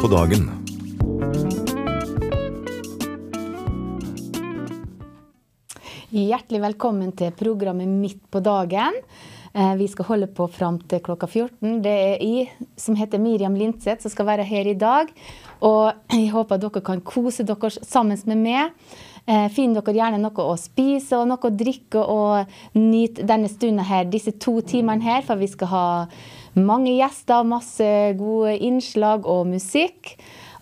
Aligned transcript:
på 0.00 0.08
dagen. 0.08 0.50
Hjertelig 6.10 6.60
velkommen 6.64 7.12
til 7.16 7.34
programmet 7.38 7.88
Midt 7.88 8.22
på 8.32 8.40
dagen. 8.42 8.96
Eh, 9.52 9.74
Vi 9.76 9.86
skal 9.88 10.04
holde 10.04 10.26
på 10.26 10.48
fram 10.50 10.78
til 10.88 11.00
klokka 11.00 11.26
14. 11.26 11.82
Det 11.82 11.90
er 11.90 12.16
jeg 12.22 12.48
som 12.76 12.96
heter 12.96 13.18
Miriam 13.18 13.54
Lindseth 13.54 14.02
som 14.02 14.10
skal 14.10 14.26
være 14.26 14.44
her 14.44 14.66
i 14.66 14.74
dag. 14.74 15.12
Og 15.62 15.92
jeg 16.10 16.30
håper 16.32 16.58
dere 16.58 16.80
kan 16.80 17.00
kose 17.00 17.44
dere 17.44 17.70
sammen 17.70 18.18
med 18.26 18.38
meg. 18.38 18.70
Eh, 19.26 19.48
Finn 19.48 19.74
dere 19.74 19.94
gjerne 19.94 20.18
noe 20.18 20.32
å 20.48 20.56
spise 20.58 21.18
og 21.18 21.28
noe 21.28 21.38
å 21.38 21.54
drikke, 21.54 22.00
og 22.00 22.46
nyt 22.74 23.20
denne 23.26 23.48
stunden 23.48 23.84
her, 23.84 24.04
disse 24.04 24.32
to 24.32 24.60
timene 24.62 25.02
her, 25.02 25.22
for 25.22 25.36
vi 25.36 25.46
skal 25.46 25.68
ha 25.68 25.86
mange 26.58 26.96
gjester, 26.96 27.46
masse 27.46 27.88
gode 28.18 28.56
innslag 28.58 29.26
og 29.28 29.46
musikk. 29.50 30.14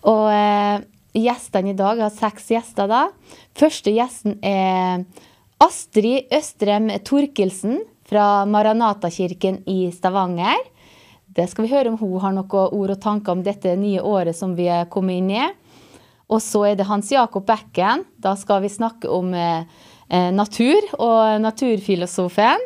Og 0.07 0.29
eh, 0.33 0.81
gjestene 1.17 1.73
i 1.73 1.77
dag, 1.77 2.01
har 2.03 2.13
seks 2.13 2.51
gjester 2.53 2.89
da. 2.89 3.05
Første 3.57 3.93
gjesten 3.93 4.37
er 4.45 5.05
Astrid 5.59 6.29
Østrem 6.35 6.91
Torkelsen 7.03 7.81
fra 8.09 8.45
Maranatakirken 8.49 9.63
i 9.69 9.89
Stavanger. 9.93 10.61
Det 11.29 11.45
skal 11.49 11.65
vi 11.65 11.73
høre 11.73 11.91
om 11.91 11.99
hun 11.99 12.19
har 12.23 12.33
noen 12.33 12.73
ord 12.73 12.93
og 12.95 13.01
tanker 13.03 13.35
om 13.35 13.43
dette 13.45 13.75
nye 13.77 14.01
året 14.01 14.37
som 14.37 14.55
vi 14.57 14.69
er 14.71 14.89
kommet 14.91 15.19
inn 15.21 15.29
i. 15.35 15.43
Og 16.29 16.41
så 16.45 16.63
er 16.69 16.77
det 16.77 16.87
Hans 16.89 17.09
Jakob 17.11 17.45
Bekken. 17.47 18.03
Da 18.21 18.35
skal 18.37 18.63
vi 18.63 18.71
snakke 18.71 19.09
om 19.09 19.33
eh, 19.33 19.65
eh, 20.09 20.29
natur 20.33 20.91
og 20.97 21.41
naturfilosofen. 21.41 22.65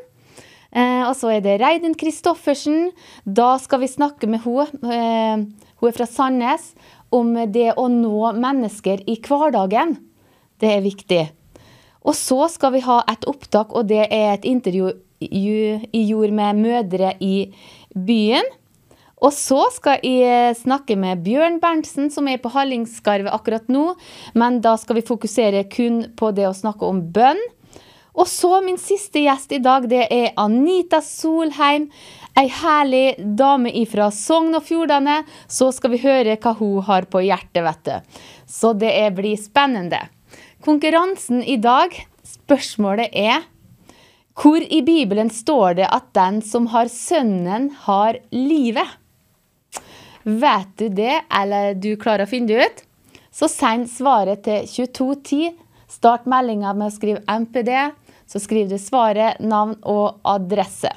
Eh, 0.74 1.04
og 1.06 1.14
så 1.18 1.36
er 1.36 1.44
det 1.46 1.60
Reidun 1.62 1.94
Kristoffersen. 1.98 2.90
Da 3.26 3.56
skal 3.62 3.84
vi 3.84 3.92
snakke 3.92 4.30
med 4.30 4.44
henne. 4.46 4.68
Eh, 4.84 5.46
hun 5.80 5.90
er 5.90 5.96
fra 5.96 6.10
Sandnes. 6.10 6.74
Om 7.14 7.36
det 7.54 7.76
å 7.78 7.86
nå 7.94 8.34
mennesker 8.42 9.04
i 9.06 9.20
hverdagen. 9.22 10.00
Det 10.58 10.72
er 10.74 10.82
viktig. 10.82 11.24
Og 12.04 12.18
så 12.18 12.48
skal 12.52 12.74
vi 12.74 12.82
ha 12.84 13.04
et 13.12 13.28
opptak, 13.30 13.72
og 13.72 13.88
det 13.92 14.08
er 14.10 14.34
et 14.34 14.48
intervju 14.50 14.92
jeg 15.24 16.04
gjorde 16.10 16.36
med 16.36 16.60
mødre 16.60 17.14
i 17.24 17.54
byen. 17.96 18.50
Og 19.24 19.32
så 19.32 19.62
skal 19.72 20.02
jeg 20.04 20.58
snakke 20.60 20.98
med 21.00 21.22
Bjørn 21.24 21.62
Berntsen, 21.64 22.10
som 22.12 22.28
er 22.28 22.42
på 22.44 22.52
Hallingskarvet 22.52 23.32
akkurat 23.32 23.70
nå. 23.72 23.94
Men 24.36 24.60
da 24.66 24.76
skal 24.80 25.00
vi 25.00 25.08
fokusere 25.08 25.64
kun 25.72 26.10
på 26.20 26.34
det 26.36 26.50
å 26.50 26.58
snakke 26.58 26.90
om 26.90 27.00
bønn. 27.16 27.40
Og 28.14 28.28
så 28.30 28.60
min 28.62 28.78
siste 28.78 29.24
gjest 29.24 29.56
i 29.56 29.62
dag, 29.64 29.88
det 29.90 30.06
er 30.14 30.36
Anita 30.38 31.02
Solheim. 31.02 31.88
Ei 32.38 32.48
herlig 32.50 33.16
dame 33.38 33.72
fra 33.90 34.10
Sogn 34.14 34.54
og 34.58 34.66
Fjordane. 34.68 35.22
Så 35.50 35.72
skal 35.74 35.96
vi 35.96 36.04
høre 36.06 36.38
hva 36.38 36.54
hun 36.60 36.84
har 36.86 37.10
på 37.10 37.24
hjertet, 37.26 37.64
vet 37.66 37.90
du. 37.90 38.20
Så 38.46 38.74
det 38.78 38.94
blir 39.18 39.38
spennende. 39.42 40.06
Konkurransen 40.64 41.42
i 41.44 41.58
dag, 41.58 41.96
spørsmålet 42.24 43.14
er 43.18 43.42
hvor 44.40 44.62
i 44.62 44.80
Bibelen 44.82 45.30
står 45.30 45.76
det 45.78 45.90
at 45.94 46.08
den 46.18 46.40
som 46.42 46.72
har 46.74 46.90
Sønnen, 46.90 47.70
har 47.86 48.18
livet? 48.34 48.88
Vet 50.24 50.72
du 50.80 50.88
det, 50.90 51.20
eller 51.30 51.76
du 51.78 51.94
klarer 52.02 52.26
å 52.26 52.32
finne 52.32 52.50
det 52.50 52.66
ut? 52.66 52.82
Så 53.34 53.50
send 53.50 53.90
svaret 53.92 54.42
til 54.46 54.66
2210. 54.70 55.54
Start 55.92 56.26
meldinga 56.30 56.74
med 56.74 56.90
å 56.90 56.96
skrive 56.96 57.22
MPD. 57.28 57.70
Så 58.28 58.40
skriver 58.40 58.74
du 58.74 58.82
svaret, 58.82 59.40
navn 59.40 59.76
og 59.82 60.20
adresse. 60.24 60.92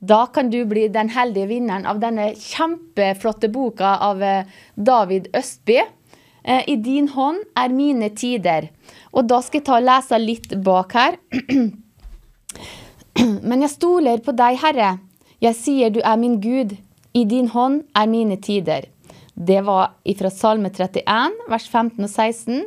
Da 0.00 0.26
kan 0.32 0.48
du 0.50 0.64
bli 0.64 0.86
den 0.88 1.10
heldige 1.12 1.50
vinneren 1.50 1.84
av 1.86 2.00
denne 2.00 2.30
kjempeflotte 2.40 3.50
boka 3.52 3.98
av 4.00 4.22
eh, 4.24 4.46
David 4.74 5.28
Østby. 5.36 5.76
Eh, 6.42 6.62
I 6.72 6.76
din 6.80 7.10
hånd 7.12 7.42
er 7.58 7.74
mine 7.74 8.08
tider. 8.16 8.70
Og 9.12 9.28
da 9.28 9.42
skal 9.44 9.60
jeg 9.60 9.66
ta 9.68 9.76
og 9.76 9.84
lese 9.84 10.20
litt 10.22 10.54
bak 10.64 10.96
her. 10.96 11.18
Men 13.48 13.66
jeg 13.66 13.74
stoler 13.74 14.24
på 14.24 14.32
deg, 14.32 14.56
Herre. 14.62 14.94
Jeg 15.44 15.58
sier 15.58 15.92
du 15.92 16.00
er 16.00 16.16
min 16.20 16.40
Gud. 16.40 16.78
I 17.12 17.26
din 17.28 17.50
hånd 17.52 17.82
er 17.96 18.08
mine 18.08 18.40
tider. 18.40 18.88
Det 19.34 19.60
var 19.66 19.92
fra 20.18 20.30
Salme 20.32 20.70
31, 20.72 21.36
vers 21.48 21.68
15 21.68 22.04
og 22.04 22.10
16. 22.10 22.64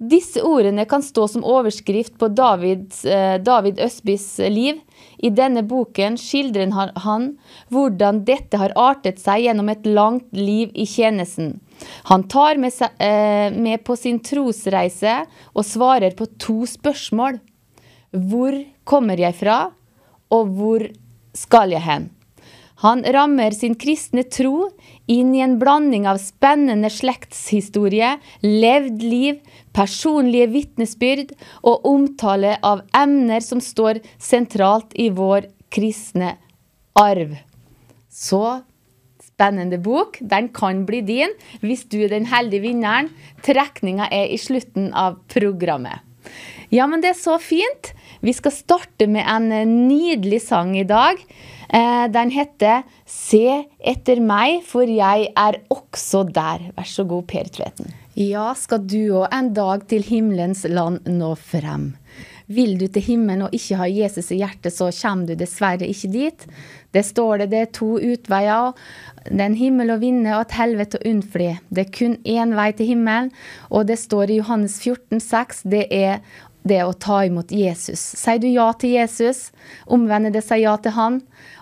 Disse 0.00 0.40
ordene 0.40 0.86
kan 0.88 1.02
stå 1.04 1.26
som 1.28 1.42
overskrift 1.44 2.14
på 2.18 2.30
Davids, 2.32 3.04
eh, 3.04 3.36
David 3.36 3.80
Østbys 3.84 4.38
liv. 4.48 4.78
I 5.18 5.28
denne 5.28 5.60
boken 5.62 6.16
skildrer 6.16 6.72
han 7.04 7.26
hvordan 7.68 8.22
dette 8.24 8.56
har 8.56 8.72
artet 8.80 9.20
seg 9.20 9.44
gjennom 9.44 9.68
et 9.68 9.84
langt 9.84 10.32
liv 10.32 10.72
i 10.72 10.86
tjenesten. 10.88 11.58
Han 12.08 12.24
tar 12.32 12.56
med, 12.56 12.72
seg, 12.72 12.96
eh, 12.96 13.52
med 13.52 13.84
på 13.84 13.96
sin 13.96 14.22
trosreise 14.24 15.26
og 15.52 15.68
svarer 15.68 16.16
på 16.16 16.30
to 16.38 16.64
spørsmål. 16.64 17.36
Hvor 18.16 18.56
kommer 18.84 19.20
jeg 19.20 19.36
fra, 19.36 19.70
og 20.32 20.48
hvor 20.56 20.88
skal 21.36 21.76
jeg 21.76 21.84
hen? 21.84 22.08
Han 22.80 23.02
rammer 23.04 23.52
sin 23.52 23.74
kristne 23.76 24.22
tro 24.24 24.70
inn 25.10 25.34
i 25.36 25.42
en 25.44 25.58
blanding 25.60 26.06
av 26.08 26.20
spennende 26.22 26.88
slektshistorie, 26.92 28.14
levd 28.40 29.04
liv, 29.04 29.42
personlige 29.76 30.48
vitnesbyrd 30.54 31.34
og 31.60 31.84
omtale 31.90 32.56
av 32.64 32.86
emner 32.96 33.44
som 33.44 33.60
står 33.60 34.00
sentralt 34.16 34.96
i 34.96 35.10
vår 35.12 35.50
kristne 35.68 36.38
arv. 36.96 37.36
Så 38.08 38.44
spennende 39.40 39.76
bok. 39.80 40.16
Den 40.20 40.48
kan 40.48 40.86
bli 40.88 41.02
din 41.04 41.36
hvis 41.60 41.84
du 41.84 42.00
er 42.04 42.14
den 42.14 42.30
heldige 42.32 42.64
vinneren. 42.70 43.12
Trekninga 43.44 44.08
er 44.08 44.32
i 44.32 44.40
slutten 44.40 44.90
av 44.96 45.20
programmet. 45.32 46.00
Ja, 46.70 46.86
men 46.86 47.02
det 47.02 47.12
er 47.12 47.18
så 47.18 47.36
fint. 47.42 47.92
Vi 48.22 48.32
skal 48.36 48.52
starte 48.54 49.08
med 49.10 49.24
en 49.28 49.48
nydelig 49.88 50.44
sang 50.46 50.76
i 50.78 50.86
dag. 50.86 51.18
Eh, 51.72 52.06
den 52.10 52.30
heter 52.30 52.82
'Se 53.06 53.66
etter 53.78 54.20
meg, 54.20 54.62
for 54.66 54.82
jeg 54.82 55.28
er 55.36 55.60
også 55.70 56.24
der'. 56.26 56.72
Vær 56.76 56.86
så 56.86 57.04
god, 57.06 57.26
Per 57.26 57.44
Tveten. 57.44 57.94
Ja, 58.16 58.54
skal 58.54 58.78
du 58.78 59.22
òg 59.22 59.28
en 59.32 59.54
dag 59.54 59.86
til 59.86 60.02
himmelens 60.02 60.64
land 60.64 61.06
nå 61.06 61.36
frem. 61.38 61.94
Vil 62.50 62.76
du 62.78 62.88
til 62.88 63.02
himmelen 63.02 63.42
og 63.46 63.52
ikke 63.54 63.76
ha 63.78 63.86
Jesus 63.86 64.32
i 64.34 64.40
hjertet, 64.40 64.74
så 64.74 64.90
kommer 64.90 65.26
du 65.26 65.34
dessverre 65.38 65.86
ikke 65.86 66.10
dit. 66.10 66.46
Det 66.92 67.04
står 67.06 67.38
det, 67.38 67.50
det 67.52 67.60
er 67.60 67.70
to 67.70 67.92
utveier. 68.02 68.74
Det 69.28 69.38
er 69.38 69.46
en 69.46 69.54
himmel 69.54 69.94
å 69.94 70.00
vinne 70.02 70.34
og 70.34 70.48
et 70.48 70.56
helvete 70.58 70.98
å 70.98 71.06
unnfly. 71.06 71.52
Det 71.70 71.86
er 71.86 71.92
kun 71.94 72.16
én 72.26 72.56
vei 72.58 72.72
til 72.72 72.86
himmelen, 72.86 73.30
og 73.70 73.86
det 73.86 74.00
står 74.02 74.30
i 74.30 74.40
Johannes 74.40 74.80
14, 74.82 75.20
14,6. 75.20 75.62
Det 75.70 75.86
er 75.90 76.18
det 76.62 76.82
å 76.84 76.92
ta 76.92 77.22
imot 77.24 77.52
Jesus. 77.54 78.00
Sier 78.20 78.40
du 78.42 78.48
ja 78.50 78.68
til 78.78 78.96
Jesus, 78.98 79.48
omvender 79.86 80.32
det 80.34 80.42
seg 80.46 80.64
ja 80.64 80.76
til 80.82 80.94
han, 80.96 81.20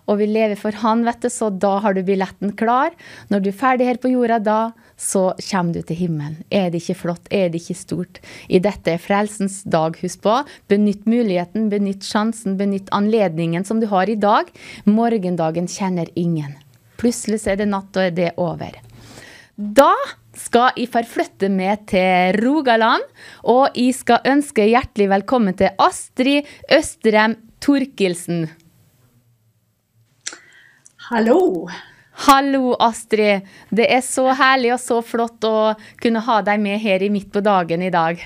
og 0.09 0.21
vil 0.23 0.33
leve 0.33 0.57
for 0.59 0.75
han, 0.83 1.05
vet 1.07 1.21
du, 1.23 1.29
så 1.33 1.51
da 1.53 1.77
har 1.85 1.95
du 1.95 2.03
billetten 2.07 2.55
klar. 2.59 2.95
Når 3.29 3.45
du 3.45 3.51
er 3.51 3.59
ferdig 3.61 3.89
her 3.89 4.01
på 4.01 4.11
jorda 4.13 4.39
da, 4.43 4.61
så 4.99 5.29
kommer 5.51 5.77
du 5.77 5.83
til 5.87 6.01
himmelen. 6.01 6.41
Er 6.51 6.73
det 6.73 6.81
ikke 6.83 6.97
flott? 7.05 7.29
Er 7.31 7.53
det 7.53 7.61
ikke 7.63 7.77
stort? 7.79 8.23
I 8.49 8.59
dette 8.65 8.97
er 8.97 9.03
frelsens 9.03 9.61
dag, 9.69 9.99
husk 10.03 10.25
på. 10.25 10.41
Benytt 10.73 11.05
muligheten, 11.07 11.69
benytt 11.71 12.09
sjansen, 12.09 12.57
benytt 12.59 12.91
anledningen 12.97 13.69
som 13.69 13.83
du 13.83 13.87
har 13.93 14.11
i 14.11 14.19
dag. 14.19 14.51
Morgendagen 14.89 15.69
kjenner 15.71 16.11
ingen. 16.19 16.57
Plutselig 16.99 17.45
så 17.45 17.53
er 17.53 17.61
det 17.61 17.69
natt, 17.71 17.93
og 17.95 18.09
er 18.09 18.17
det 18.17 18.33
over. 18.41 18.81
Da 19.55 19.93
skal 20.39 20.79
jeg 20.79 20.91
forflytte 20.93 21.51
meg 21.53 21.85
til 21.91 22.39
Rogaland, 22.39 23.05
og 23.45 23.77
jeg 23.77 23.97
skal 23.97 24.25
ønske 24.29 24.69
hjertelig 24.71 25.11
velkommen 25.11 25.57
til 25.59 25.75
Astrid 25.83 26.49
Østrem 26.75 27.37
Torkelsen. 27.65 28.47
Hallo. 31.09 31.69
Hallo, 32.27 32.75
Astrid. 32.83 33.47
Det 33.71 33.87
er 33.95 34.03
så 34.05 34.27
herlig 34.37 34.75
og 34.75 34.83
så 34.83 34.99
flott 35.07 35.45
å 35.47 35.73
kunne 36.03 36.23
ha 36.27 36.41
deg 36.45 36.61
med 36.61 36.83
her 36.83 37.05
i 37.07 37.11
Midt 37.15 37.31
på 37.33 37.43
dagen 37.45 37.85
i 37.87 37.93
dag. 37.95 38.21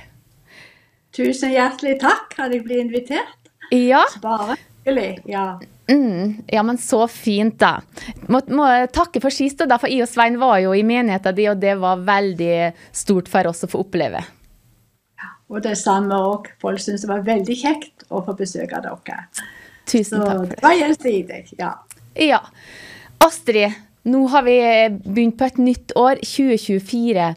Tusen 1.12 1.53
hjertelig 1.53 1.99
takk. 2.00 2.32
Har 2.38 2.55
jeg 2.55 2.65
blitt 2.65 2.87
invitert? 2.87 3.53
Ja. 3.73 4.03
Bare 4.25 4.56
hyggelig. 4.56 5.20
Ja. 5.29 5.61
Mm, 5.90 6.43
ja, 6.46 6.62
men 6.62 6.79
så 6.79 7.08
fint, 7.11 7.58
da. 7.58 7.81
Må, 8.31 8.40
må 8.55 8.67
takke 8.94 9.20
for 9.23 9.34
sist, 9.34 9.58
da, 9.67 9.79
for 9.82 9.90
jeg 9.90 10.05
og 10.06 10.11
Svein 10.11 10.38
var 10.40 10.61
jo 10.62 10.75
i 10.79 10.84
menigheten 10.87 11.34
din, 11.37 11.50
og 11.52 11.61
det 11.62 11.75
var 11.82 12.05
veldig 12.06 12.55
stort 12.94 13.29
for 13.32 13.50
oss 13.50 13.64
å 13.67 13.70
få 13.73 13.82
oppleve. 13.82 14.23
Ja, 15.19 15.32
og 15.50 15.62
det 15.67 15.75
samme 15.81 16.19
òg. 16.31 16.52
Folk 16.62 16.81
syntes 16.82 17.05
det 17.06 17.11
var 17.11 17.26
veldig 17.26 17.58
kjekt 17.64 18.06
å 18.11 18.23
få 18.25 18.37
besøk 18.38 18.73
av 18.79 18.87
dere. 18.87 19.25
Tusen 19.90 20.20
Så 20.20 20.23
takk 20.23 20.37
for 20.37 20.46
det 20.46 20.56
det. 20.56 20.62
var 20.62 20.79
gjensidig. 20.79 21.40
Ja. 21.58 21.73
Ja. 22.14 22.40
Astrid, 23.23 23.75
nå 24.06 24.25
har 24.32 24.46
vi 24.46 24.56
begynt 25.05 25.37
på 25.38 25.46
et 25.50 25.58
nytt 25.62 25.93
år, 25.99 26.23
2024. 26.26 27.29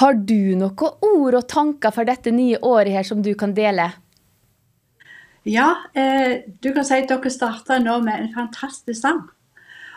Har 0.00 0.14
du 0.20 0.54
noen 0.60 1.08
ord 1.08 1.40
og 1.40 1.48
tanker 1.48 1.92
for 1.92 2.08
dette 2.08 2.32
nye 2.32 2.60
året 2.64 2.92
her 2.98 3.08
som 3.08 3.24
du 3.24 3.32
kan 3.38 3.56
dele? 3.56 3.90
Ja, 5.44 5.74
eh, 5.94 6.42
du 6.62 6.72
kan 6.72 6.84
si 6.84 6.94
at 7.02 7.08
dere 7.10 7.30
starter 7.30 7.82
nå 7.84 7.98
med 8.04 8.20
en 8.20 8.34
fantastisk 8.34 9.00
sang. 9.00 9.26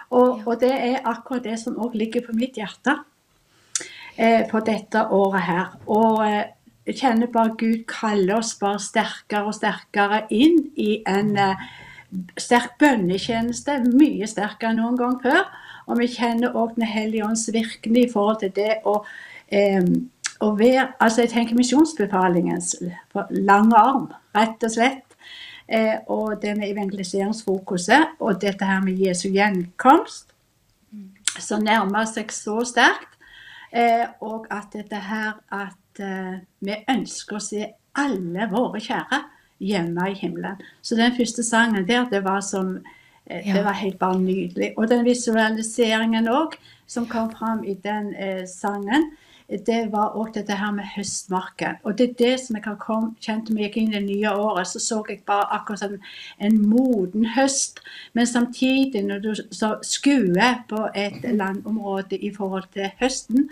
Og, 0.10 0.42
og 0.48 0.60
det 0.60 0.72
er 0.72 1.06
akkurat 1.08 1.44
det 1.44 1.60
som 1.60 1.78
òg 1.80 1.96
ligger 1.96 2.26
på 2.26 2.36
mitt 2.36 2.60
hjerte. 2.60 2.98
eh, 4.18 4.48
på 4.50 4.60
dette 4.66 5.08
året 5.14 5.42
her. 5.42 5.66
Og 5.88 6.24
eh, 6.28 6.44
jeg 6.88 7.00
kjenner 7.02 7.32
bare 7.32 7.56
Gud 7.60 7.86
kaller 7.88 8.40
oss 8.40 8.56
bare 8.60 8.80
sterkere 8.82 9.46
og 9.46 9.56
sterkere 9.56 10.24
inn 10.34 10.60
i 10.76 11.02
en 11.08 11.36
eh, 11.38 11.66
sterk 12.40 12.78
bønnetjeneste. 12.82 13.80
Mye 13.94 14.28
sterkere 14.28 14.74
enn 14.74 14.82
noen 14.82 15.00
gang 15.00 15.18
før. 15.24 15.44
Og 15.88 16.02
vi 16.02 16.10
kjenner 16.12 16.56
òg 16.56 16.76
Den 16.76 16.88
hellige 16.88 17.26
ånds 17.26 17.48
virkning 17.54 18.06
i 18.06 18.12
forhold 18.12 18.42
til 18.42 18.52
det 18.56 18.82
å, 18.86 19.04
eh, 19.48 19.84
å 20.42 20.54
være 20.58 20.94
Altså, 21.00 21.22
jeg 21.22 21.30
tenker 21.30 21.56
misjonsbefalingens 21.56 22.76
lange 23.30 23.76
arm, 23.78 24.10
rett 24.36 24.64
og 24.64 24.72
slett. 24.72 25.07
Eh, 25.68 25.98
og 26.08 26.42
det 26.42 26.56
med 26.58 26.72
evangeliseringsfokuset 26.72 28.20
og 28.20 28.42
dette 28.42 28.66
her 28.66 28.80
med 28.84 29.00
Jesu 29.04 29.28
gjenkomst, 29.30 30.32
som 31.40 31.64
nærmer 31.64 32.08
seg 32.08 32.32
så 32.32 32.62
sterkt. 32.66 33.18
Eh, 33.72 34.06
og 34.24 34.48
at 34.54 34.72
dette 34.74 34.96
her 34.96 35.42
at 35.52 36.00
eh, 36.00 36.40
vi 36.64 36.78
ønsker 36.88 37.36
å 37.36 37.44
se 37.44 37.66
alle 38.00 38.48
våre 38.52 38.80
kjære 38.80 39.20
hjemme 39.60 40.12
i 40.12 40.16
himmelen. 40.16 40.62
Så 40.82 40.96
den 40.96 41.16
første 41.18 41.44
sangen 41.44 41.88
der, 41.88 42.08
det 42.10 42.24
var 42.24 42.42
som 42.42 42.78
eh, 43.26 43.54
Det 43.54 43.64
var 43.66 43.76
helt 43.76 44.00
bare 44.00 44.20
nydelig. 44.20 44.74
Og 44.78 44.90
den 44.90 45.06
visualiseringen 45.06 46.28
òg, 46.28 46.56
som 46.88 47.08
kom 47.08 47.32
fram 47.32 47.64
i 47.64 47.74
den 47.74 48.14
eh, 48.16 48.46
sangen, 48.48 49.12
det 49.48 49.92
var 49.92 50.16
òg 50.20 50.34
dette 50.36 50.56
her 50.60 50.72
med 50.76 50.90
høstmarken. 50.96 51.78
Og 51.84 51.98
det 51.98 52.10
er 52.10 52.16
det 52.20 52.40
som 52.42 52.58
jeg 52.58 52.66
har 52.66 53.06
kjent 53.24 53.50
meg 53.56 53.78
inn 53.80 53.94
i 53.94 53.96
det 53.96 54.04
nye 54.04 54.34
året. 54.36 54.68
Så 54.68 54.80
så 54.84 54.98
jeg 55.08 55.22
bare 55.26 55.48
akkurat 55.56 55.86
sånn 55.86 56.02
en 56.44 56.58
moden 56.68 57.30
høst. 57.38 57.80
Men 58.14 58.28
samtidig, 58.28 59.06
når 59.08 59.24
du 59.24 59.32
skuer 59.88 60.60
på 60.68 60.90
et 60.96 61.24
landområde 61.24 62.20
i 62.20 62.34
forhold 62.36 62.68
til 62.74 62.92
høsten, 63.00 63.48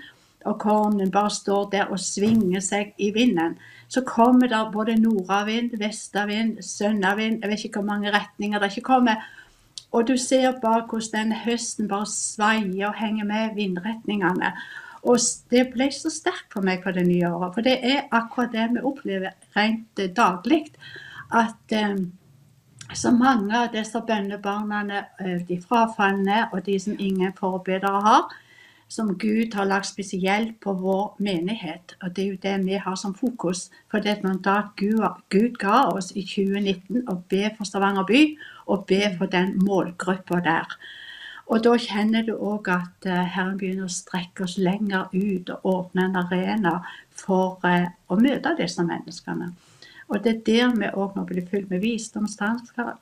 og 0.45 0.59
kornen 0.59 1.11
bare 1.11 1.31
står 1.31 1.69
der 1.71 1.87
og 1.89 1.99
svinger 1.99 2.61
seg 2.61 2.93
i 3.01 3.09
vinden, 3.15 3.55
så 3.87 4.03
kommer 4.05 4.51
det 4.51 4.61
både 4.73 4.99
nordavind, 4.99 5.77
vestavind, 5.79 6.61
sønnavind 6.61 7.41
Jeg 7.41 7.49
vet 7.49 7.65
ikke 7.65 7.79
hvor 7.79 7.87
mange 7.93 8.11
retninger 8.11 8.59
det 8.59 8.75
ikke 8.75 8.89
kommer. 8.91 9.23
Og 9.91 10.07
du 10.07 10.17
ser 10.17 10.59
bare 10.61 10.85
hvordan 10.89 11.31
den 11.31 11.37
høsten 11.45 11.87
bare 11.87 12.05
svaier 12.05 12.89
og 12.89 12.99
henger 12.99 13.25
med 13.25 13.55
vindretningene. 13.55 14.51
Og 15.05 15.21
det 15.53 15.67
ble 15.73 15.89
så 15.93 16.09
sterkt 16.09 16.53
for 16.53 16.65
meg 16.65 16.81
på 16.83 16.93
det 16.95 17.05
nye 17.07 17.29
året. 17.29 17.53
For 17.53 17.65
det 17.65 17.75
er 17.85 18.07
akkurat 18.15 18.53
det 18.53 18.69
vi 18.73 18.85
opplever 18.89 19.35
rent 19.57 20.01
eh, 20.01 20.09
daglig. 20.09 20.63
At 21.29 21.75
eh, 21.75 21.99
så 22.93 23.11
mange 23.13 23.53
av 23.57 23.69
disse 23.73 24.01
bønnebarna, 24.07 24.81
eh, 25.21 25.37
de 25.45 25.59
frafalne 25.61 26.47
og 26.51 26.65
de 26.65 26.79
som 26.81 26.97
ingen 26.97 27.33
forbedere 27.37 28.01
har, 28.07 28.33
som 28.87 29.15
Gud 29.17 29.53
har 29.53 29.65
lagt 29.65 29.89
spesielt 29.89 30.59
på 30.61 30.73
vår 30.73 31.15
menighet. 31.19 31.95
Og 32.01 32.15
det 32.15 32.23
er 32.23 32.27
jo 32.27 32.41
det 32.41 32.57
vi 32.65 32.81
har 32.81 32.95
som 32.95 33.15
fokus. 33.17 33.69
For 33.91 33.99
det 33.99 34.11
er 34.11 34.17
et 34.19 34.27
mandat 34.27 34.75
Gud, 34.77 35.01
Gud 35.29 35.57
ga 35.61 35.85
oss 35.93 36.11
i 36.15 36.21
2019 36.21 37.09
å 37.09 37.17
be 37.29 37.49
for 37.57 37.65
Stavanger 37.65 38.05
by, 38.05 38.21
og 38.67 38.85
be 38.89 39.01
for 39.17 39.29
den 39.29 39.57
målgruppa 39.65 40.41
der. 40.45 40.77
Og 41.45 41.61
da 41.63 41.75
kjenner 41.77 42.25
du 42.25 42.33
òg 42.33 42.69
at 42.73 43.05
uh, 43.05 43.21
Herren 43.35 43.57
begynner 43.59 43.85
å 43.85 43.93
strekke 43.93 44.47
oss 44.47 44.57
lenger 44.57 45.11
ut 45.13 45.51
og 45.53 45.67
åpne 45.71 46.07
en 46.07 46.19
arena 46.23 46.79
for 47.13 47.59
uh, 47.65 47.85
å 48.09 48.17
møte 48.17 48.55
disse 48.57 48.83
menneskene. 48.85 49.51
Og 50.07 50.21
det 50.23 50.31
er 50.31 50.41
der 50.45 50.73
vi 50.77 50.89
òg 50.93 51.15
nå 51.17 51.25
blir 51.25 51.45
fylt 51.49 51.69
med 51.69 51.81
visdomstanker, 51.81 52.93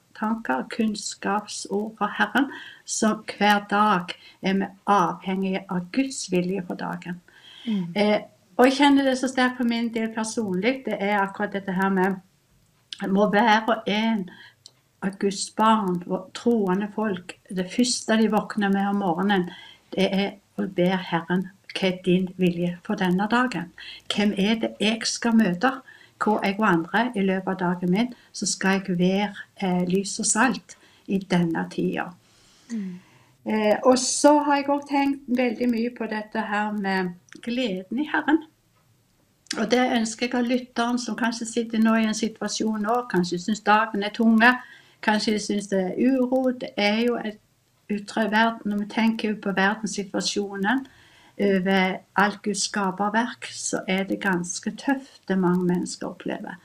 kunnskapsord 0.72 1.98
fra 1.98 2.08
Herren. 2.18 2.52
Så 2.86 3.16
hver 3.28 3.66
dag 3.70 4.14
er 4.42 4.60
vi 4.60 4.70
avhengige 4.88 5.66
av 5.70 5.90
Guds 5.92 6.30
vilje 6.32 6.64
for 6.68 6.80
dagen. 6.80 7.20
Mm. 7.66 7.90
Eh, 7.96 8.22
og 8.56 8.70
jeg 8.70 8.78
kjenner 8.78 9.08
det 9.08 9.18
så 9.20 9.28
sterkt 9.28 9.60
for 9.60 9.68
min 9.68 9.90
del 9.92 10.14
personlig. 10.16 10.84
Det 10.86 10.96
er 11.00 11.20
akkurat 11.20 11.56
dette 11.58 11.76
her 11.76 11.92
med 11.92 12.22
må 13.10 13.26
være 13.32 13.82
en 13.90 14.28
av 15.04 15.18
Guds 15.20 15.50
barn, 15.58 16.00
troende 16.38 16.88
folk, 16.96 17.36
det 17.50 17.68
første 17.74 18.18
de 18.20 18.30
våkner 18.32 18.72
med 18.74 18.90
om 18.90 19.04
morgenen, 19.04 19.50
det 19.94 20.08
er 20.12 20.32
å 20.58 20.68
be 20.70 20.90
Herren 20.96 21.50
hva 21.74 21.90
er 21.90 22.02
din 22.06 22.28
vilje 22.38 22.78
for 22.86 23.00
denne 23.00 23.28
dagen? 23.30 23.72
Hvem 24.14 24.34
er 24.38 24.60
det 24.62 24.76
jeg 24.80 25.02
skal 25.10 25.36
møte? 25.38 25.72
Hvor 26.24 26.44
jeg 26.46 26.56
vandrer 26.60 27.12
i 27.18 27.24
løpet 27.26 27.50
av 27.50 27.58
dagen 27.60 27.92
min, 27.92 28.14
så 28.32 28.46
skal 28.48 28.80
jeg 28.80 28.98
være 29.00 29.34
eh, 29.58 29.82
lys 29.90 30.20
og 30.22 30.26
salt 30.30 30.78
i 31.08 31.18
denne 31.18 31.66
tida. 31.72 32.06
Mm. 32.72 33.00
Eh, 33.46 33.76
og 33.84 33.98
så 34.00 34.38
har 34.46 34.62
jeg 34.62 34.70
òg 34.72 34.86
tenkt 34.88 35.26
veldig 35.28 35.68
mye 35.68 35.92
på 35.98 36.08
dette 36.08 36.46
her 36.48 36.72
med 36.78 37.12
gleden 37.44 38.00
i 38.00 38.08
Herren. 38.08 38.44
Og 39.58 39.68
det 39.72 39.82
ønsker 39.98 40.30
jeg 40.30 40.38
av 40.38 40.48
lytteren 40.48 41.02
som 41.02 41.18
kanskje 41.20 41.50
sitter 41.50 41.82
nå 41.82 41.98
i 42.00 42.08
en 42.08 42.16
situasjon 42.16 42.86
nå, 42.86 43.02
kanskje 43.12 43.42
syns 43.42 43.66
dagen 43.66 44.06
er 44.06 44.16
tunge, 44.16 44.54
Kanskje 45.04 45.34
de 45.36 45.40
syns 45.44 45.68
det 45.72 45.80
er 45.80 46.18
uro. 46.18 46.52
Det 46.52 46.70
er 46.78 47.00
jo 47.06 47.18
et 47.20 47.40
ytre 47.92 48.30
verden 48.32 48.72
Når 48.72 48.78
vi 48.78 48.90
tenker 48.90 49.36
på 49.36 49.52
verdenssituasjonen 49.52 50.86
over 51.42 51.96
alt 52.16 52.42
Guds 52.44 52.68
skaperverk, 52.68 53.48
så 53.52 53.82
er 53.88 54.04
det 54.04 54.22
ganske 54.22 54.72
tøft 54.78 55.22
det 55.28 55.38
mange 55.40 55.66
mennesker 55.66 56.08
opplever. 56.08 56.60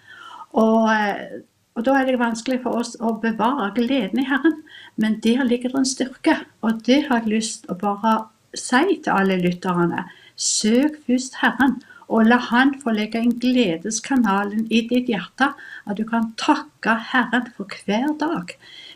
Og, 0.52 0.90
eh, 0.93 1.40
og 1.75 1.85
da 1.85 1.94
er 1.96 2.05
det 2.05 2.19
vanskelig 2.20 2.61
for 2.62 2.76
oss 2.81 2.96
å 3.00 3.14
bevare 3.23 3.73
gleden 3.75 4.20
i 4.20 4.26
Herren. 4.29 4.62
Men 4.96 5.20
der 5.25 5.44
ligger 5.44 5.73
det 5.73 5.79
en 5.79 5.88
styrke, 5.88 6.37
og 6.61 6.85
det 6.87 7.06
har 7.08 7.23
jeg 7.23 7.32
lyst 7.32 7.62
til 7.64 7.75
å 7.75 7.79
bare 7.81 8.14
si 8.55 9.00
til 9.05 9.12
alle 9.14 9.38
lytterne. 9.40 10.05
Søk 10.37 11.00
først 11.06 11.40
Herren, 11.40 11.81
og 12.09 12.25
la 12.29 12.39
Han 12.49 12.73
få 12.81 12.95
legge 12.97 13.21
inn 13.21 13.35
gledeskanalen 13.41 14.67
i 14.73 14.81
ditt 14.89 15.11
hjerte, 15.13 15.53
at 15.85 15.97
du 15.99 16.05
kan 16.09 16.33
takke 16.41 16.97
Herren 17.11 17.51
for 17.57 17.69
hver 17.85 18.15
dag. 18.21 18.55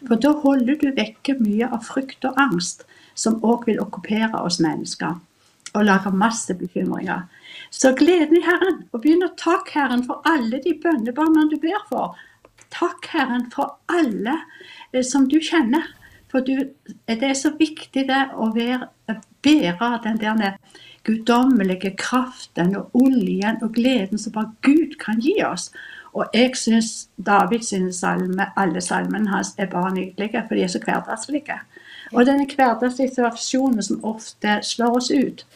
For 0.09 0.17
da 0.17 0.32
holder 0.44 0.81
du 0.81 0.88
vekke 0.97 1.37
mye 1.41 1.69
av 1.69 1.85
frykt 1.88 2.25
og 2.25 2.41
angst, 2.41 2.87
som 3.14 3.43
òg 3.44 3.69
vil 3.69 3.82
okkupere 3.82 4.41
oss 4.41 4.61
mennesker 4.64 5.20
og 5.73 5.87
lage 5.88 6.11
masse 6.12 6.55
bekymringer. 6.55 7.23
Så 7.70 7.94
gleden 7.97 8.37
i 8.37 8.44
Herren, 8.44 8.82
og 8.93 9.00
begynn 9.00 9.25
å 9.25 9.32
takke 9.41 9.79
Herren 9.79 10.05
for 10.05 10.20
alle 10.29 10.61
de 10.64 10.75
bønnebarna 10.82 11.47
du 11.49 11.56
ber 11.61 11.81
for. 11.88 12.19
Takk 12.73 13.09
Herren 13.12 13.47
for 13.53 13.79
alle 13.93 14.37
eh, 14.93 15.05
som 15.05 15.29
du 15.29 15.38
kjenner. 15.41 15.88
For 16.33 16.45
du, 16.45 16.73
det 17.09 17.28
er 17.28 17.37
så 17.37 17.52
viktig 17.57 18.07
det 18.09 18.23
å 18.40 18.49
være, 18.54 18.88
bære 19.45 19.90
den 20.04 20.21
der 20.21 20.57
guddommelige 21.04 21.94
kraften 21.99 22.76
og 22.76 22.90
oljen 22.94 23.62
og 23.62 23.73
gleden 23.75 24.18
som 24.18 24.32
bare 24.32 24.52
Gud 24.62 24.99
kan 25.00 25.21
gi 25.21 25.38
oss. 25.47 25.71
Og 26.12 26.28
jeg 26.35 26.52
syns 26.56 27.09
Davids 27.16 27.73
salmer, 27.97 28.52
alle 28.56 28.80
salmene 28.80 29.30
hans 29.32 29.54
er 29.59 29.66
bare 29.66 29.94
nydelige, 29.94 30.44
for 30.49 30.54
de 30.54 30.62
er 30.62 30.68
så 30.68 30.80
hverdagslige. 30.85 31.59
Og 32.12 32.26
denne 32.26 32.47
hverdagslige 32.47 33.09
situasjonen 33.09 33.82
som 33.82 34.04
ofte 34.04 34.59
slår 34.62 34.97
oss 34.97 35.11
ut. 35.11 35.47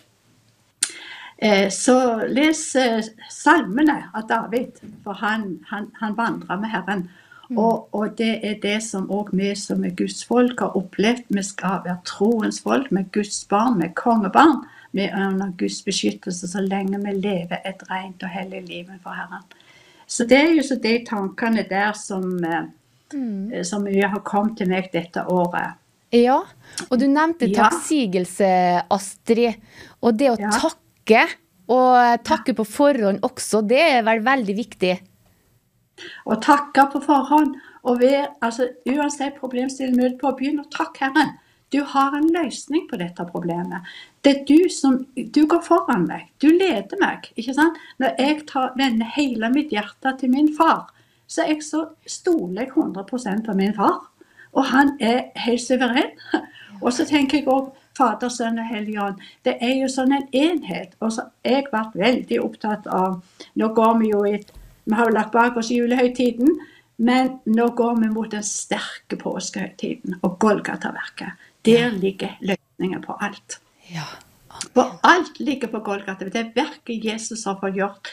Eh, 1.39 1.69
så 1.71 2.25
les 2.33 2.61
eh, 2.77 3.05
salmene 3.29 3.99
av 4.15 4.25
David, 4.29 4.81
for 5.05 5.21
han, 5.21 5.59
han, 5.69 5.91
han 6.01 6.17
vandrer 6.17 6.61
med 6.61 6.73
Herren. 6.73 7.09
Mm. 7.51 7.59
Og, 7.59 7.89
og, 7.95 8.15
det 8.19 8.41
er 8.43 8.57
det 8.63 8.79
som 8.83 9.11
òg 9.13 9.29
vi 9.37 9.53
som 9.55 9.85
er 9.85 9.93
Guds 9.95 10.25
folk 10.25 10.61
har 10.65 10.79
opplevd. 10.79 11.29
Vi 11.29 11.45
skal 11.45 11.85
være 11.85 12.01
troens 12.09 12.63
folk, 12.65 12.89
med 12.91 13.13
Guds 13.13 13.45
barn, 13.51 13.77
med 13.79 13.93
kongebarn. 13.95 14.65
Vi 14.97 15.05
er 15.05 15.27
under 15.29 15.53
Guds 15.61 15.83
beskyttelse 15.85 16.49
så 16.49 16.63
lenge 16.65 16.99
vi 17.03 17.13
lever 17.19 17.61
et 17.69 17.83
rent 17.91 18.23
og 18.25 18.33
hellig 18.33 18.63
liv 18.65 18.93
for 19.05 19.13
Herren. 19.13 19.45
Så 20.07 20.25
det 20.25 20.39
er 20.39 20.55
jo 20.57 20.63
så 20.65 20.79
de 20.81 20.95
tankene 21.05 21.67
der 21.69 21.93
som, 21.99 22.25
mm. 22.41 23.53
Eh, 23.53 23.65
som 23.67 23.85
har 23.87 24.23
kommet 24.25 24.57
til 24.61 24.71
meg 24.71 24.89
dette 24.95 25.27
året. 25.29 25.77
Ja, 26.15 26.39
og 26.87 27.01
du 27.01 27.09
nevnte 27.11 27.51
ja. 27.51 27.67
takksigelse, 27.67 28.49
Astrid. 28.95 29.59
Og 30.01 30.17
det 30.17 30.31
å 30.33 30.39
ja. 30.41 30.53
takke, 30.55 31.27
og 31.67 32.25
takke 32.25 32.55
på 32.57 32.65
forhånd 32.65 33.25
også, 33.27 33.65
det 33.67 33.83
er 33.99 34.05
vel 34.07 34.23
veldig 34.25 34.57
viktig? 34.57 34.95
Å 36.25 36.37
takke 36.41 36.87
på 36.93 37.03
forhånd, 37.05 37.57
og 37.87 38.01
ved, 38.01 38.23
altså, 38.45 38.71
uansett 38.89 39.37
problemstilling 39.41 39.99
møter 39.99 40.17
på, 40.23 40.33
begynn 40.39 40.63
å 40.63 40.71
takke 40.73 41.11
Herren. 41.11 41.37
Du 41.73 41.81
har 41.83 42.15
en 42.17 42.29
løsning 42.31 42.87
på 42.91 42.99
dette 43.01 43.25
problemet. 43.27 43.87
Det 44.23 44.33
er 44.33 44.45
du 44.47 44.69
som 44.71 45.07
Du 45.35 45.47
går 45.47 45.63
foran 45.67 46.07
meg. 46.07 46.29
Du 46.43 46.49
leder 46.49 47.01
meg. 47.01 47.33
ikke 47.37 47.55
sant? 47.55 47.79
Når 47.99 48.15
jeg 48.19 48.47
tar, 48.47 48.73
vender 48.77 49.07
hele 49.17 49.51
mitt 49.51 49.71
hjerte 49.75 50.17
til 50.21 50.31
min 50.31 50.53
far, 50.57 50.93
så 51.27 51.43
jeg 51.49 51.63
så 51.63 51.89
stoler 52.07 52.63
jeg 52.63 52.71
100% 52.71 53.47
på 53.47 53.55
min 53.55 53.75
far. 53.75 54.13
Og 54.53 54.65
han 54.65 54.97
er 55.01 55.31
helt 55.35 55.61
suveren. 55.61 56.15
Og 56.83 56.93
så 56.93 57.05
tenker 57.09 57.39
jeg 57.39 57.49
òg 57.49 57.73
Fader, 57.97 58.29
Sønn 58.29 58.59
og 58.61 58.69
Hellig 58.69 58.99
Ånd. 59.01 59.21
Det 59.45 59.57
er 59.65 59.79
jo 59.81 59.89
sånn 59.89 60.13
en 60.13 60.27
enhet. 60.33 60.95
Og 61.01 61.13
så 61.17 61.27
jeg 61.45 61.65
ble 61.71 61.83
veldig 61.97 62.41
opptatt 62.45 62.87
av 62.93 63.23
Nå 63.57 63.71
går 63.75 63.99
vi 64.03 64.11
jo 64.13 64.25
i 64.29 64.37
Vi 64.87 64.95
har 64.95 65.09
jo 65.09 65.15
lagt 65.17 65.33
bak 65.33 65.57
oss 65.57 65.73
julehøytiden. 65.73 66.53
Men 66.97 67.39
nå 67.45 67.69
går 67.77 67.99
vi 68.01 68.09
mot 68.13 68.31
den 68.31 68.45
sterke 68.45 69.19
påskehøytiden 69.21 70.21
og 70.23 70.39
Golgata-verket. 70.41 71.35
Der 71.67 71.91
ligger 71.91 72.37
løsningen 72.41 73.03
på 73.03 73.19
alt. 73.21 73.61
Ja, 73.91 74.07
For 74.75 75.01
alt 75.05 75.41
ligger 75.41 75.69
på 75.69 75.81
Golgata. 75.85 76.25
Det 76.25 76.37
er 76.41 76.53
verket 76.55 77.05
Jesus 77.05 77.45
har 77.45 77.59
fått 77.61 77.77
gjort. 77.77 78.11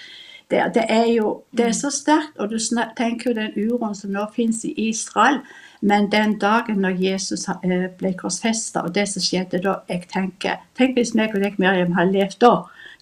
Det, 0.51 0.63
det, 0.75 0.83
er 0.89 1.05
jo 1.07 1.43
det 1.51 1.65
er 1.65 1.71
så 1.77 1.89
sterkt, 1.89 2.35
og 2.37 2.51
du 2.51 2.57
tenker 2.97 3.31
jo 3.31 3.35
den 3.37 3.53
uroen 3.55 3.95
som 3.95 4.11
nå 4.13 4.25
finnes 4.35 4.65
i 4.65 4.73
Israel. 4.89 5.39
Men 5.81 6.11
den 6.11 6.37
dagen 6.39 6.83
når 6.83 6.99
Jesus 7.01 7.47
eh, 7.49 7.87
ble 7.97 8.13
korsfesta, 8.19 8.83
og 8.83 8.93
det 8.95 9.07
som 9.11 9.23
skjedde 9.23 9.63
da 9.63 9.79
jeg 9.89 10.05
tenker, 10.11 10.61
Tenk 10.77 10.99
hvis 10.99 11.15
meg 11.15 11.35
og 11.35 11.43
deg, 11.43 11.57
Miriam, 11.59 11.95
hadde 11.97 12.15
levd 12.15 12.37
da. 12.43 12.53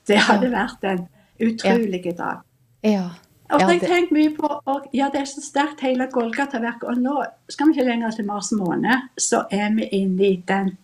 Det 0.07 0.17
hadde 0.17 0.49
vært 0.53 0.87
en 0.87 1.03
utrolig 1.41 2.01
ja. 2.05 2.15
dag. 2.17 2.47
Ja. 2.85 3.05
Og 3.51 3.61
ja, 3.61 3.67
jeg 3.73 3.81
tenker 3.83 4.15
mye 4.15 4.31
på, 4.35 4.47
og, 4.47 4.87
ja, 4.95 5.09
Det 5.13 5.21
er 5.21 5.27
så 5.29 5.41
sterkt, 5.43 5.83
hele 5.83 6.07
Golgata-verket. 6.11 6.87
Og 6.87 7.01
nå 7.01 7.17
skal 7.51 7.67
vi 7.67 7.75
ikke 7.75 7.87
lenger 7.89 8.15
til 8.15 8.25
mars 8.25 8.51
måned, 8.55 9.09
så 9.19 9.43
er 9.51 9.73
vi 9.75 9.89
inne 9.97 10.27
i 10.29 10.35
den 10.47 10.77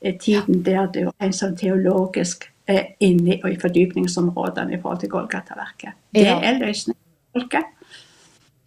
eh, 0.00 0.16
tiden 0.18 0.62
der 0.62 0.86
det 0.92 1.06
er 1.08 1.26
en 1.26 1.34
sånn 1.34 1.56
teologisk 1.58 2.46
eh, 2.66 2.94
inne 3.00 3.38
i 3.38 3.56
fordypningsområdene 3.58 4.76
i 4.76 4.80
forhold 4.82 5.02
til 5.02 5.12
Golgata-verket. 5.16 5.98
Det 6.14 6.26
ja. 6.28 6.38
er 6.38 6.60
løsningen. 6.62 7.00
Folket. 7.32 7.64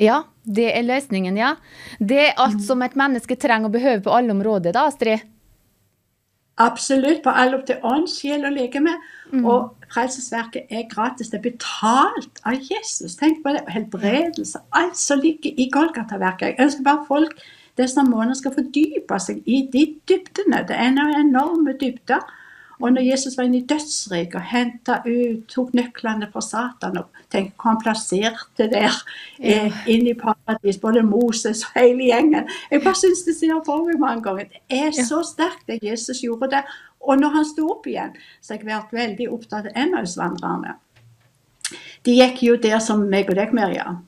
Ja, 0.01 0.23
det 0.43 0.67
er 0.75 0.83
løsningen, 0.83 1.37
ja. 1.39 1.55
Det 1.99 2.19
er 2.25 2.41
alt 2.41 2.59
som 2.65 2.81
et 2.83 2.97
menneske 2.99 3.37
trenger 3.39 3.69
og 3.69 3.77
behøver 3.77 4.03
på 4.03 4.15
alle 4.17 4.35
områder, 4.35 4.75
da, 4.75 4.89
Astrid? 4.89 5.23
Absolutt. 6.57 7.23
På 7.23 7.33
all 7.35 7.55
opp 7.57 7.65
til 7.67 7.83
ånd, 7.83 8.07
sjel 8.07 8.45
og 8.47 8.55
legeme. 8.55 8.95
Mm. 9.31 9.43
Og 9.45 9.89
Frelsesverket 9.91 10.71
er 10.71 10.87
gratis. 10.91 11.29
Det 11.29 11.41
er 11.41 11.49
betalt 11.49 12.41
av 12.47 12.63
Jesus. 12.69 13.17
Tenk 13.19 13.43
på 13.43 13.53
det. 13.55 13.65
Helbredelse. 13.75 14.63
Alt 14.71 14.97
som 14.97 15.19
ligger 15.19 15.51
i 15.57 15.69
Golgata-verket. 15.73 16.53
Jeg 16.53 16.67
ønsker 16.67 16.87
bare 16.87 17.05
folk 17.07 17.45
disse 17.77 18.03
månedene 18.07 18.37
skal 18.39 18.53
fordype 18.55 19.19
seg 19.19 19.43
i 19.51 19.65
de 19.73 19.83
dybdene. 20.07 20.63
Det 20.67 20.77
er 20.79 20.93
en 20.93 21.01
enorme 21.27 21.75
dybder. 21.81 22.23
Og 22.81 22.91
når 22.91 23.05
Jesus 23.07 23.37
var 23.37 23.47
inne 23.47 23.61
i 23.61 23.67
dødsriket 23.67 24.35
og 24.35 24.47
henta 24.51 24.97
ut, 25.05 25.45
tok 25.51 25.71
nøklene 25.77 26.27
fra 26.31 26.41
Satan 26.43 26.99
og 26.99 27.21
tenk 27.31 27.53
hvor 27.55 27.71
han 27.71 27.81
plasserte 27.81 28.67
der 28.71 28.97
eh, 29.39 29.71
inn 29.91 30.07
i 30.09 30.15
paradis, 30.17 30.79
både 30.81 31.03
Moses 31.07 31.63
og 31.69 31.79
hele 31.79 32.09
gjengen 32.09 32.49
Jeg 32.71 32.83
bare 32.83 32.99
syns 32.99 33.23
det 33.27 33.37
ser 33.39 33.61
for 33.65 33.87
meg 33.87 34.01
mange 34.01 34.25
ganger. 34.25 34.49
Det 34.51 34.81
er 34.81 34.91
så 34.95 35.21
sterkt 35.23 35.69
det 35.71 35.79
Jesus 35.83 36.23
gjorde 36.25 36.51
det. 36.57 36.65
Og 37.05 37.21
når 37.21 37.37
han 37.37 37.45
sto 37.47 37.69
opp 37.69 37.87
igjen, 37.87 38.15
så 38.41 38.55
har 38.55 38.63
jeg 38.63 38.71
vært 38.71 38.93
veldig 38.95 39.29
opptatt 39.31 39.69
av 39.69 39.79
Emmausvandrerne. 39.85 40.75
De 42.05 42.17
gikk 42.19 42.43
jo 42.45 42.57
der 42.61 42.79
som 42.83 43.05
meg 43.09 43.29
og 43.31 43.37
deg, 43.39 43.53
Miriam, 43.55 44.03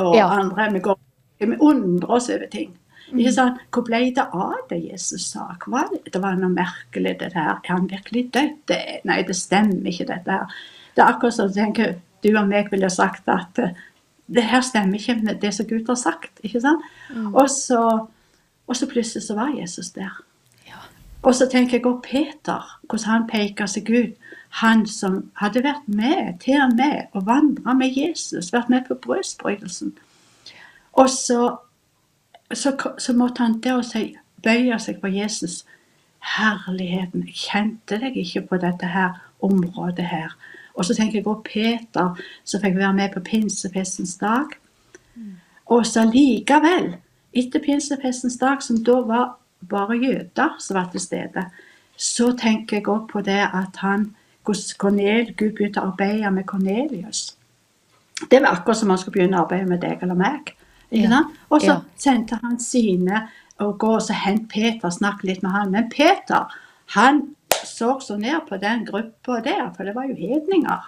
og 0.00 0.16
ja. 0.16 0.26
andre. 0.30 0.70
Vi, 0.74 0.82
går, 0.82 0.98
vi 1.42 1.58
undrer 1.58 2.16
oss 2.18 2.30
over 2.32 2.48
ting. 2.50 2.72
Ikke 3.14 3.32
sant? 3.32 3.60
Hvor 3.70 3.84
ble 3.86 4.00
det 4.16 4.24
av 4.34 4.56
det 4.70 4.80
Jesus 4.82 5.28
sa? 5.30 5.52
Var 5.66 5.90
det? 5.92 6.00
det 6.12 6.22
var 6.22 6.38
noe 6.40 6.50
merkelig, 6.50 7.16
det 7.20 7.32
der. 7.34 7.60
Er 7.60 7.70
han 7.70 7.90
virkelig 7.90 8.26
død? 8.34 8.74
Nei, 9.06 9.20
det 9.26 9.36
stemmer 9.38 9.90
ikke, 9.90 10.08
dette 10.10 10.38
her. 10.40 10.56
Det 10.96 11.04
er 11.04 11.12
akkurat 11.12 11.36
som 11.36 11.52
tenker, 11.52 11.98
du 12.24 12.32
og 12.32 12.48
meg 12.48 12.72
ville 12.72 12.90
sagt 12.90 13.28
at 13.30 13.60
uh, 13.62 13.76
det 14.26 14.42
her 14.42 14.64
stemmer 14.64 14.98
ikke 14.98 15.20
med 15.22 15.40
det 15.42 15.52
som 15.54 15.66
Gud 15.68 15.86
har 15.86 15.98
sagt. 16.00 16.40
ikke 16.42 16.60
sant? 16.60 16.82
Mm. 17.14 17.34
Og, 17.34 17.50
så, 17.50 17.82
og, 18.66 18.76
så, 18.76 18.88
plutselig 18.90 19.22
så 19.22 19.36
var 19.38 19.54
Jesus 19.54 19.90
der. 19.94 20.22
Og 21.26 21.34
så 21.34 21.48
tenker 21.50 21.76
jeg 21.76 21.86
også 21.86 22.00
Peter, 22.02 22.78
hvordan 22.88 23.10
han 23.10 23.24
peker 23.26 23.66
seg 23.66 23.88
ut. 23.90 24.26
Han 24.62 24.86
som 24.86 25.30
hadde 25.34 25.64
vært 25.64 25.88
med 25.90 26.38
til 26.40 26.60
og 26.62 26.76
med 26.78 27.16
å 27.18 27.22
vandre 27.26 27.74
med 27.74 27.96
Jesus, 27.98 28.52
vært 28.54 28.70
med 28.70 28.86
på 28.86 28.94
brødsbrytelsen. 28.94 29.96
Og 30.92 31.10
så 31.10 31.56
så, 32.54 32.76
så 32.98 33.12
måtte 33.12 33.42
han 33.42 33.60
der 33.60 33.80
og 33.80 33.84
si, 33.84 34.16
bøye 34.42 34.78
seg 34.82 35.00
for 35.00 35.12
Jesus. 35.12 35.64
Herligheten, 36.36 37.26
kjente 37.30 37.98
deg 38.02 38.16
ikke 38.18 38.44
på 38.50 38.60
dette 38.62 38.90
her 38.90 39.18
området 39.44 40.06
her. 40.06 40.36
Og 40.74 40.84
så 40.84 40.94
tenker 40.94 41.18
jeg 41.18 41.24
på 41.24 41.40
Peter, 41.44 42.22
som 42.44 42.62
fikk 42.62 42.76
være 42.76 42.94
med 42.94 43.14
på 43.14 43.22
pinsefestens 43.24 44.16
dag. 44.20 44.52
Og 45.66 45.86
så 45.86 46.04
likevel, 46.06 46.96
etter 47.32 47.62
pinsefestens 47.64 48.36
dag, 48.38 48.62
som 48.62 48.82
da 48.84 49.00
var 49.06 49.26
bare 49.68 49.96
jøder 49.96 50.58
som 50.60 50.76
var 50.76 50.90
til 50.92 51.00
stede, 51.00 51.46
så 51.96 52.32
tenker 52.36 52.76
jeg 52.76 52.88
òg 52.92 53.08
på 53.10 53.22
det 53.24 53.40
at 53.40 53.80
han, 53.80 54.10
Cornel, 54.78 55.32
Gud 55.34 55.56
begynte 55.56 55.82
å 55.82 55.90
arbeide 55.90 56.30
med 56.30 56.46
Kornelius. 56.46 57.32
Det 58.30 58.38
var 58.42 58.52
akkurat 58.52 58.78
som 58.78 58.92
han 58.92 59.00
skulle 59.00 59.16
begynne 59.16 59.40
å 59.40 59.46
arbeide 59.46 59.66
med 59.66 59.80
deg 59.82 60.04
eller 60.04 60.18
meg. 60.18 60.52
Ja. 60.94 61.24
Og 61.50 61.60
så 61.60 61.72
ja. 61.72 61.80
sendte 61.98 62.38
han 62.42 62.60
sine 62.62 63.26
og 63.62 63.78
gå 63.80 63.94
og 63.96 64.04
så 64.04 64.16
hent 64.16 64.48
Peter 64.52 64.92
snakke 64.92 65.26
litt 65.30 65.42
med 65.42 65.54
han. 65.54 65.72
Men 65.72 65.88
Peter 65.90 66.52
han 66.94 67.22
så 67.64 67.96
så 68.00 68.16
ned 68.16 68.46
på 68.48 68.58
den 68.62 68.84
gruppa 68.86 69.40
der, 69.44 69.72
for 69.76 69.84
det 69.84 69.94
var 69.96 70.06
jo 70.10 70.14
hedninger. 70.14 70.84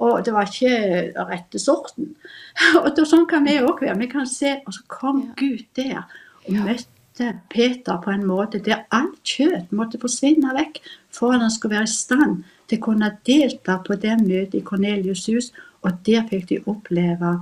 Og 0.00 0.24
det 0.24 0.32
var 0.32 0.48
ikke 0.48 1.26
rette 1.28 1.58
sorten. 1.60 2.14
Og 2.80 3.00
sånn 3.04 3.26
kan 3.28 3.44
vi 3.44 3.58
òg 3.60 3.82
være. 3.84 3.98
Vi 4.00 4.08
kan 4.08 4.26
se, 4.28 4.60
Og 4.66 4.74
så 4.74 4.86
kom 4.88 5.20
ja. 5.26 5.34
Gud 5.36 5.66
der 5.76 6.06
og 6.48 6.54
møtte 6.64 7.34
Peter 7.52 7.98
på 8.00 8.10
en 8.14 8.24
måte 8.24 8.62
der 8.64 8.86
alt 8.96 9.20
kjøtt 9.28 9.74
måtte 9.76 10.00
forsvinne 10.00 10.54
vekk 10.56 10.78
for 11.12 11.34
at 11.34 11.44
han 11.44 11.52
skulle 11.52 11.76
være 11.76 11.90
i 11.90 11.92
stand 11.92 12.38
til 12.70 12.80
å 12.80 12.84
kunne 12.86 13.10
delta 13.28 13.76
på 13.84 13.98
det 14.00 14.16
møtet 14.22 14.56
i 14.56 14.64
Kornelius' 14.64 15.28
hus. 15.28 15.50
Og 15.84 16.00
der 16.06 16.24
fikk 16.30 16.48
de 16.48 16.62
oppleve 16.64 17.36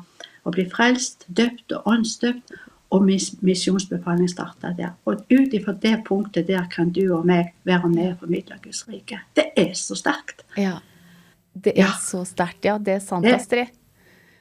å 0.48 0.54
bli 0.54 0.64
frelst, 0.70 1.26
døpt 1.28 1.76
og 1.76 1.86
åndsdøpt. 1.94 2.56
Og 2.88 3.02
misjonsbefaling 3.04 4.30
starta 4.32 4.70
der. 4.72 4.94
Og 5.04 5.20
ut 5.28 5.52
ifra 5.52 5.74
det 5.76 5.98
punktet 6.06 6.46
der 6.48 6.64
kan 6.72 6.88
du 6.88 7.02
og 7.18 7.26
meg 7.28 7.50
være 7.68 7.90
med 7.92 8.14
og 8.14 8.22
formidle 8.22 8.56
Guds 8.62 8.86
rike. 8.88 9.18
Det 9.36 9.50
er 9.60 9.74
så 9.76 9.96
sterkt. 9.98 10.46
Ja. 10.56 10.78
Det 11.52 11.74
er 11.74 11.82
ja. 11.82 11.90
så 12.00 12.22
sterkt, 12.24 12.64
ja. 12.64 12.78
Det 12.80 12.94
er 12.94 13.04
sant, 13.04 13.28
Astrid. 13.28 13.74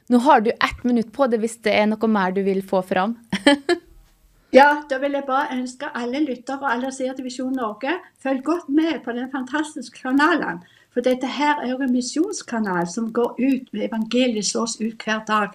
Nå 0.08 0.22
har 0.24 0.40
du 0.40 0.50
ett 0.50 0.84
minutt 0.84 1.12
på 1.12 1.26
det 1.28 1.42
hvis 1.42 1.58
det 1.66 1.74
er 1.76 1.84
noe 1.90 2.08
mer 2.08 2.32
du 2.32 2.40
vil 2.46 2.62
få 2.64 2.80
fram. 2.88 3.18
ja, 4.58 4.70
da 4.88 4.96
vil 5.02 5.18
jeg 5.18 5.28
bare 5.28 5.58
ønske 5.58 5.90
alle 5.92 6.22
lyttere 6.24 6.62
og 6.62 6.70
alle 6.70 6.92
seere 6.96 7.18
til 7.18 7.28
Visjon 7.28 7.52
Norge, 7.52 7.98
følg 8.22 8.40
godt 8.46 8.70
med 8.72 9.02
på 9.04 9.12
den 9.12 9.28
fantastiske 9.34 10.06
kanalen. 10.06 10.62
For 10.96 11.04
dette 11.04 11.28
her 11.28 11.60
er 11.60 11.74
jo 11.74 11.82
en 11.84 11.92
misjonskanal 11.92 12.88
som 12.88 13.12
går 13.12 13.36
ut, 13.36 13.68
med 13.74 13.84
evangeliet 13.90 14.48
slås 14.48 14.78
ut 14.80 15.04
hver 15.04 15.20
dag. 15.28 15.52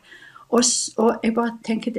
Og, 0.54 0.62
og, 1.02 1.16
jeg 1.26 1.34
bare 1.34 1.56
tenker 1.66 1.96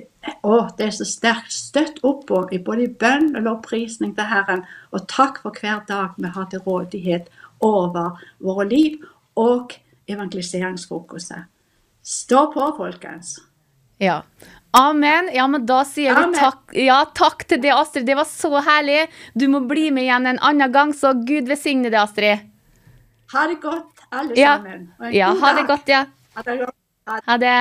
å, 0.46 0.58
det 0.78 0.86
er 0.86 0.92
så 0.94 1.06
sterkt. 1.08 1.54
Støtt 1.54 1.98
opp 2.06 2.30
om 2.34 2.52
i 2.54 2.60
både 2.62 2.86
i 2.86 2.92
bønn 3.00 3.32
og 3.34 3.46
lovprisning 3.48 4.14
til 4.14 4.28
Herren. 4.30 4.62
Og 4.94 5.08
takk 5.10 5.40
for 5.42 5.56
hver 5.58 5.82
dag 5.88 6.14
vi 6.18 6.30
har 6.36 6.46
til 6.52 6.62
rådighet 6.66 7.30
over 7.64 8.20
våre 8.44 8.68
liv 8.70 9.02
og 9.40 9.74
evangeliseringsfokuset. 10.10 11.50
Stå 12.04 12.46
på, 12.52 12.68
folkens. 12.76 13.38
Ja. 13.98 14.22
Amen. 14.76 15.30
Ja, 15.34 15.46
men 15.50 15.66
da 15.66 15.80
sier 15.86 16.14
vi 16.18 16.38
takk, 16.38 16.74
ja, 16.78 16.98
takk 17.16 17.46
til 17.48 17.62
deg, 17.62 17.72
Astrid. 17.74 18.06
Det 18.06 18.18
var 18.18 18.26
så 18.28 18.50
herlig. 18.66 19.04
Du 19.34 19.46
må 19.50 19.64
bli 19.66 19.88
med 19.94 20.06
igjen 20.06 20.26
en 20.30 20.42
annen 20.42 20.74
gang, 20.74 20.94
så 20.94 21.14
Gud 21.26 21.50
velsigne 21.50 21.90
deg, 21.90 22.02
Astrid. 22.02 22.50
Ha 23.34 23.46
det 23.50 23.62
godt, 23.62 24.04
alle 24.10 24.36
ja. 24.38 24.58
sammen. 24.58 24.90
Ja, 25.14 25.30
ha 25.40 25.54
det 25.56 25.64
godt, 25.70 25.90
ja. 25.90 26.04
Ha 26.36 26.46
det 26.46 26.58
godt. 26.60 26.76
Ha 27.06 27.38
det. 27.38 27.40
Det 27.46 27.56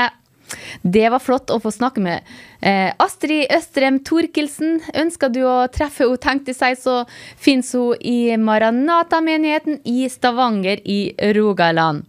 var 0.84 1.20
flott 1.20 1.52
å 1.54 1.60
få 1.64 1.72
snakke 1.72 2.02
med 2.04 2.22
eh, 2.62 2.92
Astrid 3.02 3.52
Østrem 3.54 4.00
Thorkildsen. 4.06 4.82
Ønsker 4.94 5.30
du 5.34 5.44
å 5.48 5.68
treffe 5.74 6.06
henne, 6.06 6.22
tenkte 6.24 6.56
seg, 6.56 6.78
så 6.80 7.04
finnes 7.38 7.72
hun 7.74 8.00
i 8.00 8.36
Maranata-menigheten 8.38 9.82
i 9.86 10.08
Stavanger 10.10 10.82
i 10.86 11.14
Rogaland. 11.36 12.06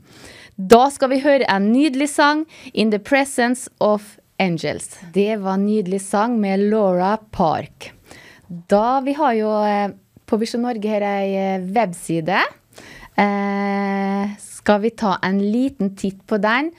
Da 0.57 0.87
skal 0.95 1.11
vi 1.11 1.23
høre 1.25 1.49
en 1.51 1.73
nydelig 1.73 2.13
sang, 2.15 2.47
'In 2.73 2.91
the 2.91 2.99
Presence 2.99 3.69
of 3.81 4.19
Angels'. 4.39 4.95
Det 5.13 5.37
var 5.43 5.55
en 5.59 5.67
nydelig 5.67 6.01
sang 6.01 6.41
med 6.41 6.71
Laura 6.71 7.17
Park. 7.31 7.93
Da 8.49 9.01
Vi 9.01 9.13
har 9.13 9.33
jo 9.35 9.51
eh, 9.65 9.91
på 10.27 10.39
Visjon 10.41 10.63
Norge 10.63 10.89
her 10.89 11.03
ei 11.03 11.35
eh, 11.37 11.65
webside. 11.75 12.43
Eh, 13.17 14.35
skal 14.39 14.81
vi 14.81 14.91
ta 14.91 15.19
en 15.23 15.39
liten 15.39 15.95
titt 15.97 16.27
på 16.27 16.39
den? 16.39 16.73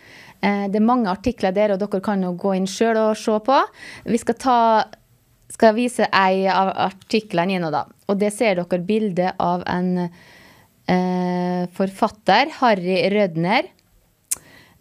Eh, 0.45 0.65
det 0.69 0.79
er 0.79 0.85
mange 0.85 1.09
artikler 1.09 1.55
der, 1.55 1.73
og 1.73 1.81
dere 1.81 2.03
kan 2.05 2.23
jo 2.25 2.35
gå 2.37 2.53
inn 2.57 2.69
sjøl 2.69 2.99
og 3.01 3.17
se 3.19 3.37
på. 3.45 3.59
Vi 4.05 4.21
skal, 4.21 4.37
ta, 4.41 4.59
skal 5.53 5.77
vise 5.77 6.09
ei 6.13 6.45
av 6.51 6.73
artiklene 6.87 7.57
inne, 7.57 7.71
da. 7.73 7.85
Og 8.09 8.19
det 8.21 8.33
ser 8.35 8.59
dere 8.61 8.81
bilde 8.85 9.31
av 9.41 9.65
en 9.71 9.95
eh, 10.05 11.65
forfatter, 11.73 12.53
Harry 12.59 12.99
Rødner. 13.13 13.71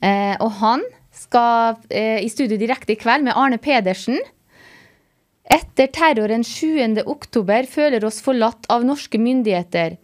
Eh, 0.05 0.37
og 0.43 0.51
han 0.61 0.85
skal 1.15 1.79
eh, 1.89 2.21
i 2.25 2.31
studio 2.33 2.59
direkte 2.61 2.95
i 2.95 3.01
kveld 3.01 3.25
med 3.27 3.39
Arne 3.39 3.61
Pedersen. 3.63 4.19
Etter 5.45 5.91
terroren 5.93 6.45
7. 6.45 7.05
oktober 7.05 7.69
føler 7.69 8.05
oss 8.05 8.21
forlatt 8.25 8.69
av 8.73 8.85
norske 8.87 9.21
myndigheter. 9.21 9.99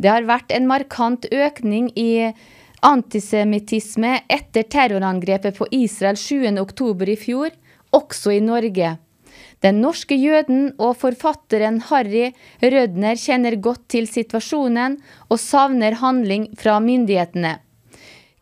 Det 0.00 0.10
har 0.10 0.26
vært 0.28 0.52
en 0.54 0.66
markant 0.68 1.26
økning 1.30 1.90
i 1.98 2.32
Antisemittisme 2.80 4.22
etter 4.28 4.62
terrorangrepet 4.62 5.58
på 5.58 5.66
Israel 5.70 6.16
7.10 6.16 7.08
i 7.12 7.16
fjor, 7.16 7.50
også 7.92 8.32
i 8.32 8.40
Norge. 8.40 8.96
Den 9.60 9.80
norske 9.84 10.16
jøden 10.16 10.70
og 10.80 10.96
forfatteren 11.02 11.82
Harry 11.90 12.30
Rødner 12.62 13.18
kjenner 13.20 13.58
godt 13.60 13.84
til 13.92 14.08
situasjonen 14.08 14.96
og 15.28 15.40
savner 15.40 15.98
handling 16.00 16.48
fra 16.56 16.78
myndighetene. 16.80 17.58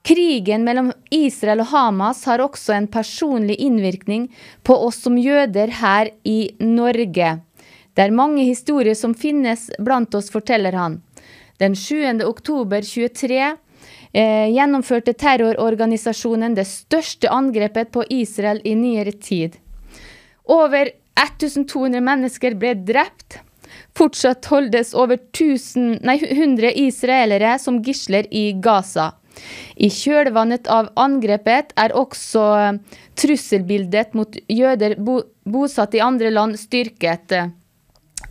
Krigen 0.06 0.62
mellom 0.64 0.92
Israel 1.10 1.64
og 1.64 1.72
Hamas 1.72 2.22
har 2.30 2.40
også 2.40 2.76
en 2.76 2.86
personlig 2.88 3.58
innvirkning 3.60 4.28
på 4.62 4.78
oss 4.86 5.02
som 5.04 5.18
jøder 5.18 5.74
her 5.82 6.12
i 6.24 6.54
Norge. 6.62 7.34
Det 7.92 8.04
er 8.06 8.14
mange 8.14 8.46
historier 8.46 8.94
som 8.94 9.16
finnes 9.18 9.66
blant 9.82 10.14
oss, 10.14 10.30
forteller 10.30 10.78
han. 10.78 11.00
Den 11.58 11.74
7. 11.74 12.22
oktober 12.22 12.86
23 12.86 13.56
eh, 14.12 14.48
gjennomførte 14.52 15.14
terrororganisasjonen 15.18 16.56
det 16.56 16.66
største 16.68 17.30
angrepet 17.32 17.92
på 17.94 18.04
Israel 18.10 18.60
i 18.64 18.74
nyere 18.78 19.12
tid. 19.12 19.58
Over 20.48 20.92
1200 21.18 22.00
mennesker 22.04 22.56
ble 22.58 22.74
drept. 22.88 23.40
Fortsatt 23.98 24.46
holdes 24.48 24.94
over 24.96 25.18
1000, 25.18 25.98
nei, 26.06 26.16
100 26.22 26.72
israelere 26.78 27.56
som 27.60 27.82
gisler 27.84 28.28
i 28.30 28.52
Gaza. 28.62 29.12
I 29.76 29.90
kjølvannet 29.92 30.66
av 30.72 30.90
angrepet 30.98 31.74
er 31.78 31.94
også 31.96 32.44
trusselbildet 33.18 34.16
mot 34.18 34.34
jøder 34.50 34.96
bo, 34.98 35.20
bosatt 35.46 35.94
i 35.94 36.02
andre 36.02 36.32
land 36.34 36.58
styrket. 36.58 37.36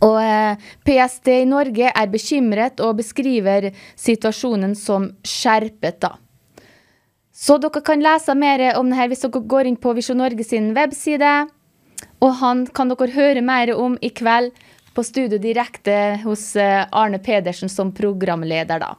Og 0.04 0.18
eh, 0.22 0.70
PST 0.86 1.30
i 1.32 1.48
Norge 1.48 1.90
er 1.90 2.10
bekymret 2.12 2.80
og 2.84 2.98
beskriver 3.00 3.70
situasjonen 3.98 4.76
som 4.78 5.10
skjerpet. 5.26 6.00
da. 6.04 6.14
Så 7.34 7.58
dere 7.62 7.82
kan 7.86 8.02
lese 8.02 8.34
mer 8.34 8.62
om 8.78 8.90
det 8.90 8.98
her 8.98 9.10
hvis 9.10 9.24
dere 9.26 9.46
går 9.52 9.70
inn 9.70 9.78
på 9.80 9.94
Visjon 9.96 10.18
Norge 10.22 10.46
sin 10.46 10.72
webside. 10.76 11.46
Og 12.22 12.34
han 12.40 12.66
kan 12.74 12.90
dere 12.90 13.14
høre 13.14 13.42
mer 13.42 13.74
om 13.74 13.98
i 14.02 14.10
kveld 14.10 14.54
på 14.94 15.04
studio 15.06 15.38
direkte 15.38 16.18
hos 16.24 16.56
eh, 16.58 16.82
Arne 16.90 17.20
Pedersen 17.22 17.70
som 17.70 17.92
programleder, 17.94 18.82
da. 18.82 18.96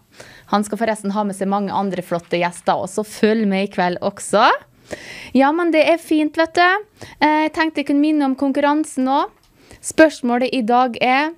Han 0.53 0.63
skal 0.63 0.79
forresten 0.79 1.11
ha 1.11 1.25
med 1.27 1.35
seg 1.35 1.51
mange 1.51 1.75
andre 1.75 2.03
flotte 2.05 2.39
gjester, 2.39 2.85
så 2.87 3.03
følg 3.03 3.43
med 3.49 3.67
i 3.67 3.71
kveld 3.73 3.99
også. 4.07 4.45
Ja, 5.35 5.51
men 5.53 5.73
det 5.75 5.83
er 5.91 5.99
fint, 6.01 6.39
vet 6.39 6.55
du. 6.55 6.87
Eh, 7.19 7.43
jeg 7.49 7.51
tenkte 7.57 7.83
jeg 7.83 7.89
kunne 7.91 8.05
minne 8.05 8.29
om 8.31 8.37
konkurransen 8.39 9.11
òg. 9.11 9.35
Spørsmålet 9.81 10.53
i 10.55 10.61
dag 10.67 10.97
er 11.01 11.31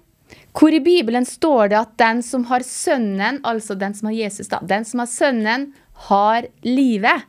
hvor 0.57 0.73
i 0.75 0.81
Bibelen 0.83 1.25
står 1.27 1.71
det 1.71 1.79
at 1.79 1.91
den 1.99 2.21
som 2.25 2.43
har 2.49 2.63
Sønnen, 2.67 3.39
altså 3.47 3.75
den 3.79 3.93
som 3.95 4.09
har 4.09 4.17
Jesus, 4.17 4.49
da, 4.51 4.59
den 4.61 4.85
som 4.87 5.03
har 5.03 5.09
Sønnen, 5.11 5.69
har 6.09 6.47
livet? 6.65 7.27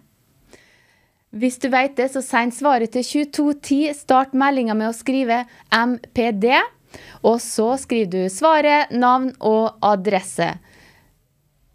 Hvis 1.33 1.57
du 1.62 1.71
vet 1.73 1.95
det, 1.97 2.11
så 2.12 2.21
send 2.25 2.52
svaret 2.52 2.92
til 2.92 3.04
2210. 3.07 3.95
Start 3.97 4.35
meldinga 4.37 4.75
med 4.76 4.90
å 4.90 4.97
skrive 4.97 5.45
MPD. 5.73 6.50
Og 7.25 7.38
så 7.40 7.71
skriver 7.81 8.11
du 8.12 8.33
svaret, 8.33 8.92
navn 8.92 9.31
og 9.40 9.78
adresse. 9.87 10.50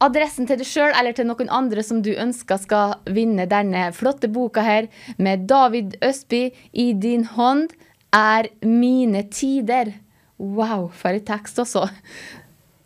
Adressen 0.04 0.46
til 0.46 0.60
deg 0.60 0.70
sjøl 0.70 0.92
eller 0.94 1.16
til 1.18 1.26
noen 1.26 1.50
andre 1.50 1.82
som 1.82 2.04
du 2.06 2.12
ønsker 2.14 2.60
skal 2.62 3.00
vinne 3.10 3.48
denne 3.50 3.88
flotte 3.98 4.30
boka 4.30 4.62
her, 4.62 4.92
med 5.18 5.48
David 5.50 5.98
Østby 6.06 6.52
i 6.78 6.92
din 6.94 7.26
hånd 7.34 7.74
er 8.14 8.50
mine 8.66 9.24
tider. 9.32 9.94
Wow, 10.38 10.90
for 10.94 11.16
en 11.18 11.26
tekst 11.26 11.60
også. 11.60 11.88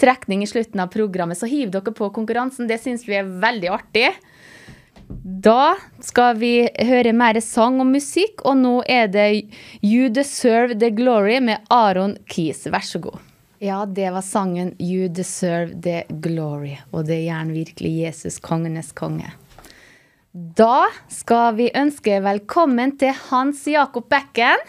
Trekning 0.01 0.43
i 0.43 0.49
slutten 0.49 0.81
av 0.81 0.91
programmet, 0.93 1.37
så 1.37 1.49
hiv 1.49 1.71
dere 1.73 1.93
på 1.93 2.09
konkurransen. 2.15 2.69
Det 2.69 2.79
syns 2.81 3.05
vi 3.07 3.19
er 3.19 3.27
veldig 3.41 3.73
artig. 3.73 4.07
Da 5.21 5.75
skal 6.01 6.37
vi 6.39 6.53
høre 6.87 7.11
mer 7.13 7.39
sang 7.43 7.81
og 7.83 7.89
musikk, 7.91 8.45
og 8.47 8.57
nå 8.61 8.77
er 8.89 9.11
det 9.11 9.27
You 9.83 10.09
Deserve 10.13 10.77
The 10.79 10.91
Glory 10.95 11.41
med 11.43 11.67
Aron 11.69 12.15
Keys. 12.31 12.63
Vær 12.71 12.85
så 12.87 13.01
god. 13.03 13.19
Ja, 13.61 13.83
det 13.85 14.09
var 14.09 14.23
sangen 14.25 14.71
You 14.81 15.09
Deserve 15.11 15.75
The 15.83 16.05
Glory, 16.23 16.79
og 16.89 17.05
det 17.05 17.19
er 17.19 17.27
gjerne 17.27 17.53
virkelig 17.59 17.91
Jesus, 17.99 18.39
kongenes 18.41 18.89
konge. 18.97 19.29
Da 20.31 20.87
skal 21.11 21.57
vi 21.59 21.67
ønske 21.75 22.21
velkommen 22.23 22.95
til 22.97 23.13
Hans 23.27 23.67
Jakob 23.67 24.07
Bekken. 24.09 24.63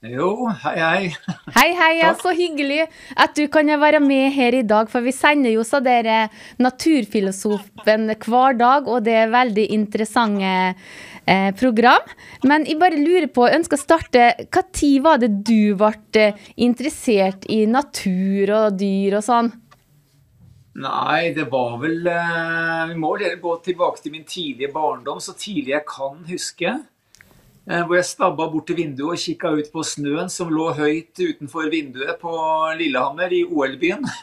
Jo, 0.00 0.48
hei, 0.62 0.78
hei. 0.80 1.08
Hei, 1.58 1.74
hei. 1.76 1.90
Ja, 1.98 2.14
så 2.16 2.32
hyggelig 2.32 2.86
at 3.20 3.34
du 3.36 3.42
kan 3.52 3.68
være 3.82 3.98
med 4.00 4.30
her 4.32 4.54
i 4.56 4.62
dag. 4.64 4.88
For 4.88 5.04
vi 5.04 5.12
sender 5.12 5.52
jo 5.52 5.60
så 5.66 5.82
dere 5.84 6.30
Naturfilosofen 6.56 8.06
hver 8.08 8.56
dag, 8.56 8.88
og 8.88 9.04
det 9.04 9.16
er 9.26 9.34
veldig 9.34 9.66
interessante 9.76 10.52
eh, 11.28 11.50
program. 11.52 12.06
Men 12.48 12.64
jeg 12.64 12.78
bare 12.80 12.96
lurer 12.96 13.28
på, 13.28 13.44
jeg 13.44 13.60
ønsker 13.60 13.76
å 13.76 13.82
starte 13.82 14.22
Når 14.48 15.02
var 15.04 15.20
det 15.20 15.34
du 15.44 15.76
ble 15.76 15.92
eh, 16.16 16.46
interessert 16.56 17.44
i 17.52 17.66
natur 17.68 18.54
og 18.56 18.78
dyr 18.80 19.18
og 19.18 19.26
sånn? 19.26 19.50
Nei, 20.80 21.34
det 21.36 21.44
var 21.52 21.76
vel 21.82 22.08
eh, 22.08 22.88
Vi 22.88 22.96
må 22.96 23.12
gå 23.20 23.52
tilbake 23.68 24.00
til 24.00 24.16
min 24.16 24.24
tidlige 24.24 24.72
barndom, 24.72 25.20
så 25.20 25.36
tidlig 25.36 25.76
jeg 25.76 25.84
kan 25.92 26.24
huske. 26.30 26.78
Eh, 27.68 27.82
hvor 27.84 27.98
jeg 27.98 28.08
stabba 28.08 28.46
bort 28.50 28.66
til 28.70 28.78
vinduet 28.78 29.18
og 29.18 29.20
kikka 29.20 29.52
ut 29.58 29.68
på 29.72 29.82
snøen 29.84 30.30
som 30.32 30.48
lå 30.52 30.70
høyt 30.78 31.20
utenfor 31.20 31.68
vinduet 31.72 32.16
på 32.22 32.32
Lillehammer 32.80 33.34
i 33.36 33.44
OL-byen. 33.44 34.06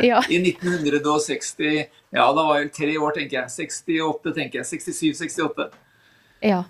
Ja. 0.00 0.22
I 0.32 0.38
1960 0.40 1.86
Ja, 2.14 2.24
da 2.32 2.42
var 2.42 2.58
jeg 2.60 2.72
tre 2.74 2.92
år, 2.98 3.14
tenker 3.14 3.42
jeg. 3.42 3.52
68, 3.70 4.32
tenker 4.34 4.60
jeg. 4.60 4.68
67-68. 4.80 5.66
Ja. 6.42 6.64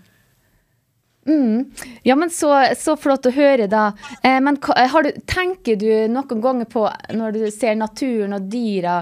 Mm. 1.29 1.71
Ja, 2.03 2.17
men 2.17 2.33
så, 2.33 2.51
så, 2.77 2.97
flott 2.99 3.29
å 3.29 3.33
høre, 3.35 3.69
da. 3.71 3.91
Eh, 4.23 4.39
men 4.43 4.59
du, 4.59 5.11
tenker 5.29 5.79
du 5.81 5.89
noen 6.11 6.43
ganger 6.43 6.69
på, 6.71 6.87
når 7.17 7.37
du 7.37 7.43
ser 7.55 7.79
naturen 7.79 8.37
og 8.37 8.49
dyra 8.53 9.01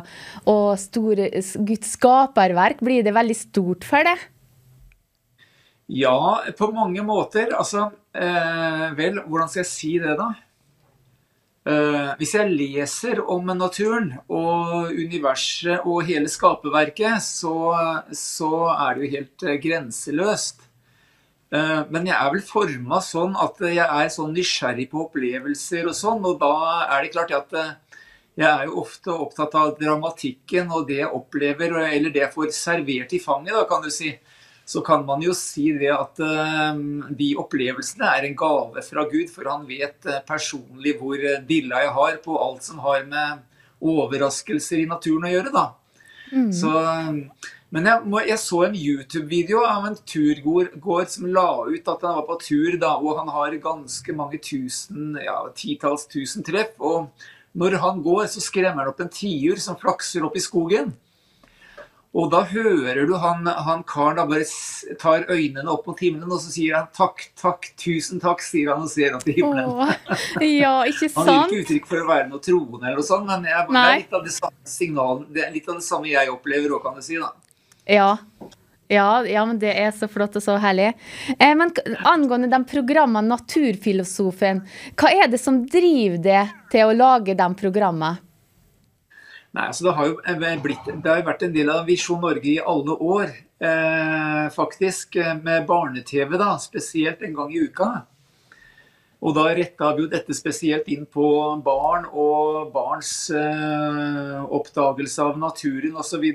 og 0.50 0.74
store 0.82 1.30
Guds 1.66 1.94
skaperverk, 1.96 2.82
blir 2.84 3.06
det 3.06 3.16
veldig 3.16 3.38
stort 3.38 3.86
for 3.88 4.06
deg? 4.06 4.28
Ja, 5.88 6.44
på 6.58 6.68
mange 6.76 7.02
måter. 7.02 7.54
Altså, 7.56 7.90
eh, 8.12 8.90
vel, 8.96 9.22
hvordan 9.24 9.48
skal 9.48 9.62
jeg 9.62 9.70
si 9.72 9.92
det, 10.02 10.18
da? 10.18 10.28
Eh, 11.68 12.10
hvis 12.20 12.34
jeg 12.36 12.52
leser 12.52 13.22
om 13.24 13.48
naturen 13.56 14.12
og 14.28 14.92
universet 14.92 15.84
og 15.84 16.04
hele 16.08 16.28
skaperverket, 16.28 17.24
så, 17.24 17.56
så, 18.12 18.52
er 18.72 18.94
det 18.94 19.02
jo 19.04 19.12
helt 19.16 19.44
eh, 19.48 19.58
grenseløst. 19.64 20.68
Eh, 21.56 21.82
men 21.88 22.08
jeg 22.08 22.16
er 22.16 22.32
vel 22.36 22.44
forma 22.44 23.00
sånn 23.04 23.36
at 23.40 23.60
jeg 23.64 23.84
er 23.84 24.12
sånn 24.12 24.36
nysgjerrig 24.36 24.90
på 24.92 25.06
opplevelser 25.06 25.88
og 25.88 25.96
sånn, 25.96 26.20
og 26.20 26.36
da 26.40 26.54
er 26.84 27.04
det 27.04 27.12
klart 27.16 27.32
at 27.32 27.56
eh, 27.56 27.76
jeg 28.38 28.48
er 28.48 28.68
jo 28.68 28.82
ofte 28.84 29.12
opptatt 29.12 29.56
av 29.56 29.76
dramatikken 29.80 30.68
og 30.68 30.84
det 30.92 31.00
jeg 31.00 31.12
opplever, 31.16 31.80
eller 31.88 32.12
det 32.12 32.26
jeg 32.26 32.34
får 32.36 32.52
servert 32.54 33.16
i 33.16 33.24
fanget, 33.24 33.56
da, 33.56 33.64
kan 33.68 33.80
du 33.84 33.88
si 33.92 34.12
så 34.68 34.82
kan 34.84 35.06
man 35.08 35.22
jo 35.24 35.32
si 35.36 35.70
det 35.80 35.88
at 35.94 36.18
uh, 36.20 36.80
de 37.16 37.28
opplevelsene 37.40 38.04
er 38.04 38.26
en 38.28 38.36
gave 38.36 38.82
fra 38.84 39.06
Gud, 39.08 39.30
for 39.32 39.48
han 39.48 39.64
vet 39.68 39.96
uh, 40.04 40.18
personlig 40.28 40.98
hvor 41.00 41.16
uh, 41.16 41.38
dilla 41.48 41.86
jeg 41.86 41.94
har 41.96 42.18
på 42.24 42.36
alt 42.36 42.66
som 42.66 42.82
har 42.84 43.06
med 43.08 43.46
overraskelser 43.80 44.82
i 44.82 44.90
naturen 44.90 45.24
å 45.24 45.32
gjøre. 45.32 45.54
da. 45.54 45.64
Mm. 46.28 46.50
Så, 46.52 46.72
men 47.72 47.88
jeg, 47.88 48.12
jeg, 48.28 48.38
så 48.42 48.60
en 48.66 48.76
YouTube-video 48.76 49.64
av 49.64 49.88
en 49.88 49.96
turgåer 50.12 51.08
som 51.08 51.30
la 51.32 51.48
ut 51.64 51.88
at 51.88 52.04
han 52.04 52.18
var 52.18 52.28
på 52.28 52.38
tur, 52.44 52.76
da, 52.82 52.92
og 53.00 53.22
han 53.22 53.32
har 53.32 53.56
ganske 53.64 54.18
mange 54.18 54.42
tusen, 54.44 55.14
ja, 55.24 55.40
titalls 55.56 56.04
tusen 56.12 56.44
treff. 56.44 56.76
Og 56.76 57.08
når 57.56 57.80
han 57.80 58.04
går, 58.04 58.26
så 58.28 58.44
skremmer 58.44 58.84
han 58.84 58.92
opp 58.92 59.00
en 59.00 59.12
tiur 59.12 59.56
som 59.64 59.80
flakser 59.80 60.28
opp 60.28 60.36
i 60.36 60.44
skogen. 60.44 60.92
Og 62.16 62.30
da 62.32 62.40
hører 62.48 63.04
du 63.04 63.12
han, 63.20 63.44
han 63.44 63.82
karen 63.88 64.16
da 64.16 64.24
bare 64.28 64.46
tar 65.00 65.26
øynene 65.28 65.68
opp 65.68 65.90
mot 65.90 65.98
himmelen, 66.00 66.30
og 66.32 66.40
så 66.40 66.52
sier 66.54 66.78
han 66.78 66.86
takk, 66.96 67.26
takk, 67.36 67.68
tusen 67.80 68.22
takk, 68.22 68.40
sier 68.44 68.72
han 68.72 68.86
og 68.86 68.88
ser 68.90 69.18
opp 69.18 69.26
til 69.26 69.36
himmelen. 69.36 69.68
Åh, 69.68 70.22
ja, 70.46 70.72
ikke 70.88 71.10
sant? 71.12 71.28
han 71.28 71.34
gir 71.34 71.44
ikke 71.44 71.66
uttrykk 71.66 71.90
for 71.90 72.04
å 72.04 72.08
være 72.08 72.30
noe 72.30 72.40
troende 72.44 72.80
eller 72.86 73.02
noe 73.02 73.08
sånt, 73.10 73.28
men 73.28 73.44
jeg, 73.50 73.66
det 73.68 73.82
er 73.82 74.00
litt 74.00 74.16
av 74.16 74.24
det 74.24 74.32
samme 74.38 74.72
signalen, 74.78 75.26
det 75.36 75.44
er 75.44 75.52
litt 75.52 75.68
av 75.68 75.82
det 75.82 75.84
samme 75.84 76.08
jeg 76.08 76.32
opplever 76.32 76.78
òg, 76.78 76.86
kan 76.86 76.96
du 76.96 77.04
si. 77.04 77.20
da. 77.20 77.34
Ja. 77.88 78.14
Ja, 78.88 79.26
ja, 79.28 79.42
men 79.44 79.58
det 79.60 79.74
er 79.76 79.90
så 79.92 80.08
flott 80.08 80.38
og 80.40 80.40
så 80.40 80.54
herlig. 80.62 80.94
Eh, 81.36 81.52
men 81.52 81.74
angående 82.08 82.48
de 82.48 82.62
programmene 82.70 83.28
Naturfilosofen, 83.34 84.62
hva 84.96 85.10
er 85.12 85.28
det 85.28 85.42
som 85.42 85.60
driver 85.68 86.16
det 86.24 86.44
til 86.72 86.88
å 86.88 86.96
lage 86.96 87.36
de 87.36 87.48
programmene? 87.60 88.16
Nei, 89.58 89.72
altså 89.72 89.88
det 89.88 89.92
har 89.96 90.06
jo 90.06 90.18
eh, 90.22 90.60
blitt, 90.62 90.84
det 90.86 91.10
har 91.10 91.24
vært 91.26 91.40
en 91.42 91.54
del 91.54 91.70
av 91.72 91.88
Visjon 91.88 92.20
Norge 92.22 92.46
i 92.46 92.60
alle 92.62 92.94
år, 92.94 93.32
eh, 93.58 94.44
faktisk. 94.54 95.16
Eh, 95.18 95.32
med 95.34 95.66
barne-TV, 95.66 96.36
da, 96.38 96.52
spesielt 96.62 97.24
en 97.26 97.34
gang 97.34 97.50
i 97.50 97.64
uka. 97.66 97.88
Og 99.18 99.34
da 99.34 99.48
retta 99.58 99.90
vi 99.96 100.04
jo 100.04 100.12
dette 100.12 100.36
spesielt 100.38 100.86
inn 100.94 101.08
på 101.10 101.26
barn 101.66 102.06
og 102.06 102.70
barns 102.70 103.32
eh, 103.34 104.36
oppdagelse 104.46 105.26
av 105.26 105.42
naturen 105.42 105.98
osv. 105.98 106.28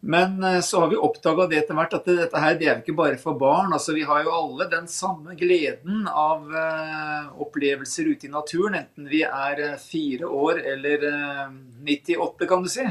Men 0.00 0.42
eh, 0.44 0.60
så 0.60 0.80
har 0.80 0.88
vi 0.88 0.96
oppdaga 0.96 1.46
det 1.46 1.58
etter 1.60 1.76
hvert 1.76 1.94
at 1.98 2.08
dette 2.08 2.40
her 2.40 2.56
det 2.58 2.68
er 2.68 2.80
ikke 2.80 2.96
bare 2.96 3.18
for 3.20 3.36
barn. 3.40 3.72
altså 3.76 3.92
Vi 3.96 4.06
har 4.08 4.24
jo 4.24 4.32
alle 4.32 4.66
den 4.72 4.88
samme 4.88 5.36
gleden 5.36 6.08
av 6.08 6.48
eh, 6.56 7.28
opplevelser 7.44 8.08
ute 8.08 8.28
i 8.28 8.32
naturen, 8.32 8.78
enten 8.80 9.10
vi 9.12 9.22
er 9.28 9.60
eh, 9.66 9.78
fire 9.80 10.28
år 10.28 10.62
eller 10.72 11.06
eh, 11.10 11.46
98, 11.84 12.48
kan 12.48 12.64
du 12.64 12.72
si. 12.72 12.88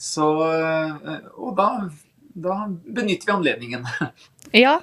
Så, 0.00 0.24
og 0.24 1.50
da, 1.58 1.66
da 2.32 2.54
benytter 2.70 3.28
vi 3.28 3.34
anledningen. 3.34 3.84
Ja, 4.56 4.78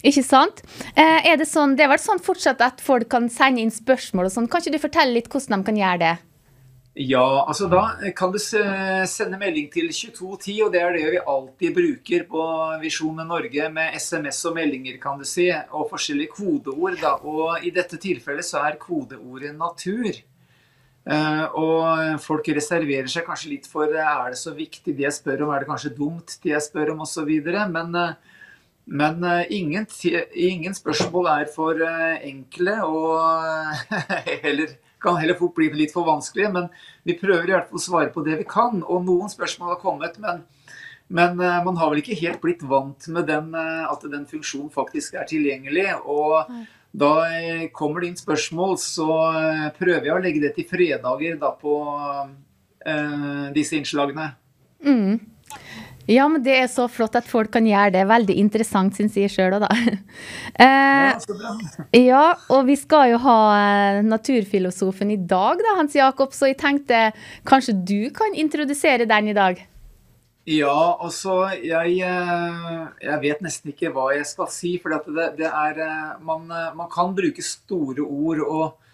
ikke 0.00 0.22
sant? 0.24 0.62
Er 0.96 1.36
det 1.36 1.44
sånn, 1.50 1.74
det 1.76 1.84
er 1.84 1.90
vel 1.92 2.00
sånn 2.00 2.22
fortsatt 2.24 2.62
at 2.64 2.80
folk 2.80 3.10
kan 3.12 3.28
sende 3.30 3.60
inn 3.60 3.70
spørsmål 3.70 4.30
og 4.30 4.32
sånn. 4.32 4.48
Kan 4.48 4.64
ikke 4.64 4.78
du 4.78 4.80
fortelle 4.80 5.12
litt 5.12 5.28
hvordan 5.28 5.60
de 5.60 5.68
kan 5.68 5.78
gjøre 5.82 6.00
det? 6.00 6.14
Ja, 6.96 7.44
altså 7.44 7.66
da 7.68 7.82
kan 8.16 8.30
du 8.32 8.38
sende 8.40 9.36
melding 9.36 9.66
til 9.68 9.90
2210, 9.92 10.54
og 10.64 10.70
det 10.72 10.80
er 10.80 10.94
det 10.96 11.10
vi 11.12 11.18
alltid 11.28 11.74
bruker 11.76 12.22
på 12.30 12.44
Visjon 12.80 13.20
Norge 13.20 13.66
med 13.74 13.98
SMS 14.00 14.38
og 14.48 14.54
meldinger, 14.56 14.96
kan 15.02 15.20
du 15.20 15.26
si, 15.28 15.50
og 15.52 15.90
forskjellige 15.90 16.32
kodeord. 16.38 16.96
Da. 17.02 17.18
Og 17.20 17.66
i 17.68 17.74
dette 17.76 18.00
tilfellet 18.00 18.48
så 18.48 18.64
er 18.64 18.80
kodeordet 18.80 19.52
natur. 19.58 20.22
Eh, 21.06 21.44
og 21.54 22.16
folk 22.24 22.48
reserverer 22.56 23.12
seg 23.12 23.28
kanskje 23.28 23.52
litt 23.52 23.68
for 23.70 23.92
eh, 23.92 24.08
er 24.08 24.32
det 24.32 24.40
så 24.40 24.50
viktig 24.56 24.96
det 24.96 25.04
jeg 25.04 25.14
spør 25.14 25.44
om, 25.44 25.52
er 25.54 25.62
det 25.62 25.68
kanskje 25.68 25.92
dumt 25.94 26.32
det 26.42 26.50
jeg 26.50 26.64
spør 26.64 26.94
om 26.96 27.04
osv. 27.04 27.30
Men, 27.76 27.92
eh, 28.00 28.40
men 28.88 29.28
ingen, 29.52 29.86
ingen 30.32 30.74
spørsmål 30.74 31.30
er 31.36 31.52
for 31.52 31.84
enkle 32.24 32.80
og 32.88 33.86
heller, 34.46 34.78
kan 35.02 35.18
heller 35.20 35.38
fort 35.38 35.54
bli 35.56 35.70
litt 35.74 35.94
for 35.94 36.06
vanskelig. 36.08 36.50
Men 36.54 36.70
vi 37.06 37.18
prøver 37.18 37.48
i 37.48 37.56
hvert 37.56 37.70
fall 37.70 37.80
å 37.80 37.86
svare 37.86 38.12
på 38.14 38.24
det 38.26 38.38
vi 38.40 38.48
kan. 38.48 38.82
Og 38.84 39.04
noen 39.06 39.32
spørsmål 39.32 39.74
har 39.74 39.82
kommet, 39.82 40.18
men, 40.22 40.42
men 41.08 41.40
eh, 41.40 41.60
man 41.66 41.78
har 41.80 41.92
vel 41.92 42.02
ikke 42.02 42.18
helt 42.22 42.42
blitt 42.44 42.64
vant 42.66 43.08
med 43.12 43.28
den, 43.30 43.52
eh, 43.56 43.84
at 43.90 44.08
den 44.10 44.26
funksjonen 44.30 44.72
faktisk 44.74 45.18
er 45.20 45.28
tilgjengelig. 45.30 45.88
Og 46.04 46.52
da 46.96 47.12
eh, 47.28 47.68
kommer 47.76 48.02
det 48.02 48.12
inn 48.12 48.20
spørsmål, 48.20 48.76
så 48.80 49.08
prøver 49.78 50.10
jeg 50.10 50.16
å 50.16 50.24
legge 50.24 50.44
det 50.46 50.56
til 50.56 50.68
fredager 50.70 51.40
da 51.40 51.52
på 51.60 51.78
eh, 52.86 53.48
disse 53.56 53.78
innslagene. 53.78 54.30
Mm. 54.86 55.18
Ja, 56.06 56.28
men 56.30 56.42
det 56.46 56.54
er 56.54 56.68
så 56.70 56.86
flott 56.90 57.16
at 57.18 57.26
folk 57.26 57.50
kan 57.56 57.66
gjøre 57.66 57.90
det. 57.96 58.04
Veldig 58.06 58.36
interessant, 58.38 58.94
syns 58.94 59.16
jeg 59.18 59.32
sjøl 59.32 59.58
òg, 59.58 59.66
da. 59.66 59.70
Eh, 60.56 61.10
Ja, 61.98 62.36
og 62.52 62.66
vi 62.68 62.76
skal 62.78 63.10
jo 63.10 63.18
ha 63.24 63.38
eh, 63.58 63.98
naturfilosofen 64.06 65.10
i 65.12 65.18
dag, 65.18 65.60
da, 65.60 65.74
Hans 65.80 65.96
Jakob, 65.98 66.32
så 66.32 66.48
jeg 66.48 66.60
tenkte 66.62 67.10
kanskje 67.48 67.74
du 67.76 68.08
kan 68.14 68.36
introdusere 68.38 69.08
den 69.08 69.32
i 69.32 69.36
dag? 69.36 69.60
Ja, 70.46 70.94
altså 71.02 71.40
jeg, 71.58 71.98
eh, 72.06 72.80
jeg 73.02 73.20
vet 73.26 73.42
nesten 73.44 73.74
ikke 73.74 73.90
hva 73.92 74.12
jeg 74.14 74.28
skal 74.30 74.50
si. 74.54 74.76
For 74.82 74.94
det, 74.94 75.32
det 75.42 75.50
er 75.50 75.82
eh, 75.82 76.10
man, 76.24 76.46
man 76.78 76.90
kan 76.92 77.16
bruke 77.18 77.44
store 77.44 78.06
ord. 78.06 78.44
Og, 78.46 78.85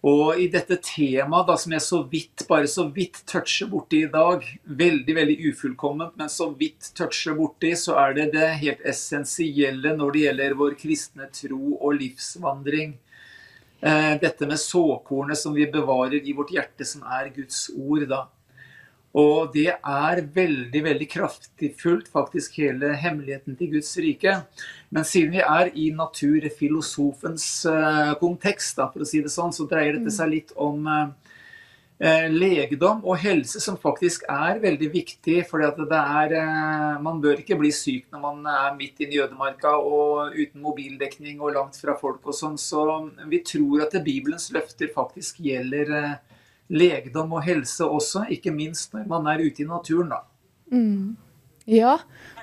og 0.00 0.38
i 0.40 0.46
dette 0.48 0.78
temaet 0.80 1.48
da, 1.50 1.56
som 1.60 1.74
jeg 1.74 1.84
så 1.84 1.98
vidt, 2.08 2.46
bare 2.48 2.68
så 2.70 2.86
vidt 2.88 3.20
toucher 3.28 3.68
borti 3.68 3.98
i 4.06 4.08
dag, 4.12 4.46
veldig 4.64 5.16
veldig 5.18 5.36
ufullkomment, 5.50 6.14
men 6.16 6.32
så 6.32 6.48
vidt 6.56 6.88
toucher 6.96 7.36
borti, 7.36 7.74
så 7.76 7.98
er 8.00 8.16
det 8.16 8.30
det 8.32 8.48
helt 8.62 8.80
essensielle 8.88 9.92
når 9.98 10.14
det 10.14 10.24
gjelder 10.24 10.56
vår 10.56 10.78
kristne 10.80 11.28
tro 11.36 11.76
og 11.76 11.98
livsvandring. 11.98 12.96
Eh, 13.80 14.14
Dette 14.24 14.48
med 14.48 14.60
såkornet 14.60 15.38
som 15.40 15.52
vi 15.56 15.68
bevarer 15.68 16.24
i 16.24 16.36
vårt 16.36 16.52
hjerte, 16.56 16.88
som 16.88 17.04
er 17.04 17.28
Guds 17.36 17.68
ord. 17.76 18.08
da. 18.08 18.24
Og 19.18 19.50
det 19.54 19.72
er 19.74 20.20
veldig 20.34 20.82
veldig 20.84 21.06
kraftfullt, 21.10 22.10
faktisk 22.12 22.60
hele 22.62 22.92
hemmeligheten 22.94 23.56
til 23.58 23.72
Guds 23.72 23.90
rike. 23.98 24.36
Men 24.90 25.06
siden 25.06 25.34
vi 25.34 25.42
er 25.42 25.72
i 25.74 25.88
naturfilosofens 25.96 27.48
eh, 27.66 28.12
kontekst, 28.22 28.76
da, 28.78 28.86
for 28.92 29.02
å 29.02 29.08
si 29.08 29.22
det 29.24 29.34
sånn, 29.34 29.54
så 29.54 29.66
dreier 29.70 29.98
dette 29.98 30.14
seg 30.14 30.30
litt 30.30 30.54
om 30.54 30.86
eh, 30.86 31.34
eh, 32.06 32.30
legedom 32.30 33.02
og 33.02 33.18
helse, 33.24 33.58
som 33.58 33.80
faktisk 33.82 34.30
er 34.30 34.62
veldig 34.62 34.92
viktig. 34.94 35.40
For 35.50 35.66
man 37.02 37.22
bør 37.26 37.42
ikke 37.42 37.58
bli 37.58 37.74
syk 37.74 38.14
når 38.14 38.26
man 38.28 38.46
er 38.46 38.78
midt 38.78 39.02
i 39.02 39.10
ødemarka 39.18 39.74
og 39.74 40.38
uten 40.38 40.62
mobildekning 40.62 41.42
og 41.42 41.56
langt 41.58 41.82
fra 41.82 41.98
folk 41.98 42.30
og 42.30 42.38
sånn. 42.44 42.54
Så 42.54 42.86
vi 43.26 43.42
tror 43.42 43.88
at 43.88 44.04
Bibelens 44.06 44.52
løfter 44.54 44.94
faktisk 44.94 45.42
gjelder 45.50 46.20
legedom 46.70 47.34
og 47.34 47.44
helse 47.44 47.84
også, 47.84 48.24
ikke 48.30 48.54
minst 48.54 48.94
når 48.94 49.08
man 49.10 49.26
er 49.32 49.42
ute 49.42 49.64
i 49.64 49.68
naturen, 49.68 50.14
da. 50.14 50.22
Ja. 51.70 51.98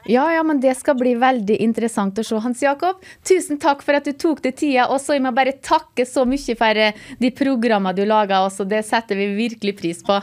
ja, 0.05 0.33
ja, 0.33 0.43
men 0.43 0.59
det 0.59 0.75
skal 0.75 0.95
bli 0.95 1.15
veldig 1.19 1.57
interessant 1.63 2.19
å 2.19 2.23
se, 2.23 2.37
Hans 2.39 2.61
Jakob. 2.63 3.01
Tusen 3.27 3.59
takk 3.59 3.81
for 3.83 3.97
at 3.97 4.07
du 4.07 4.13
tok 4.15 4.39
deg 4.45 4.55
tida. 4.55 4.85
Og 4.93 5.01
så 5.03 5.17
må 5.17 5.31
jeg 5.31 5.37
bare 5.39 5.55
takke 5.59 6.05
så 6.07 6.23
mye 6.27 6.55
for 6.59 6.79
eh, 6.79 6.95
de 7.19 7.31
programmene 7.35 7.95
du 7.97 8.05
lager 8.07 8.45
også. 8.45 8.67
Det 8.69 8.83
setter 8.87 9.19
vi 9.19 9.27
virkelig 9.35 9.75
pris 9.81 9.99
på. 10.05 10.21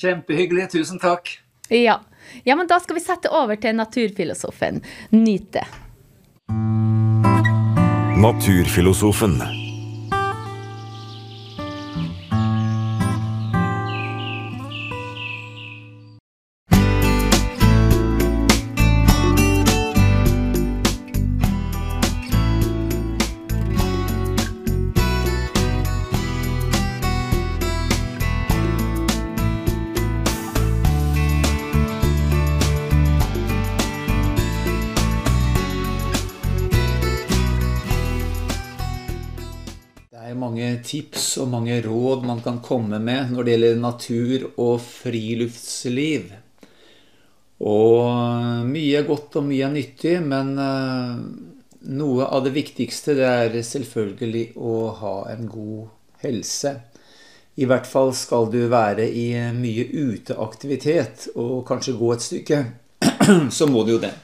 Kjempehyggelig. 0.00 0.70
Tusen 0.72 1.02
takk. 1.02 1.34
Ja. 1.68 1.98
ja, 2.48 2.56
men 2.56 2.70
da 2.70 2.80
skal 2.80 2.96
vi 2.96 3.04
sette 3.04 3.32
over 3.34 3.60
til 3.60 3.76
naturfilosofen. 3.76 4.80
Nyt 5.12 5.52
det. 5.58 5.66
Naturfilosofen. 8.18 9.42
Råd 42.08 42.24
man 42.24 42.40
kan 42.40 42.60
komme 42.64 42.98
med 42.98 43.34
når 43.34 43.44
det 43.44 43.54
gjelder 43.54 43.80
natur 43.82 44.46
og 44.56 44.80
friluftsliv. 44.80 46.30
Og 47.58 48.66
mye 48.68 49.00
er 49.00 49.06
godt 49.08 49.40
og 49.40 49.48
mye 49.48 49.66
er 49.66 49.74
nyttig, 49.74 50.14
men 50.22 50.52
eh, 50.62 51.16
noe 51.98 52.28
av 52.28 52.44
det 52.46 52.54
viktigste 52.54 53.16
det 53.18 53.26
er 53.28 53.58
selvfølgelig 53.66 54.44
å 54.56 54.76
ha 55.00 55.16
en 55.32 55.48
god 55.50 55.88
helse. 56.22 56.76
I 57.58 57.66
hvert 57.66 57.88
fall 57.90 58.12
skal 58.14 58.46
du 58.52 58.60
være 58.70 59.08
i 59.10 59.32
mye 59.56 59.88
uteaktivitet 59.90 61.32
og 61.34 61.66
kanskje 61.66 61.98
gå 61.98 62.14
et 62.14 62.24
stykke. 62.28 62.62
Så 63.58 63.66
må 63.66 63.82
du 63.82 63.96
jo 63.96 64.02
det. 64.02 64.14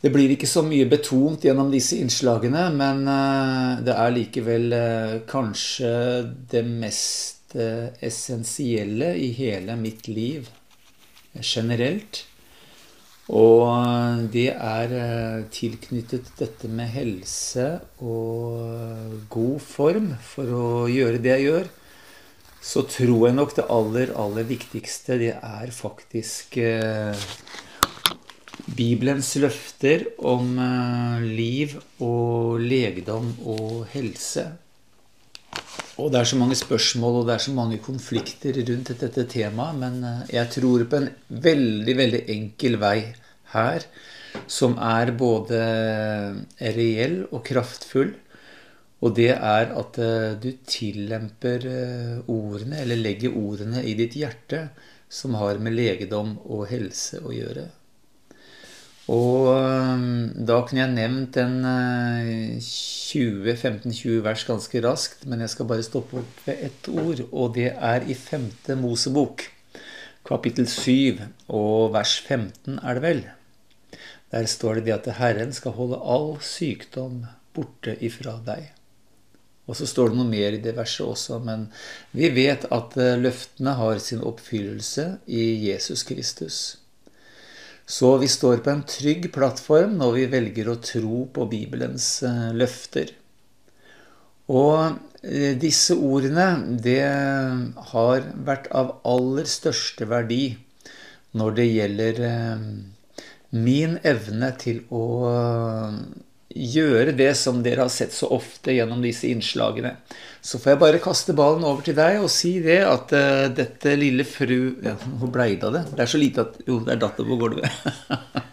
Det 0.00 0.08
blir 0.08 0.32
ikke 0.32 0.48
så 0.48 0.62
mye 0.64 0.86
betont 0.88 1.42
gjennom 1.44 1.68
disse 1.72 1.98
innslagene, 2.00 2.62
men 2.72 3.02
eh, 3.04 3.82
det 3.84 3.92
er 3.92 4.14
likevel 4.14 4.72
eh, 4.72 5.16
kanskje 5.28 5.90
det 6.48 6.62
mest 6.64 7.52
eh, 7.52 7.92
essensielle 8.08 9.12
i 9.20 9.28
hele 9.36 9.76
mitt 9.76 10.08
liv 10.08 10.48
generelt. 11.44 12.22
Og 13.30 14.24
det 14.32 14.48
er 14.56 14.94
tilknyttet 15.54 16.32
dette 16.40 16.66
med 16.66 16.88
helse 16.90 17.66
og 18.02 19.20
god 19.30 19.60
form 19.62 20.08
for 20.32 20.50
å 20.50 20.70
gjøre 20.90 21.20
det 21.22 21.36
jeg 21.36 21.44
gjør. 21.44 21.70
Så 22.72 22.82
tror 22.90 23.28
jeg 23.28 23.36
nok 23.36 23.54
det 23.54 23.68
aller, 23.70 24.10
aller 24.18 24.48
viktigste, 24.48 25.20
det 25.20 25.36
er 25.36 25.70
faktisk 25.76 26.58
Bibelens 28.70 29.32
løfter 29.42 30.04
om 30.30 30.52
eh, 30.62 31.22
liv 31.26 31.72
og 32.04 32.60
legedom 32.62 33.32
og 33.50 33.88
helse. 33.90 34.44
Og 35.98 36.12
det 36.12 36.20
er 36.20 36.28
så 36.30 36.38
mange 36.38 36.58
spørsmål 36.58 37.18
og 37.20 37.26
det 37.28 37.34
er 37.34 37.44
så 37.48 37.54
mange 37.56 37.80
konflikter 37.82 38.60
rundt 38.68 38.92
dette 39.00 39.24
temaet, 39.32 39.80
men 39.80 39.98
eh, 40.06 40.22
jeg 40.36 40.52
tror 40.54 40.86
på 40.86 41.00
en 41.00 41.10
veldig, 41.48 41.96
veldig 42.02 42.22
enkel 42.36 42.78
vei 42.82 42.98
her, 43.56 43.88
som 44.46 44.78
er 44.78 45.10
både 45.18 45.60
reell 46.78 47.24
og 47.32 47.42
kraftfull. 47.50 48.14
Og 49.00 49.16
det 49.16 49.32
er 49.34 49.74
at 49.82 49.98
eh, 49.98 50.38
du 50.38 50.52
tillemper 50.62 51.66
ordene, 52.30 52.84
eller 52.84 53.02
legger 53.02 53.34
ordene 53.34 53.82
i 53.82 53.98
ditt 53.98 54.14
hjerte, 54.20 54.68
som 55.10 55.34
har 55.42 55.58
med 55.58 55.74
legedom 55.74 56.36
og 56.46 56.68
helse 56.70 57.18
å 57.26 57.34
gjøre. 57.34 57.66
Og 59.10 59.48
da 60.46 60.60
kunne 60.62 60.84
jeg 60.84 60.92
nevnt 60.94 61.36
en 61.40 61.64
øh, 61.66 62.60
20-15-20 62.62 64.20
vers 64.22 64.44
ganske 64.46 64.82
raskt, 64.84 65.26
men 65.26 65.42
jeg 65.42 65.50
skal 65.50 65.66
bare 65.66 65.86
stoppe 65.86 66.20
opp 66.20 66.44
ved 66.46 66.62
ett 66.68 66.90
ord, 66.92 67.24
og 67.32 67.56
det 67.56 67.72
er 67.74 68.06
i 68.06 68.14
femte 68.14 68.76
Mosebok. 68.78 69.42
kapittel 70.30 70.68
7 70.68 71.18
og 71.48 71.92
vers 71.92 72.20
15 72.20 72.78
er 72.78 72.94
det 72.94 73.02
vel. 73.02 73.22
Der 74.30 74.46
står 74.46 74.78
det 74.78 74.84
det 74.86 74.98
at 75.00 75.16
Herren 75.18 75.52
skal 75.52 75.74
holde 75.74 75.98
all 75.98 76.36
sykdom 76.44 77.24
borte 77.54 77.96
ifra 78.04 78.36
deg. 78.46 78.68
Og 79.66 79.76
så 79.78 79.86
står 79.86 80.10
det 80.10 80.18
noe 80.18 80.30
mer 80.30 80.54
i 80.54 80.62
det 80.62 80.76
verset 80.76 81.06
også, 81.06 81.38
men 81.42 81.66
vi 82.14 82.30
vet 82.34 82.66
at 82.70 82.94
eh, 82.98 83.18
løftene 83.18 83.74
har 83.78 83.98
sin 84.02 84.22
oppfyllelse 84.22 85.06
i 85.26 85.44
Jesus 85.68 86.02
Kristus. 86.06 86.60
Så 87.90 88.12
vi 88.22 88.28
står 88.30 88.62
på 88.62 88.70
en 88.70 88.84
trygg 88.86 89.30
plattform 89.34 89.96
når 89.98 90.16
vi 90.16 90.26
velger 90.34 90.70
å 90.70 90.78
tro 90.84 91.24
på 91.34 91.46
Bibelens 91.50 92.06
eh, 92.26 92.50
løfter. 92.54 93.10
Og 94.50 95.00
eh, 95.22 95.56
disse 95.58 95.96
ordene, 95.98 96.48
det 96.86 97.02
har 97.92 98.30
vært 98.46 98.70
av 98.70 99.00
aller 99.08 99.50
største 99.50 100.06
verdi 100.10 100.44
når 101.34 101.58
det 101.58 101.66
gjelder 101.70 102.24
min 103.54 103.98
evne 104.06 104.50
til 104.58 104.82
å 104.94 105.04
gjøre 106.50 107.12
det 107.14 107.30
som 107.38 107.60
dere 107.62 107.84
har 107.84 107.92
sett 107.92 108.12
så 108.14 108.26
ofte 108.34 108.74
gjennom 108.74 109.02
disse 109.04 109.28
innslagene. 109.30 109.94
Så 110.42 110.58
får 110.58 110.72
jeg 110.72 110.80
bare 110.80 111.02
kaste 111.02 111.34
ballen 111.36 111.64
over 111.68 111.84
til 111.86 111.94
deg 111.98 112.18
og 112.22 112.30
si 112.32 112.56
det 112.64 112.80
at 112.86 113.12
uh, 113.14 113.46
dette 113.54 113.94
lille 114.00 114.24
fru 114.24 114.72
ja, 114.82 114.96
Hvor 115.20 115.30
blei 115.32 115.52
det 115.54 115.68
av 115.68 115.76
det? 115.76 115.82
Det 115.92 116.04
er 116.04 116.10
så 116.10 116.20
lite 116.20 116.46
at 116.46 116.56
Jo, 116.66 116.80
det 116.86 116.96
er 116.96 117.02
datter 117.02 117.28
på 117.28 117.38
gulvet. 117.38 117.68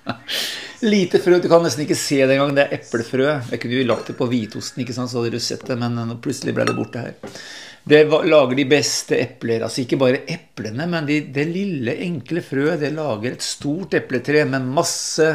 lite 0.94 1.22
frø. 1.24 1.40
Du 1.42 1.48
kan 1.50 1.64
nesten 1.66 1.86
ikke 1.88 1.98
se 1.98 2.20
det 2.26 2.36
engang. 2.36 2.54
Det 2.58 2.68
er 2.68 2.76
eplefrø. 2.78 3.30
Jeg 3.54 3.62
kunne 3.64 3.80
jo 3.80 3.88
lagt 3.88 4.12
det 4.12 4.18
på 4.20 4.28
hvitosten, 4.30 4.84
ikke 4.84 4.98
sant, 4.98 5.10
så 5.12 5.24
hadde 5.24 5.40
du 5.40 5.42
sett 5.42 5.66
det, 5.70 5.80
men 5.80 5.98
uh, 5.98 6.20
plutselig 6.22 6.54
ble 6.58 6.68
det 6.68 6.76
borte 6.78 7.08
her. 7.08 7.40
Det 7.88 8.04
lager 8.12 8.54
de 8.60 8.68
beste 8.68 9.16
epler. 9.16 9.64
Altså 9.64 9.86
ikke 9.86 10.00
bare 10.02 10.26
eplene, 10.28 10.86
men 10.92 11.08
de, 11.08 11.22
det 11.34 11.48
lille, 11.50 11.96
enkle 12.04 12.44
frøet 12.44 12.84
det 12.84 12.92
lager 12.94 13.32
et 13.32 13.46
stort 13.46 13.96
epletre 13.96 14.44
med 14.50 14.68
masse 14.76 15.32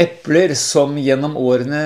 Epler 0.00 0.54
som 0.54 0.94
gjennom 0.98 1.34
årene 1.36 1.80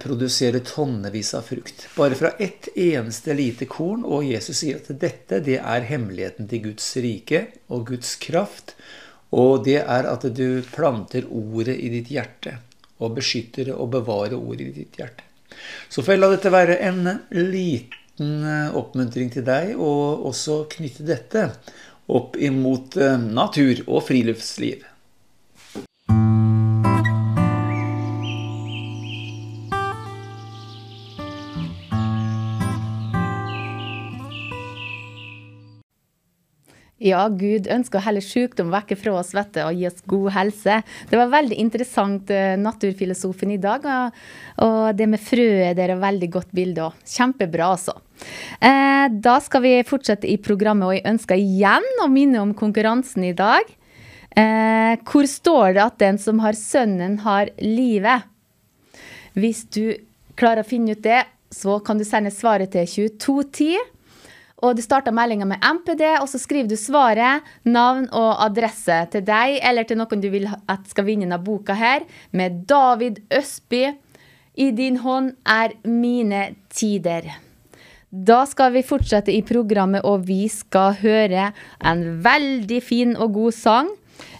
produserer 0.00 0.62
tonnevis 0.64 1.34
av 1.36 1.42
frukt. 1.44 1.82
Bare 1.96 2.16
fra 2.16 2.30
ett 2.30 2.68
eneste 2.72 3.34
lite 3.36 3.66
korn. 3.68 4.06
Og 4.08 4.24
Jesus 4.24 4.62
sier 4.62 4.78
at 4.80 4.88
dette 5.02 5.42
det 5.44 5.58
er 5.60 5.84
hemmeligheten 5.90 6.48
til 6.48 6.62
Guds 6.70 6.86
rike 7.04 7.42
og 7.68 7.90
Guds 7.90 8.14
kraft. 8.22 8.72
Og 9.28 9.60
det 9.66 9.82
er 9.82 10.08
at 10.08 10.24
du 10.24 10.62
planter 10.72 11.28
ordet 11.28 11.74
i 11.76 11.90
ditt 11.92 12.08
hjerte. 12.14 12.54
Og 13.04 13.18
beskytter 13.18 13.74
og 13.74 13.90
bevarer 13.98 14.38
ordet 14.38 14.70
i 14.70 14.76
ditt 14.78 14.96
hjerte. 14.96 15.26
Så 15.92 16.00
får 16.00 16.14
jeg 16.14 16.22
la 16.22 16.30
dette 16.32 16.54
være 16.54 16.78
en 16.86 17.10
liten 17.36 18.38
eh, 18.40 18.72
oppmuntring 18.72 19.28
til 19.34 19.44
deg, 19.44 19.74
og 19.76 20.24
også 20.32 20.62
knytte 20.78 21.04
dette 21.04 21.44
opp 22.08 22.40
imot 22.40 22.96
eh, 22.96 23.20
natur 23.20 23.84
og 23.84 24.00
friluftsliv. 24.08 24.88
Ja, 37.02 37.24
Gud 37.26 37.66
ønsker 37.66 37.98
å 37.98 38.04
helle 38.04 38.22
sykdom 38.22 38.70
vekke 38.70 38.94
fra 38.98 39.16
oss 39.18 39.32
vet 39.34 39.50
du, 39.56 39.60
og 39.64 39.74
gi 39.74 39.88
oss 39.88 40.04
god 40.06 40.28
helse. 40.36 40.78
Det 41.10 41.18
var 41.18 41.32
veldig 41.32 41.58
interessant, 41.58 42.30
uh, 42.30 42.54
naturfilosofen 42.60 43.50
i 43.50 43.58
dag. 43.62 43.88
Og, 44.62 44.92
det 44.94 45.08
med 45.10 45.22
frøet 45.22 45.74
der 45.78 45.94
er 45.94 46.02
veldig 46.02 46.28
godt 46.36 46.52
bilde 46.54 46.86
òg. 46.86 47.00
Kjempebra, 47.08 47.72
altså. 47.74 47.96
Uh, 48.62 49.10
da 49.10 49.36
skal 49.42 49.64
vi 49.64 49.74
fortsette 49.88 50.30
i 50.30 50.38
programmet, 50.38 50.86
og 50.86 50.94
jeg 50.94 51.08
ønsker 51.10 51.42
igjen 51.42 52.04
å 52.04 52.10
minne 52.12 52.44
om 52.44 52.54
konkurransen 52.54 53.26
i 53.26 53.34
dag. 53.34 53.66
Uh, 54.32 54.94
hvor 55.08 55.26
står 55.28 55.74
det 55.74 55.82
at 55.82 55.98
den 56.00 56.22
som 56.22 56.38
har 56.44 56.54
sønnen, 56.58 57.18
har 57.26 57.50
livet? 57.58 58.28
Hvis 59.34 59.64
du 59.74 59.96
klarer 60.38 60.62
å 60.62 60.68
finne 60.70 60.94
ut 60.94 61.02
det, 61.02 61.24
så 61.52 61.80
kan 61.84 61.98
du 61.98 62.06
sende 62.06 62.30
svaret 62.32 62.72
til 62.76 62.86
2210 62.86 63.90
og 64.62 64.76
du 64.78 64.82
starter 64.84 65.14
meldinga 65.14 65.46
med 65.48 65.62
MPD, 65.62 66.04
og 66.20 66.28
så 66.30 66.38
skriver 66.38 66.70
du 66.70 66.78
svaret, 66.78 67.42
navn 67.66 68.06
og 68.14 68.44
adresse 68.44 68.98
til 69.12 69.24
deg 69.26 69.58
eller 69.58 69.86
til 69.86 69.98
noen 69.98 70.22
du 70.22 70.28
vil 70.32 70.46
at 70.46 70.86
skal 70.90 71.06
vinne 71.08 71.26
denne 71.26 71.40
boka 71.42 71.74
her, 71.78 72.06
med 72.30 72.62
David 72.70 73.20
Østby. 73.34 73.88
I 74.54 74.68
din 74.76 75.00
hånd 75.02 75.32
er 75.48 75.74
mine 75.88 76.52
tider. 76.70 77.30
Da 78.12 78.42
skal 78.44 78.74
vi 78.74 78.84
fortsette 78.84 79.32
i 79.32 79.40
programmet, 79.46 80.04
og 80.04 80.26
vi 80.28 80.44
skal 80.52 80.98
høre 81.00 81.50
en 81.80 82.02
veldig 82.22 82.82
fin 82.84 83.16
og 83.16 83.32
god 83.38 83.56
sang. 83.56 83.88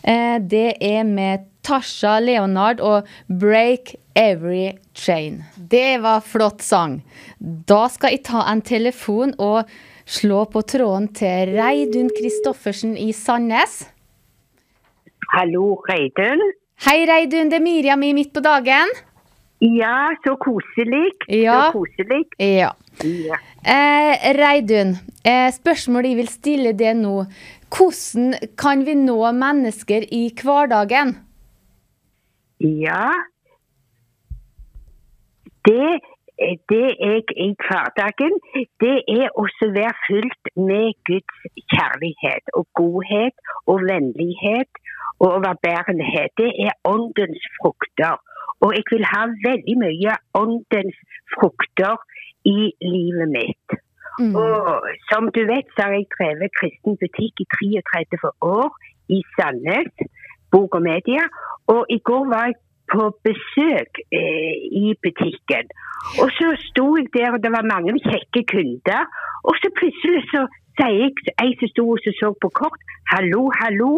Eh, 0.05 0.37
det 0.39 0.77
er 0.85 1.07
med 1.09 1.49
Tasha 1.65 2.19
Leonard 2.21 2.83
og 2.85 3.09
Break 3.27 3.95
Every 4.15 4.75
Chain. 4.95 5.43
Det 5.57 6.03
var 6.03 6.21
flott 6.21 6.63
sang. 6.63 7.01
Da 7.41 7.87
skal 7.89 8.13
jeg 8.13 8.27
ta 8.29 8.45
en 8.51 8.61
telefon 8.61 9.33
og 9.39 9.65
slå 10.07 10.45
på 10.51 10.63
tråden 10.67 11.09
til 11.17 11.55
Reidun 11.57 12.11
Kristoffersen 12.17 12.97
i 12.99 13.13
Sandnes. 13.17 13.83
Hallo, 15.33 15.79
Reidun. 15.89 16.43
Hei, 16.85 17.07
Reidun. 17.09 17.51
Det 17.51 17.61
er 17.61 17.65
Miriam 17.65 18.03
i 18.03 18.13
Midt 18.17 18.33
på 18.35 18.43
dagen. 18.45 18.91
Ja, 19.63 20.11
så 20.25 20.35
koselig. 20.43 21.13
Ja. 21.29 21.69
Så 21.71 21.79
koselig. 21.79 22.25
Ja. 22.39 22.73
Ja. 23.07 23.39
Eh, 23.63 24.31
Reidun, 24.37 24.97
eh, 25.25 25.49
spørsmålet 25.55 26.11
jeg 26.11 26.17
vil 26.19 26.29
stille 26.29 26.73
det 26.73 26.97
nå. 26.99 27.25
Hvordan 27.73 28.35
kan 28.59 28.83
vi 28.85 28.95
nå 28.99 29.21
mennesker 29.33 30.09
i 30.11 30.25
hverdagen? 30.43 31.17
ja. 32.63 33.11
Det 35.67 36.01
det 36.73 36.89
jeg 37.09 37.25
i 37.47 37.49
hverdagen, 37.65 38.35
det 38.83 38.97
er 39.19 39.29
å 39.41 39.45
være 39.77 39.95
fylt 40.07 40.51
med 40.69 40.95
Guds 41.09 41.39
kjærlighet 41.75 42.53
og 42.59 42.67
godhet 42.81 43.37
og 43.71 43.85
vennlighet 43.91 44.83
og 45.23 45.29
overbærenhet. 45.39 46.31
Det 46.41 46.51
er 46.67 46.75
åndens 46.95 47.45
frukter. 47.59 48.17
Og 48.63 48.75
jeg 48.77 48.85
vil 48.93 49.07
ha 49.15 49.23
veldig 49.49 49.77
mye 49.85 50.19
åndens 50.43 50.99
frukter 51.35 51.97
i 52.57 52.59
livet 52.95 53.29
mitt. 53.37 53.79
Mm. 54.21 54.35
Og 54.43 54.89
som 55.11 55.31
du 55.37 55.41
vet, 55.53 55.67
så 55.75 55.87
har 55.87 55.95
jeg 55.97 56.11
drevet 56.17 56.57
kristen 56.59 56.99
butikk 57.03 57.45
i 57.45 57.49
33 57.55 58.31
år 58.57 58.69
i 59.17 59.23
Sandnes, 59.35 59.95
bok 60.53 60.75
og 60.79 60.85
media. 60.91 61.25
Og 61.75 61.83
i 61.97 61.99
går 62.09 62.29
var 62.33 62.51
jeg 62.51 62.61
på 62.95 63.03
besøk 63.27 64.01
eh, 64.19 64.55
i 64.83 64.85
butikken. 65.05 65.67
Og 66.23 66.29
så 66.39 66.49
sto 66.69 66.87
jeg 66.99 67.09
der, 67.17 67.31
og 67.35 67.43
det 67.45 67.53
var 67.57 67.71
mange 67.75 67.95
kjekke 68.09 68.43
kunder. 68.53 69.03
Og 69.49 69.55
så 69.61 69.69
plutselig 69.79 70.23
så 70.33 70.47
sier 70.79 71.05
jeg 71.05 71.35
ei 71.43 71.53
som 71.61 71.71
sto 71.73 71.85
og 71.95 72.01
så 72.21 72.33
på 72.43 72.49
kort, 72.61 72.81
hallo, 73.13 73.43
hallo, 73.61 73.93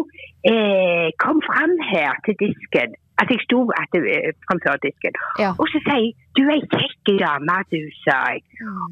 eh, 0.51 1.09
kom 1.23 1.41
fram 1.49 1.73
her 1.91 2.13
til 2.25 2.37
disken. 2.43 2.95
At 3.21 3.31
jeg 3.31 3.39
sto 3.45 3.59
eh, 3.71 4.31
framfor 4.45 4.79
disken. 4.85 5.15
Ja. 5.39 5.51
Og 5.59 5.67
så 5.71 5.79
sier 5.87 6.01
jeg, 6.03 6.15
du 6.37 6.41
er 6.45 6.57
ei 6.57 6.71
kjekk 6.75 7.13
dame, 7.23 7.59
du, 7.71 7.79
sa 8.03 8.17
jeg. 8.33 8.43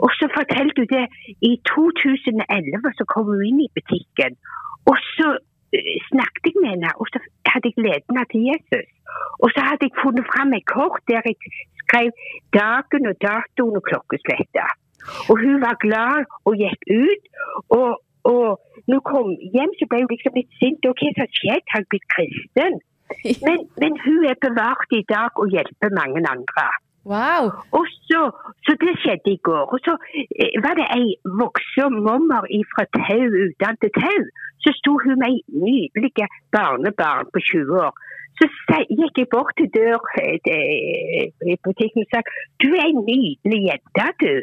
Og 0.03 0.11
så 0.19 0.29
fortalte 0.37 0.77
du 0.79 0.85
det, 0.95 1.05
i 1.49 1.53
2011 1.73 2.93
så 2.99 3.09
kom 3.13 3.33
hun 3.33 3.43
inn 3.49 3.65
i 3.65 3.71
butikken. 3.75 4.39
Og 4.89 4.97
så 5.15 5.35
eh, 5.75 5.97
snakket 6.11 6.53
jeg 6.53 6.61
med 6.61 6.71
henne, 6.75 6.95
og 6.99 7.11
så 7.11 7.19
hadde 7.53 7.71
jeg 7.71 7.85
ledet 7.85 8.09
henne 8.09 8.25
til 8.33 8.41
Jesus. 8.51 8.87
Og 9.43 9.47
så 9.53 9.61
hadde 9.67 9.87
jeg 9.87 9.99
funnet 10.03 10.25
fram 10.31 10.53
et 10.57 10.65
kort 10.75 11.01
der 11.11 11.21
jeg 11.29 11.37
skrev 11.83 12.09
dagen 12.59 13.03
og 13.11 13.15
datoen 13.25 13.79
og 13.79 13.85
klokkesletta. 13.89 14.67
Og 15.29 15.35
hun 15.43 15.57
var 15.65 15.75
glad 15.85 16.23
og 16.47 16.53
gikk 16.63 16.81
ut. 17.03 17.23
Og, 17.79 17.91
og 18.33 18.47
når 18.87 18.99
hun 18.99 19.07
kom 19.11 19.29
hjem, 19.55 19.71
så 19.79 19.87
ble 19.89 20.03
hun 20.03 20.13
liksom 20.15 20.39
litt 20.39 20.53
sint. 20.61 20.87
Og 20.89 20.95
hva 20.99 21.11
som 21.17 21.37
skjedde? 21.39 21.69
Har 21.73 21.83
jeg 21.83 21.91
blitt 21.93 22.09
kristen? 22.15 22.81
Men, 23.47 23.59
men 23.81 23.93
hun 24.05 24.23
er 24.25 24.37
bevart 24.41 24.93
i 24.99 25.03
dag 25.11 25.39
og 25.41 25.51
hjelper 25.53 25.91
mange 25.99 26.23
andre. 26.33 26.63
Wow. 27.05 27.43
Og 27.77 27.85
så, 28.09 28.21
så 28.65 28.71
det 28.83 28.93
skjedde 29.01 29.31
i 29.35 29.39
går. 29.47 29.65
Og 29.73 29.79
så 29.85 29.93
eh, 30.41 30.55
var 30.65 30.73
det 30.79 30.87
ei 30.97 31.07
voksen 31.41 31.99
mommer 32.07 32.47
fra 32.73 32.85
Tau 32.97 33.27
utdannet 33.45 33.91
Tau. 33.99 34.23
Så 34.63 34.71
sto 34.79 34.93
hun 35.03 35.19
med 35.19 35.29
ei 35.33 35.41
nydelig 35.65 36.11
barnebarn 36.55 37.27
på 37.33 37.39
20 37.51 37.81
år. 37.87 37.93
Så 38.39 38.47
gikk 38.99 39.19
jeg 39.21 39.27
bort 39.35 39.51
til 39.59 39.69
dør 39.75 39.99
eh, 40.23 40.37
til- 40.47 41.51
i 41.53 41.57
butikken 41.65 42.05
og 42.05 42.09
sa 42.13 42.23
du 42.63 42.69
er 42.71 42.85
ei 42.87 42.95
nydelig 43.11 43.61
jente, 43.69 44.07
du. 44.23 44.33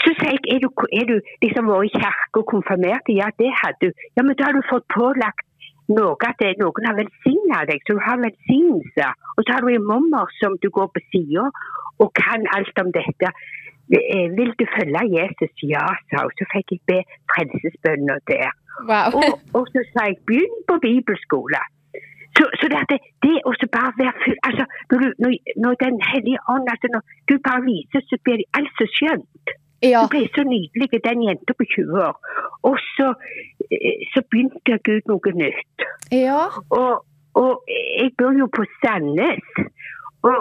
Så 0.00 0.10
sa 0.16 0.30
jeg 0.32 0.40
er 0.54 0.60
du, 0.64 0.68
er 1.00 1.04
du 1.10 1.16
liksom 1.42 1.66
vært 1.68 1.88
i 1.90 1.98
kirke 1.98 2.40
og 2.40 2.46
konfirmert? 2.54 3.10
Ja, 3.20 3.26
det 3.42 3.50
hadde 3.60 3.90
du. 3.90 3.90
Ja, 4.16 4.22
men 4.22 4.36
da 4.38 4.46
har 4.48 4.54
du 4.56 4.62
fått 4.70 4.86
pålagt 4.94 5.45
noe 5.92 6.16
at 6.28 6.40
det, 6.42 6.56
noen 6.60 6.88
har 6.88 6.96
velsignet 6.98 7.70
deg, 7.70 7.84
så 7.86 7.96
du 7.96 8.02
har 8.02 8.22
velsignelse. 8.22 9.10
Og 9.36 9.44
så 9.44 9.54
har 9.54 9.62
du 9.64 9.70
en 9.72 9.88
mommer 9.92 10.32
som 10.40 10.58
du 10.62 10.68
går 10.78 10.90
på 10.94 11.02
sida 11.12 11.46
og 12.02 12.12
kan 12.18 12.46
alt 12.56 12.82
om 12.82 12.90
dette. 12.96 13.30
eh, 13.94 14.28
vil 14.38 14.52
du 14.58 14.64
følge 14.76 15.02
Jesus? 15.18 15.52
Ja, 15.62 15.86
sa 16.10 16.24
hun. 16.26 16.34
Så 16.38 16.44
fikk 16.54 16.74
jeg 16.74 16.80
be 16.90 16.98
frelsesbønner 17.32 18.18
der. 18.32 18.50
Wow. 18.90 19.14
Og, 19.18 19.38
og 19.58 19.64
så 19.72 19.84
sa 19.92 20.08
jeg 20.10 20.18
begynn 20.26 20.58
på 20.68 20.78
bibelskole. 20.86 21.62
Så, 22.36 22.44
så 22.60 22.68
det, 22.72 22.80
det, 22.90 22.98
det 23.24 23.36
å 23.48 23.52
bare 23.76 23.92
være 24.00 24.12
full 24.24 24.40
altså, 24.48 24.64
når, 24.92 25.36
når, 25.62 25.76
Den 25.84 25.96
hellige 26.10 26.40
ånd 26.52 26.66
altså, 26.72 26.90
Når 26.94 27.02
du 27.30 27.34
bare 27.48 27.62
viser, 27.64 28.02
så 28.08 28.18
blir 28.24 28.42
alt 28.58 28.74
så 28.80 28.86
skjønt. 28.96 29.54
Ja. 29.82 30.00
Hun 30.00 30.10
ble 30.12 30.24
så 30.34 30.42
nydelig, 30.46 30.88
den 31.04 31.22
jenta 31.28 31.52
på 31.58 31.64
20 31.74 32.02
år. 32.08 32.16
Og 32.68 32.76
så, 32.96 33.12
eh, 33.70 34.06
så 34.12 34.22
begynte 34.30 34.78
Gud 34.88 35.10
noe 35.10 35.32
nytt. 35.42 35.86
Ja. 36.12 36.42
Og, 36.70 37.04
og 37.34 37.52
jeg 37.68 38.12
bor 38.18 38.32
jo 38.32 38.48
på 38.58 38.64
Sandnes. 38.80 39.48
Og 40.22 40.36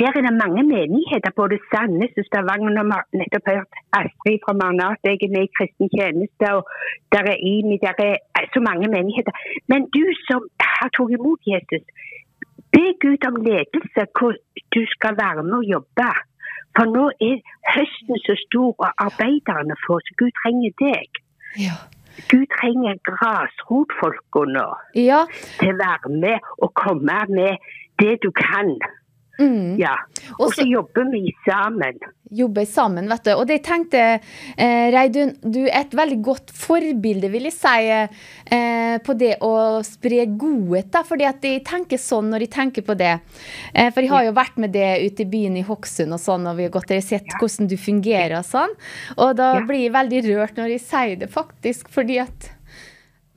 der 0.00 0.12
er 0.18 0.22
det 0.26 0.40
mange 0.44 0.62
menigheter, 0.74 1.30
både 1.40 1.58
Sandnes 1.70 2.14
og 2.20 2.24
Stavanger. 2.28 2.70
Vi 2.70 2.94
har 2.94 3.04
nettopp 3.20 3.46
hørt 3.54 3.72
Astrid 3.98 4.38
fra 4.44 4.54
Marnat, 4.60 5.02
jeg 5.04 5.18
er 5.26 5.34
med 5.34 5.44
i 5.46 5.54
kristen 5.56 5.88
tjeneste. 5.96 6.46
og 6.56 6.62
Der 7.12 7.24
er 7.32 7.42
IMI, 7.52 7.76
der 7.86 7.94
er 8.38 8.46
så 8.54 8.60
mange 8.68 8.86
menigheter. 8.96 9.34
Men 9.70 9.80
du 9.96 10.04
som 10.28 10.40
har 10.60 10.90
tatt 10.94 11.14
imot 11.18 11.40
Jesus, 11.52 11.84
be 12.74 12.84
Gud 13.02 13.22
om 13.30 13.36
ledelse 13.48 14.02
hvor 14.16 14.32
du 14.74 14.82
skal 14.94 15.14
være 15.24 15.42
med 15.48 15.58
og 15.62 15.68
jobbe. 15.74 16.10
For 16.76 16.88
nå 16.88 17.08
er 17.20 17.40
høsten 17.74 18.20
så 18.26 18.36
stor, 18.46 18.70
og 18.78 18.88
arbeiderne 19.06 19.76
får, 19.86 20.04
så 20.06 20.16
Gud 20.20 20.32
trenger 20.42 20.72
deg. 20.80 21.20
Ja. 21.60 21.76
Gud 22.30 22.46
trenger 22.56 22.98
grasrotfolka 23.08 24.44
nå 24.52 24.66
ja. 25.00 25.22
til 25.60 25.72
å 25.72 25.78
være 25.80 26.12
med 26.24 26.50
og 26.64 26.74
komme 26.78 27.22
med 27.32 27.70
det 28.02 28.18
du 28.24 28.30
kan. 28.36 28.74
Mm. 29.42 29.76
Ja. 29.80 29.96
Og 30.38 30.52
så 30.54 30.64
jobber 30.68 31.08
vi 31.10 31.32
sammen. 31.46 31.98
Jobber 32.32 32.64
sammen, 32.64 33.08
vet 33.10 33.24
du. 33.26 33.32
Og 33.34 33.42
det 33.48 33.58
jeg 33.58 33.64
tenkte, 33.66 34.02
eh, 34.56 34.86
Reidun, 34.94 35.34
du 35.42 35.64
er 35.66 35.82
et 35.82 35.96
veldig 35.98 36.18
godt 36.24 36.52
forbilde, 36.56 37.28
vil 37.32 37.48
jeg 37.50 37.52
si, 37.52 37.90
eh, 37.90 38.98
på 39.04 39.16
det 39.18 39.34
å 39.44 39.82
spre 39.84 40.24
godhet. 40.38 40.90
Da, 40.94 41.02
fordi 41.04 41.26
at 41.28 41.42
jeg 41.44 41.64
tenker 41.68 42.00
sånn 42.00 42.30
når 42.32 42.46
jeg 42.46 42.52
tenker 42.54 42.86
på 42.86 42.96
det. 42.96 43.18
Eh, 43.74 43.90
for 43.90 44.00
jeg 44.00 44.10
har 44.14 44.24
jo 44.24 44.32
vært 44.38 44.56
med 44.56 44.72
det 44.72 44.88
ute 45.04 45.26
i 45.26 45.30
byen 45.34 45.58
i 45.60 45.66
Hokksund 45.66 46.12
og 46.16 46.22
sånn, 46.22 46.46
og 46.48 46.56
vi 46.56 46.68
har 46.68 46.72
gått 46.72 46.88
der 46.88 47.02
og 47.02 47.08
sett 47.10 47.26
hvordan 47.38 47.68
du 47.68 47.76
fungerer 47.76 48.38
og 48.38 48.44
sånn. 48.48 48.72
Og 49.18 49.36
da 49.36 49.54
Ja. 49.58 49.60
blir 49.66 49.90
jeg 49.90 49.92
veldig 49.92 50.22
rørt 50.30 50.56
når 50.56 50.68
jeg 50.78 50.80
sier 50.80 51.18
det, 51.18 51.28
faktisk, 51.30 51.88
fordi 51.90 52.18
at 52.20 52.50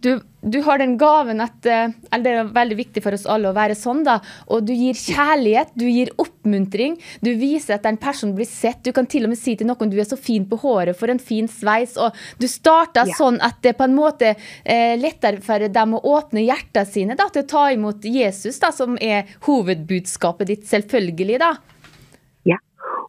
du, 0.05 0.11
du 0.45 0.59
har 0.65 0.77
den 0.81 0.93
gaven 1.01 1.41
at 1.41 1.65
eh, 1.65 1.93
eller 2.13 2.23
Det 2.25 2.33
er 2.43 2.51
veldig 2.53 2.77
viktig 2.77 3.01
for 3.03 3.17
oss 3.17 3.25
alle 3.29 3.49
å 3.49 3.55
være 3.57 3.75
sånn, 3.77 4.03
da. 4.05 4.19
Og 4.53 4.65
du 4.67 4.73
gir 4.77 4.93
kjærlighet, 4.99 5.73
du 5.73 5.87
gir 5.89 6.11
oppmuntring. 6.21 6.99
Du 7.25 7.31
viser 7.39 7.79
at 7.79 7.87
en 7.89 7.97
person 8.01 8.35
blir 8.37 8.45
sett. 8.49 8.83
Du 8.85 8.91
kan 8.95 9.09
til 9.09 9.25
og 9.25 9.33
med 9.33 9.41
si 9.41 9.55
til 9.57 9.69
noen 9.69 9.89
du 9.89 9.97
er 10.01 10.07
så 10.07 10.19
fin 10.19 10.45
på 10.45 10.59
håret, 10.61 10.93
for 10.99 11.09
en 11.11 11.21
fin 11.21 11.49
sveis. 11.49 11.97
Og 11.97 12.13
du 12.41 12.47
starta 12.51 13.07
Ja. 13.07 13.17
sånn 13.17 13.41
at 13.41 13.61
det 13.65 13.75
på 13.79 13.87
en 13.89 13.97
måte 13.97 14.35
er 14.63 14.97
lettere 15.01 15.41
for 15.41 15.59
dem 15.59 15.97
å 15.97 16.03
åpne 16.15 16.45
hjertene 16.45 16.85
sine 16.85 17.17
da, 17.17 17.27
til 17.33 17.43
å 17.43 17.49
ta 17.49 17.65
imot 17.73 18.05
Jesus, 18.05 18.59
da, 18.61 18.71
som 18.71 18.97
er 19.01 19.25
hovedbudskapet 19.49 20.47
ditt, 20.53 20.67
selvfølgelig. 20.69 21.39
da. 21.39 21.55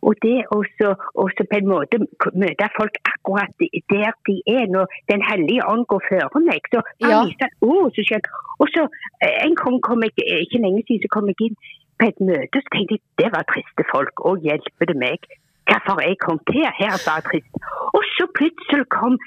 Og 0.07 0.15
det 0.23 0.39
også, 0.59 0.95
også 1.25 1.47
på 1.51 1.57
en 1.61 1.69
måte 1.71 1.99
møte 2.43 2.69
folk 2.79 2.95
akkurat 3.12 3.53
der 3.93 4.12
de 4.29 4.37
er. 4.59 4.67
Når 4.75 4.87
Den 5.12 5.23
hellige 5.31 5.67
ånd 5.73 5.87
går 5.93 6.03
føre 6.11 6.41
meg, 6.51 6.62
så 6.73 6.83
Ja. 7.01 7.25
viser 7.25 7.49
oh, 7.61 7.89
så 7.95 8.03
skjønt. 8.09 8.29
Og 8.61 8.69
så 8.75 8.83
eh, 9.23 9.37
en 9.47 9.57
gang 9.62 9.81
kom 9.89 10.03
jeg, 10.07 10.12
eh, 10.23 10.41
ikke 10.45 10.62
lenge 10.65 10.83
siden, 10.87 11.03
så 11.05 11.09
kom 11.15 11.27
jeg 11.29 11.41
inn 11.49 11.57
på 11.99 12.07
et 12.11 12.21
møte, 12.21 12.57
så 12.62 12.69
tenkte 12.75 12.95
jeg 12.97 13.03
det 13.21 13.33
var 13.35 13.45
triste 13.53 13.83
folk. 13.93 14.15
Å, 14.29 14.37
hjelpe 14.47 14.89
det 14.91 14.97
meg. 14.97 15.21
Hvorfor 15.67 16.01
jeg 16.05 16.19
kom 16.23 16.39
til? 16.51 16.62
Her 16.79 16.95
var 17.09 17.25
trist. 17.27 17.53
Og 17.97 18.03
så 18.17 18.29
plutselig 18.39 18.87
kom 19.01 19.19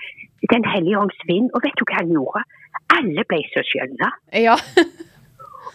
Den 0.53 0.63
hellige 0.63 0.95
ånds 0.97 1.17
vind, 1.27 1.49
og 1.53 1.59
vet 1.65 1.75
du 1.75 1.83
hva 1.83 1.97
han 1.99 2.13
gjorde? 2.15 2.41
Alle 2.95 3.25
ble 3.27 3.41
så 3.51 3.59
skjønne. 3.67 4.07
Ja. 4.31 4.55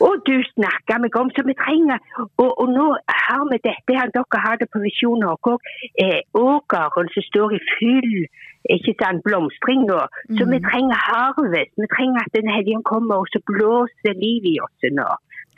Og 0.03 0.23
du 0.27 0.35
snakker 0.55 0.99
meg 1.03 1.17
om, 1.17 1.31
så 1.35 1.45
vi 1.47 1.55
trenger 1.59 1.99
Og, 2.43 2.51
og 2.63 2.67
nå 2.73 2.87
har 3.09 3.45
vi 3.51 3.61
dette 3.63 3.99
her, 3.99 4.11
dere 4.15 4.41
har 4.47 4.59
det 4.61 4.69
på 4.73 4.83
Visjon 4.83 5.23
Norge 5.23 5.55
òg, 5.55 5.69
eh, 6.03 6.21
åkeren 6.35 7.11
som 7.15 7.27
står 7.31 7.55
i 7.59 7.63
full 7.77 8.27
ikke 8.73 8.95
sant, 8.97 9.21
blomstring 9.27 9.83
nå. 9.85 9.99
Så 10.39 10.47
vi 10.49 10.59
trenger 10.65 10.97
harvest. 10.97 11.73
Vi 11.77 11.89
trenger 11.97 12.25
at 12.25 12.33
Den 12.33 12.49
hellige 12.49 12.81
kommer 12.89 13.21
og 13.21 13.29
så 13.33 13.41
blåser 13.51 14.17
liv 14.17 14.47
i 14.55 14.57
oss 14.65 14.89
nå. 14.99 15.09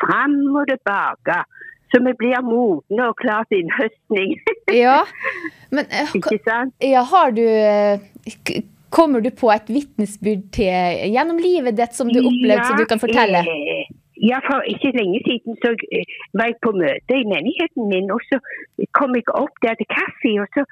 Fram 0.02 0.34
og 0.58 0.66
tilbake. 0.72 1.38
Så 1.94 2.02
vi 2.02 2.12
blir 2.18 2.42
modne 2.42 3.10
og 3.10 3.18
klare 3.22 3.46
til 3.48 3.62
innhøstning. 3.62 4.32
ja. 4.84 5.00
Men 5.70 5.86
eh, 5.86 6.16
ikke 6.18 6.40
sant? 6.48 6.74
Ja, 6.82 7.04
har 7.06 7.30
du 7.36 7.44
eh, 7.46 8.64
Kommer 8.90 9.20
du 9.20 9.30
på 9.34 9.50
et 9.52 9.70
vitnesbyrd 9.70 10.44
til 10.56 11.12
gjennom 11.12 11.38
livet 11.42 11.76
ditt 11.78 11.94
som 11.94 12.10
du 12.10 12.20
opplevde, 12.22 12.66
som 12.66 12.78
du 12.78 12.86
kan 12.88 13.02
fortelle? 13.02 13.42
eh, 13.42 13.95
Ja, 14.16 14.38
for 14.48 14.64
ikke 14.72 14.96
lenge 14.96 15.20
siden 15.28 15.56
så 15.62 15.70
eh, 15.96 16.06
var 16.38 16.46
jeg 16.48 16.56
på 16.64 16.72
møte 16.82 17.16
i 17.20 17.28
menigheten 17.34 17.88
min, 17.92 18.10
og 18.14 18.20
så 18.30 18.38
kom 18.98 19.12
jeg 19.18 19.28
opp 19.42 19.60
der 19.64 19.76
til 19.76 19.88
kaffe, 19.92 20.32
og 20.42 20.48
så 20.56 20.62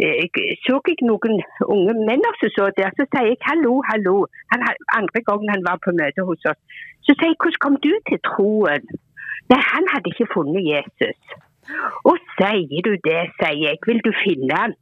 eh, 0.00 0.24
så 0.64 0.78
jeg 0.88 1.04
noen 1.10 1.42
unge 1.74 1.94
menn 2.08 2.24
som 2.40 2.52
så 2.56 2.70
der. 2.78 2.96
Så 2.96 3.04
sier 3.12 3.28
jeg 3.28 3.40
hallo, 3.48 3.74
hallo. 3.90 4.16
Han, 4.52 4.64
andre 5.00 5.20
gangen 5.28 5.52
han 5.54 5.66
var 5.68 5.82
på 5.84 5.92
møte 6.00 6.24
hos 6.30 6.48
oss. 6.50 6.60
Så 7.04 7.12
sier 7.18 7.34
jeg 7.34 7.40
hvordan 7.44 7.62
kom 7.66 7.76
du 7.86 7.92
til 8.08 8.20
troen? 8.30 8.88
Nei, 9.52 9.60
han 9.72 9.92
hadde 9.92 10.14
ikke 10.14 10.32
funnet 10.32 10.64
Jesus. 10.64 11.36
Og 12.08 12.16
sier 12.38 12.88
du 12.88 12.92
det, 13.08 13.22
sier 13.36 13.60
jeg, 13.68 13.84
vil 13.86 14.00
du 14.06 14.12
finne 14.24 14.64
han? 14.64 14.76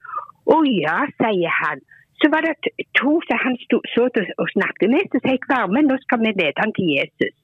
Å 0.46 0.62
ja, 0.70 1.00
sier 1.18 1.58
han. 1.58 1.82
Så 2.22 2.30
var 2.30 2.46
det 2.46 2.54
to 2.98 3.18
som 3.26 3.38
han 3.44 3.58
stod, 3.66 3.86
så 3.96 4.06
og 4.06 4.50
snakket 4.54 4.90
med, 4.94 5.10
så 5.10 5.18
sier 5.24 5.40
jeg 5.40 5.48
vær 5.50 5.70
med, 5.74 5.90
nå 5.90 5.98
skal 6.06 6.22
vi 6.22 6.36
lede 6.38 6.62
han 6.62 6.74
til 6.78 6.94
Jesus. 6.94 7.34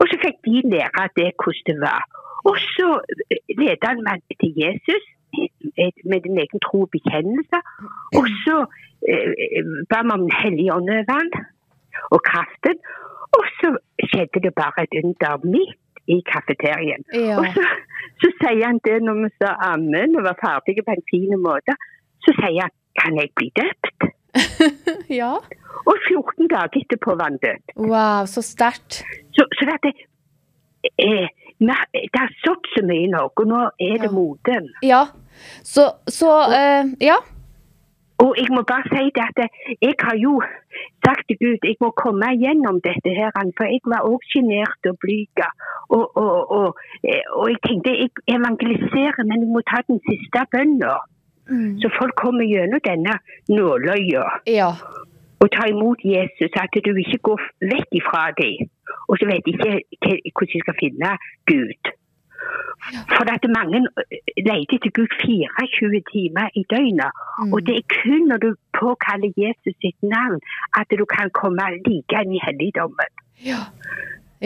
Og 0.00 0.04
så 0.10 0.18
fikk 0.24 0.38
de 0.46 0.62
lære 0.74 1.08
det 1.20 1.30
hvordan 1.40 1.66
det 1.68 1.78
var. 1.84 2.02
Og 2.48 2.56
så 2.74 2.88
eh, 3.32 3.42
ledet 3.60 3.88
han 3.90 4.04
meg 4.08 4.22
til 4.42 4.52
Jesus 4.62 5.04
eh, 5.80 5.92
med 6.10 6.20
din 6.26 6.38
egen 6.44 6.64
tro 6.66 6.84
og 6.86 6.92
bekjennelse. 6.96 7.58
Og 8.20 8.26
så 8.44 8.56
eh, 9.10 9.62
ba 9.90 10.00
om 10.04 10.24
Den 10.26 10.34
hellige 10.42 10.74
ånd 10.76 10.90
over 10.94 11.18
han, 11.18 11.30
og 12.14 12.20
kraften. 12.30 12.78
Og 13.38 13.44
så 13.58 13.74
skjedde 14.10 14.44
det 14.46 14.54
bare 14.62 14.86
et 14.86 14.98
under 15.02 15.44
midt 15.54 15.78
i 16.14 16.22
kafeterien. 16.32 17.02
Ja. 17.12 17.36
Og 17.40 17.44
så, 17.54 17.64
så 18.20 18.28
sier 18.40 18.66
han 18.70 18.80
det 18.88 18.98
når 19.04 19.22
vi 19.24 19.30
sa 19.40 19.52
amen 19.72 20.16
og 20.16 20.24
var 20.28 20.38
ferdige 20.44 20.86
på 20.86 20.96
en 20.96 21.08
fin 21.10 21.34
måte. 21.48 21.76
Så 22.24 22.32
sier 22.40 22.62
han 22.64 22.74
kan 22.98 23.18
jeg 23.20 23.30
bli 23.36 23.50
døpt? 23.60 24.07
ja. 25.20 25.32
Og 25.88 25.96
14 26.08 26.48
dager 26.52 26.80
etterpå 26.82 27.14
var 27.18 27.30
han 27.30 27.38
død. 27.44 27.74
Wow, 27.76 28.26
så 28.26 28.42
sterkt. 28.42 29.02
Så, 29.36 29.46
så 29.58 29.68
det, 29.84 29.92
eh, 31.06 31.28
det 31.60 32.18
har 32.20 32.30
stått 32.42 32.68
så 32.74 32.84
mye 32.86 33.06
i 33.06 33.10
Norge, 33.14 33.42
og 33.44 33.50
nå 33.52 33.64
er 33.88 33.96
det 34.04 34.10
Ja. 34.10 34.14
moden. 34.20 34.70
Ja. 34.82 35.02
Så, 35.62 35.90
så 36.06 36.30
eh, 36.60 36.94
Ja. 37.00 37.18
Og 38.18 38.34
jeg 38.38 38.50
må 38.50 38.62
bare 38.66 38.82
si 38.90 39.04
det 39.14 39.24
at 39.30 39.38
jeg 39.86 39.94
har 40.02 40.16
jo 40.18 40.32
sagt 41.06 41.22
til 41.28 41.36
Gud 41.42 41.66
jeg 41.68 41.76
må 41.80 41.90
komme 42.04 42.26
gjennom 42.42 42.80
dette 42.82 43.10
her, 43.18 43.30
for 43.56 43.64
jeg 43.70 43.78
var 43.92 44.02
også 44.10 44.32
sjenert 44.32 44.88
og 44.90 44.96
blyg. 45.04 45.38
Og, 45.96 46.16
og, 46.22 46.38
og, 46.58 46.68
eh, 47.06 47.22
og 47.38 47.46
jeg 47.52 47.60
tenkte 47.66 47.94
jeg 47.94 48.10
evangeliserer, 48.36 49.22
men 49.28 49.44
jeg 49.44 49.50
må 49.54 49.62
ta 49.70 49.78
den 49.86 50.00
siste 50.08 50.42
bønna. 50.50 50.96
Mm. 51.48 51.80
Så 51.80 51.90
folk 52.00 52.14
kommer 52.16 52.44
gjennom 52.44 52.80
denne 52.84 53.14
nåløya 53.48 54.24
Ja. 54.46 54.70
og 55.40 55.48
tar 55.52 55.68
imot 55.68 56.00
Jesus, 56.04 56.52
at 56.64 56.74
du 56.84 56.90
ikke 56.96 57.18
går 57.28 57.40
vekk 57.72 57.88
ifra 58.00 58.22
dem. 58.40 58.68
Og 59.08 59.18
så 59.18 59.24
vet 59.30 59.44
de 59.46 59.52
ikke 59.52 60.32
hvordan 60.36 60.52
de 60.54 60.60
skal 60.64 60.76
finne 60.82 61.10
Gud. 61.50 61.82
For 63.16 63.24
at 63.34 63.44
mange 63.58 63.78
leter 64.48 64.74
etter 64.76 64.90
Gud 64.98 65.12
24 65.24 66.00
timer 66.14 66.46
i 66.60 66.62
døgnet. 66.72 67.10
Mm. 67.38 67.52
Og 67.52 67.58
det 67.66 67.74
er 67.76 67.94
kun 67.98 68.22
når 68.30 68.38
du 68.44 68.50
påkaller 68.82 69.30
Jesus 69.44 69.74
sitt 69.84 70.00
navn 70.16 70.40
at 70.80 70.88
du 71.00 71.04
kan 71.16 71.30
komme 71.40 71.64
like 71.88 72.22
inn 72.22 72.36
i 72.38 72.44
helligdommen. 72.46 73.10
Ja. 73.50 73.60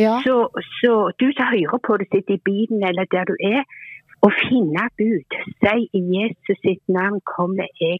ja. 0.04 0.14
Så, 0.24 0.34
så 0.80 0.92
du 1.20 1.26
som 1.36 1.46
hører 1.54 1.80
på 1.86 1.96
det, 2.00 2.08
sitter 2.12 2.34
i 2.34 2.44
bilen 2.50 2.80
eller 2.88 3.04
der 3.14 3.24
du 3.30 3.34
er, 3.54 3.62
og 4.22 4.32
finne 4.38 4.84
Gud. 5.00 5.36
Si 5.62 5.74
i 5.98 6.00
Jesus 6.16 6.60
sitt 6.62 6.82
navn 6.88 7.20
kommer 7.36 7.66
jeg 7.80 7.98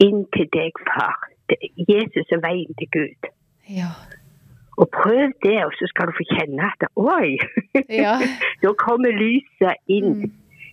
inn 0.00 0.24
til 0.36 0.48
deg, 0.54 0.72
far. 0.88 1.16
Jesus 1.88 2.32
er 2.32 2.40
veien 2.44 2.72
til 2.80 2.88
Gud. 2.96 3.28
Ja. 3.68 3.90
Og 4.80 4.88
prøv 4.90 5.30
det, 5.44 5.58
og 5.66 5.72
så 5.78 5.86
skal 5.90 6.08
du 6.10 6.16
få 6.16 6.24
kjenne 6.32 6.70
at 6.72 6.88
oi, 6.96 7.36
Ja. 8.02 8.16
da 8.62 8.72
kommer 8.80 9.12
lyset 9.14 9.76
inn 9.86 10.14
Mm. 10.24 10.32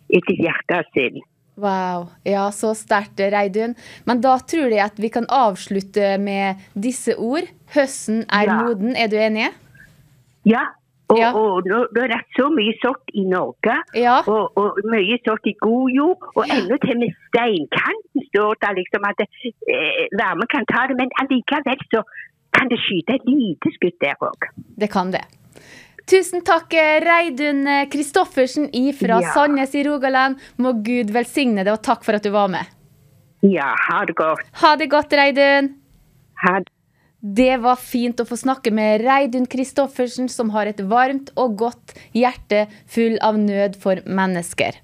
i 0.09 0.19
ditt 0.27 0.39
hjerte. 0.41 1.21
Wow. 1.61 2.07
Ja, 2.25 2.47
så 2.51 2.71
sterkt, 2.75 3.19
Reidun. 3.19 3.75
Men 4.07 4.21
da 4.23 4.37
tror 4.39 4.71
jeg 4.71 4.81
at 4.85 4.97
vi 4.99 5.09
kan 5.09 5.25
avslutte 5.29 6.17
med 6.19 6.55
disse 6.73 7.13
ord. 7.17 7.45
Høsten 7.75 8.23
er 8.31 8.47
Ja. 8.47 8.55
moden. 8.63 8.95
Er 8.95 9.07
du 9.07 9.15
enig? 9.19 9.51
Ja, 10.45 10.63
Og, 11.11 11.17
Ja. 11.19 11.29
og 11.35 11.65
nå, 11.67 11.79
det 11.95 12.05
er 12.15 12.23
så 12.37 12.45
mye 12.55 12.71
sort 12.79 13.11
i 13.13 13.25
Norge, 13.27 13.75
Ja. 13.99 14.21
og, 14.31 14.55
og 14.55 14.79
mye 14.87 15.17
sort 15.27 15.43
i 15.51 15.53
god 15.59 15.89
jord. 15.91 16.23
Og 16.37 16.45
enda 16.47 16.77
til 16.85 16.97
med 17.01 17.11
steinkanten 17.27 18.23
står 18.31 18.55
det 18.63 18.71
liksom 18.79 19.07
at 19.09 19.19
eh, 19.25 20.07
varmen 20.21 20.47
kan 20.47 20.63
ta 20.71 20.87
det, 20.87 20.95
men 21.01 21.11
allikevel 21.19 21.83
så 21.91 22.03
kan 22.55 22.71
det 22.71 22.79
skyte 22.85 23.15
et 23.19 23.27
lite 23.27 23.73
skudd 23.75 23.97
der 24.01 24.15
òg. 24.23 24.49
Det 24.79 24.89
kan 24.93 25.11
det. 25.11 25.25
Tusen 26.07 26.41
takk, 26.47 26.73
eh, 26.73 26.99
Reidun 27.03 27.67
eh, 27.67 27.85
Kristoffersen 27.91 28.69
fra 28.97 29.19
Ja. 29.21 29.33
Sandnes 29.35 29.75
i 29.75 29.83
Rogaland. 29.83 30.39
Må 30.57 30.73
Gud 30.83 31.11
velsigne 31.11 31.63
deg, 31.63 31.73
og 31.73 31.83
takk 31.83 32.03
for 32.03 32.13
at 32.15 32.23
du 32.23 32.31
var 32.31 32.47
med. 32.47 32.65
Ja, 33.43 33.73
ha 33.89 34.05
det 34.05 34.15
godt. 34.15 34.41
Ha 34.61 34.75
det 34.75 34.89
godt, 34.89 35.13
Reidun. 35.13 35.75
Ha 36.45 36.59
det. 36.59 36.71
Det 37.20 37.56
var 37.58 37.80
fint 37.80 38.20
å 38.20 38.26
få 38.28 38.36
snakke 38.38 38.70
med 38.70 39.02
Reidun 39.02 39.48
Kristoffersen, 39.50 40.28
som 40.28 40.52
har 40.54 40.68
et 40.70 40.80
varmt 40.80 41.32
og 41.34 41.56
godt 41.58 41.96
hjerte 42.14 42.66
full 42.86 43.16
av 43.24 43.38
nød 43.40 43.80
for 43.82 44.02
mennesker. 44.06 44.76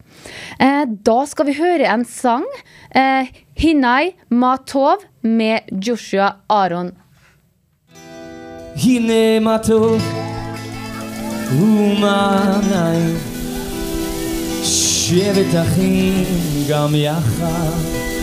Eh, 0.58 0.84
da 0.86 1.18
skal 1.28 1.46
vi 1.46 1.58
høre 1.60 1.86
en 1.86 2.04
sang. 2.04 2.48
Eh, 2.90 3.28
'Hinai 3.54 4.14
Matov' 4.30 5.06
med 5.22 5.70
Joshua 5.70 6.34
Aron. 6.48 6.92
הנה 8.76 9.40
מה 9.40 9.58
טוב 9.58 10.02
ומה 11.52 12.60
נעים 12.70 13.16
שבט 14.62 15.54
אחים 15.62 16.24
גם 16.68 16.94
יחד 16.94 18.15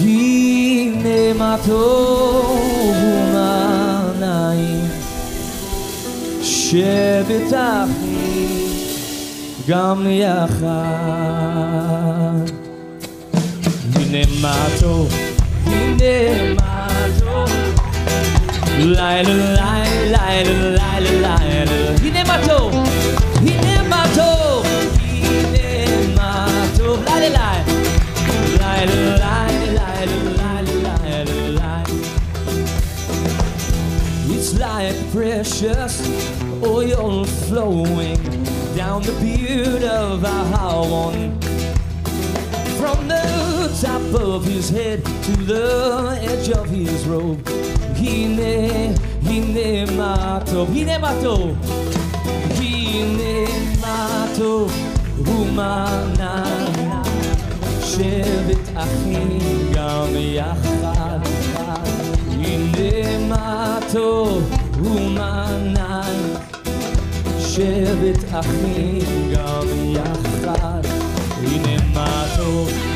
הנה 0.00 1.32
מה 1.38 1.56
טוב 1.66 2.56
ומה 3.02 4.02
נעים 4.20 4.88
שבט 6.42 7.52
אחים 7.52 8.74
גם 9.68 10.06
יחד. 10.06 10.64
הנה 13.94 14.18
מה 14.40 14.66
טוב 14.80 15.12
הנה 15.66 16.54
מה 16.56 16.88
טוב 17.20 17.50
לילה 18.78 19.34
לילה 19.34 20.42
לילה 20.42 21.00
לילה. 21.00 21.36
הנה 22.02 22.24
מה 22.24 22.38
טוב 22.46 22.93
precious 35.43 35.99
oil 36.63 37.25
flowing 37.25 38.15
down 38.73 39.01
the 39.01 39.11
beard 39.19 39.83
of 39.83 40.23
Aaron 40.23 41.37
From 42.79 43.05
the 43.09 43.27
top 43.81 44.21
of 44.21 44.45
his 44.45 44.69
head 44.69 45.03
to 45.03 45.31
the 45.43 46.17
edge 46.21 46.49
of 46.51 46.69
his 46.69 47.03
robe 47.05 47.45
Hine, 47.99 48.95
hine 49.27 49.97
mato, 49.97 50.65
hine 50.67 51.01
mato 51.01 51.53
Hine 52.55 53.43
mato, 53.81 54.69
humana 55.27 56.45
שבט 57.83 58.69
אחים 58.75 59.39
גם 59.73 60.07
יחד 60.15 61.19
הנה 62.29 63.17
מה 63.27 63.79
טוב 63.91 64.62
ומענן. 64.84 66.34
שבט 67.38 68.24
אחים 68.32 69.32
גם 69.32 69.66
יחד. 69.94 70.82
הנה 71.42 71.76
מה 71.94 72.24
טוב 72.36 72.93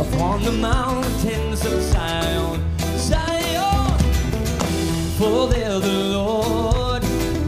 upon 0.00 0.42
the 0.42 0.52
mountains 0.52 1.64
of 1.64 1.80
Zion. 1.82 2.60
Zion, 2.96 3.98
for 5.18 5.48
there 5.48 5.78
the 5.80 5.98
Lord 6.18 7.02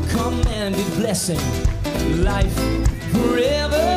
commanded 0.09 0.87
blessing, 0.97 1.41
life 2.23 2.59
forever. 3.13 3.89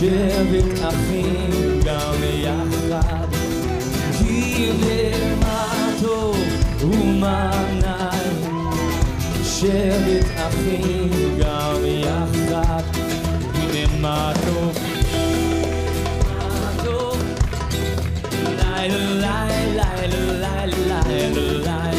שבט 0.00 0.78
אחים 0.88 1.80
גם 1.84 2.14
יחד 2.42 3.26
הנה 4.20 5.36
מה 5.40 5.90
טוב 6.02 6.36
ומה 6.80 7.50
נעים 7.50 7.69
שבט 9.60 10.26
אחים 10.36 11.10
גם 11.38 11.74
יחד 11.84 12.82
הנה 13.54 13.96
מה 14.00 14.32
טוב 14.46 14.78
מה 16.28 16.70
טוב 16.84 17.22
לילה 18.58 18.96
לילה 19.14 20.06
לילה 20.06 20.66
לילה 20.66 21.00
לילה 21.06 21.89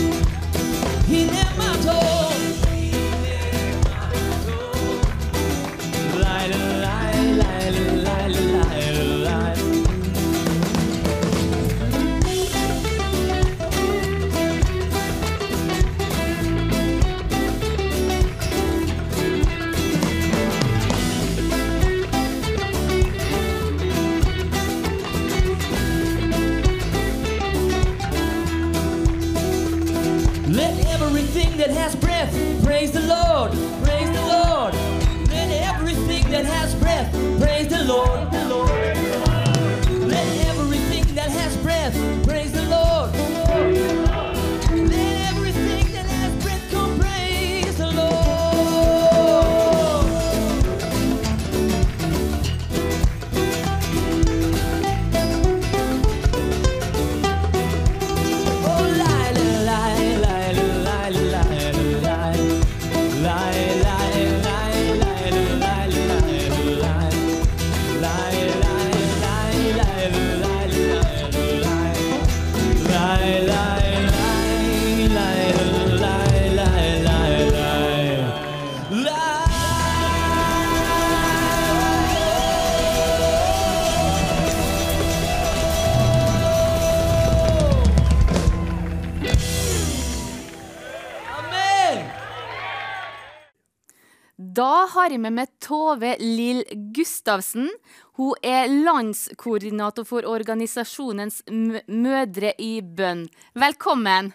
Gustavsen. 97.22 97.70
Hun 98.16 98.34
er 98.42 98.66
landskoordinator 98.66 100.04
for 100.04 100.26
organisasjonens 100.26 101.42
Mødre 101.86 102.52
i 102.58 102.80
bønn. 102.82 103.28
Velkommen. 103.54 104.32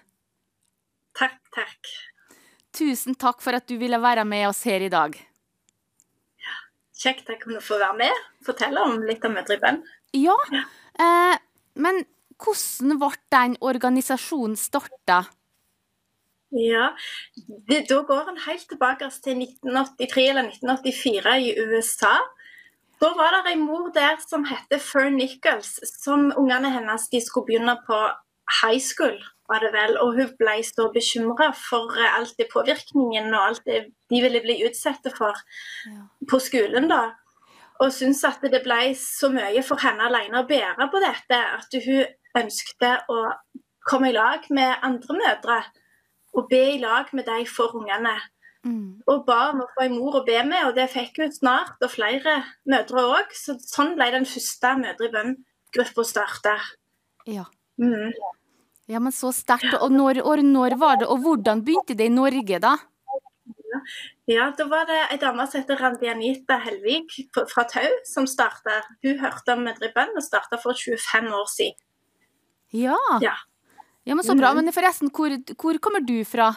Takk, 1.17 1.39
takk. 1.51 1.91
Tusen 2.71 3.15
takk 3.15 3.41
for 3.41 3.57
at 3.57 3.67
du 3.67 3.77
ville 3.77 3.99
være 3.99 4.23
med 4.25 4.47
oss 4.47 4.63
her 4.63 4.79
i 4.79 4.89
dag. 4.89 5.17
Kjekt 6.97 7.27
jeg 7.29 7.41
kunne 7.41 7.61
få 7.61 7.77
være 7.77 7.97
med. 7.97 8.23
Fortelle 8.45 8.79
om 8.79 9.01
litt 9.03 9.25
om 9.25 9.35
Mødre 9.35 9.57
i 9.57 9.61
bønn. 9.61 9.83
Ja, 10.15 10.37
eh, 10.99 11.35
men 11.75 12.05
hvordan 12.39 12.95
ble 13.01 13.11
den 13.35 13.57
organisasjonen 13.59 14.55
starta? 14.55 15.25
Ja, 16.55 16.95
det, 17.67 17.89
Da 17.89 18.01
går 18.07 18.29
en 18.29 18.39
helt 18.47 18.69
tilbake 18.69 19.09
til 19.11 19.43
1983 19.43 20.29
eller 20.29 20.47
1984 20.47 21.39
i 21.43 21.55
USA. 21.59 22.15
Da 23.01 23.11
var 23.13 23.35
det 23.35 23.51
ei 23.53 23.59
mor 23.61 23.91
der 23.93 24.17
som 24.23 24.45
heter 24.49 24.79
Fern 24.81 25.19
Nichols, 25.19 25.75
som 26.01 26.31
ungene 26.37 26.71
hennes 26.73 27.09
de 27.11 27.21
skulle 27.21 27.45
begynne 27.49 27.77
på 27.87 27.99
high 28.61 28.81
school. 28.81 29.17
var 29.47 29.59
det 29.59 29.71
vel, 29.73 29.97
og 29.97 30.13
Hun 30.13 30.31
ble 30.39 30.57
så 30.63 30.89
bekymra 30.91 31.53
for 31.55 31.93
eh, 31.95 32.17
alt 32.19 32.33
det 32.39 32.49
påvirkningen 32.51 33.33
og 33.33 33.45
alt 33.45 33.61
det 33.65 33.85
de 34.11 34.21
ville 34.21 34.41
bli 34.43 34.57
utsatt 34.67 35.07
for 35.17 35.39
på 36.29 36.39
skolen. 36.39 36.89
da. 36.89 37.13
Og 37.79 37.93
syntes 37.93 38.23
at 38.23 38.41
det 38.41 38.63
ble 38.65 38.95
så 38.99 39.29
mye 39.31 39.63
for 39.63 39.79
henne 39.79 40.03
alene 40.03 40.41
å 40.41 40.47
bære 40.49 40.89
på 40.91 40.99
dette 40.99 41.39
at 41.39 41.79
hun 41.85 42.03
ønskte 42.43 42.91
å 43.07 43.19
komme 43.87 44.09
i 44.09 44.17
lag 44.17 44.43
med 44.49 44.83
andre 44.83 45.15
mødre 45.21 45.59
og 46.35 46.49
be 46.49 46.63
i 46.73 46.81
lag 46.81 47.13
med 47.13 47.23
de 47.29 47.45
for 47.47 47.75
ungene. 47.79 48.17
Mm. 48.67 49.03
Og 49.07 49.21
ba 49.27 49.51
om 49.53 49.61
å 49.63 49.67
få 49.75 49.85
en 49.85 49.95
mor 49.95 50.17
å 50.19 50.23
be 50.27 50.39
med, 50.47 50.65
og 50.67 50.75
det 50.75 50.89
fikk 50.91 51.21
hun 51.21 51.31
snart, 51.31 51.77
og 51.79 51.93
flere 51.93 52.41
mødre 52.67 53.05
òg. 53.13 53.31
Så 53.37 53.55
sånn 53.63 53.95
ble 53.99 54.09
den 54.15 54.27
første 54.27 54.73
Mødre 54.81 55.07
i 55.07 55.13
bønn-gruppa 55.13 56.05
starta. 56.07 56.57
Ja. 57.27 57.47
Mm. 57.77 58.11
ja, 58.89 58.99
men 58.99 59.13
så 59.13 59.31
sterkt. 59.35 59.75
Og 59.79 59.93
når, 59.93 60.23
og 60.25 60.43
når 60.43 60.77
var 60.81 61.01
det, 61.01 61.07
og 61.07 61.23
hvordan 61.23 61.63
begynte 61.63 61.95
det 61.97 62.09
i 62.09 62.13
Norge, 62.13 62.61
da? 62.63 62.75
Ja, 64.27 64.49
da 64.57 64.65
var 64.67 64.87
det 64.89 64.97
ei 65.13 65.19
dame 65.21 65.45
som 65.47 65.61
heter 65.61 65.79
Randi 65.79 66.09
Anita 66.11 66.57
Helvik 66.59 67.13
fra 67.51 67.63
Tau, 67.69 67.99
som 68.09 68.27
starta. 68.27 68.81
Hun 69.05 69.21
hørte 69.21 69.53
om 69.53 69.63
Mødre 69.67 69.91
i 69.91 69.93
bønn 69.95 70.17
og 70.17 70.25
starta 70.25 70.59
for 70.59 70.75
25 70.75 71.29
år 71.37 71.51
siden. 71.53 71.83
Ja. 72.75 72.97
Ja. 73.23 73.37
Ja, 74.07 74.15
men 74.15 74.23
så 74.23 74.35
bra. 74.39 74.53
Men 74.55 74.71
forresten, 74.75 75.11
hvor, 75.11 75.33
hvor 75.59 75.79
kommer 75.83 76.03
du 76.03 76.17
fra? 76.27 76.53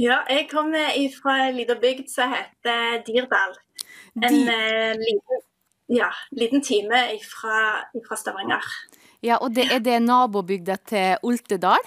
Ja, 0.00 0.22
jeg 0.28 0.46
kommer 0.48 0.94
fra 1.12 1.34
ei 1.46 1.52
lita 1.52 1.76
bygd 1.80 2.08
som 2.08 2.32
heter 2.32 3.02
Dirdal. 3.06 3.56
En 4.16 4.32
De... 4.32 4.54
eh, 4.54 4.92
liten, 4.96 5.42
ja, 5.92 6.08
liten 6.32 6.62
time 6.64 7.02
fra, 7.28 8.16
Stavanger. 8.16 8.64
Ja, 9.22 9.36
og 9.36 9.52
det 9.54 9.68
er 9.70 9.82
det 9.84 10.00
nabobygda 10.02 10.78
til 10.88 11.20
Oltedal? 11.22 11.84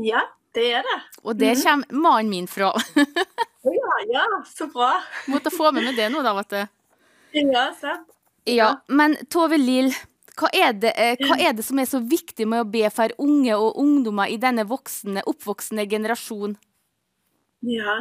Ja, 0.00 0.24
det 0.56 0.70
er 0.78 0.86
det. 0.86 0.96
Og 1.22 1.36
det 1.38 1.54
kommer 1.62 1.92
mannen 1.92 2.30
min 2.30 2.48
fra. 2.48 2.72
Ja, 3.64 3.92
ja, 4.12 4.24
så 4.44 4.66
bra. 4.68 4.90
Måtte 5.32 5.48
få 5.48 5.70
med 5.72 5.86
meg 5.86 5.96
det 5.96 6.10
nå, 6.12 6.20
da, 6.20 6.34
vet 6.36 6.50
du. 6.52 6.58
Ja, 7.48 7.62
sant. 7.80 8.10
Ja, 8.44 8.66
men 8.92 9.14
Tove 9.32 9.56
Lill, 9.56 9.88
hva 10.36 10.50
er, 10.52 10.74
det, 10.76 10.90
eh, 11.00 11.14
hva 11.24 11.38
er 11.40 11.54
det 11.56 11.64
som 11.64 11.80
er 11.80 11.88
så 11.88 12.02
viktig 12.04 12.44
med 12.50 12.60
å 12.60 12.68
be 12.68 12.84
for 12.92 13.14
unge 13.24 13.56
og 13.56 13.78
ungdommer 13.80 14.28
i 14.28 14.36
denne 14.42 14.66
voksne, 14.68 15.24
oppvoksende 15.32 15.86
generasjon? 15.88 16.58
Ja, 17.64 17.96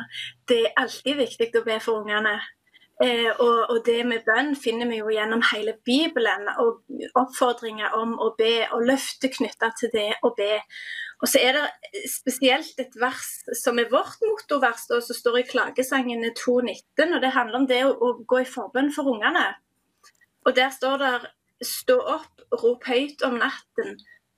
det 0.49 0.59
er 0.65 0.75
alltid 0.81 1.21
viktig 1.21 1.53
å 1.55 1.63
be 1.65 1.79
for 1.83 2.03
ungene. 2.03 2.35
Eh, 3.01 3.29
og, 3.41 3.69
og 3.71 3.79
det 3.87 4.01
med 4.05 4.25
bønn 4.27 4.53
finner 4.59 4.89
vi 4.89 4.99
jo 4.99 5.11
gjennom 5.11 5.41
hele 5.49 5.73
Bibelen, 5.87 6.45
og 6.61 6.83
oppfordringer 7.19 7.95
om 7.97 8.13
å 8.21 8.33
be, 8.37 8.67
og 8.75 8.85
løfter 8.89 9.31
knytta 9.33 9.71
til 9.79 9.91
det 9.95 10.09
å 10.23 10.33
be. 10.37 10.59
Og 11.23 11.29
så 11.31 11.39
er 11.39 11.55
det 11.55 12.03
spesielt 12.11 12.79
et 12.83 12.95
vers 12.99 13.29
som 13.55 13.79
er 13.79 13.91
vårt 13.91 14.19
motorvers, 14.27 14.85
da, 14.89 14.99
som 15.01 15.17
står 15.17 15.39
i 15.39 15.45
Klagesangene 15.47 16.33
2.19, 16.37 17.15
og 17.15 17.21
det 17.23 17.31
handler 17.37 17.61
om 17.61 17.69
det 17.69 17.79
å, 17.87 17.93
å 17.95 18.11
gå 18.27 18.43
i 18.43 18.49
forbønn 18.49 18.91
for 18.93 19.15
ungene. 19.15 19.47
Og 20.43 20.57
der 20.59 20.73
står 20.75 20.99
det 21.01 21.13
Stå 21.63 21.95
opp, 21.95 22.41
rop 22.59 22.83
høyt 22.89 23.21
om 23.23 23.37
natten, 23.39 23.93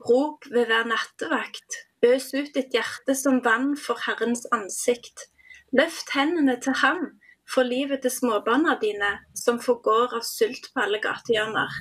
rop 0.06 0.46
ved 0.52 0.68
hver 0.70 0.86
nattevakt. 0.86 1.78
Øs 2.04 2.34
ut 2.34 2.52
ditt 2.56 2.74
hjerte 2.76 3.16
som 3.16 3.40
vann 3.46 3.76
for 3.78 4.00
Herrens 4.08 4.46
ansikt. 4.52 5.30
Løft 5.76 6.12
hendene 6.16 6.58
til 6.62 6.74
ham 6.82 7.06
for 7.54 7.64
livet 7.64 8.02
til 8.02 8.12
småbarna 8.12 8.76
dine, 8.82 9.12
som 9.38 9.60
forgår 9.62 10.16
av 10.18 10.26
sult 10.26 10.72
på 10.74 10.82
alle 10.82 11.00
gatehjørner. 11.04 11.72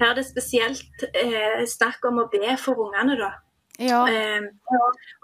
Her 0.00 0.12
er 0.12 0.18
det 0.20 0.26
spesielt 0.26 1.04
eh, 1.14 1.64
snakk 1.68 2.04
om 2.08 2.22
å 2.22 2.28
be 2.32 2.56
for 2.58 2.78
ungene, 2.86 3.18
da. 3.20 3.30
Ja, 3.80 4.04
Eh, 4.12 4.42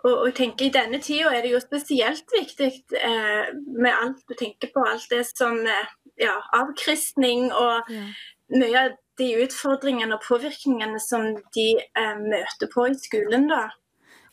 og, 0.05 0.13
og 0.13 0.27
jeg 0.31 0.35
tenker 0.39 0.67
I 0.67 0.73
denne 0.73 0.99
tida 1.05 1.29
er 1.35 1.43
det 1.45 1.51
jo 1.53 1.61
spesielt 1.61 2.31
viktig 2.33 2.71
eh, 2.97 3.51
med 3.53 3.93
alt 3.93 4.23
du 4.29 4.33
tenker 4.33 4.71
på, 4.73 4.81
alt 4.81 5.11
det 5.13 5.27
som 5.29 5.59
eh, 5.61 5.91
ja, 6.21 6.39
avkristning 6.57 7.51
og 7.53 7.91
Ja. 7.93 8.07
mye 8.57 8.85
av 8.85 8.95
de 9.19 9.29
utfordringene 9.45 10.17
og 10.17 10.25
påvirkningene 10.25 11.01
som 11.01 11.35
de 11.57 11.67
eh, 11.77 12.17
møter 12.21 12.71
på 12.73 12.87
i 12.89 12.97
skolen. 12.97 13.49
da. 13.53 13.67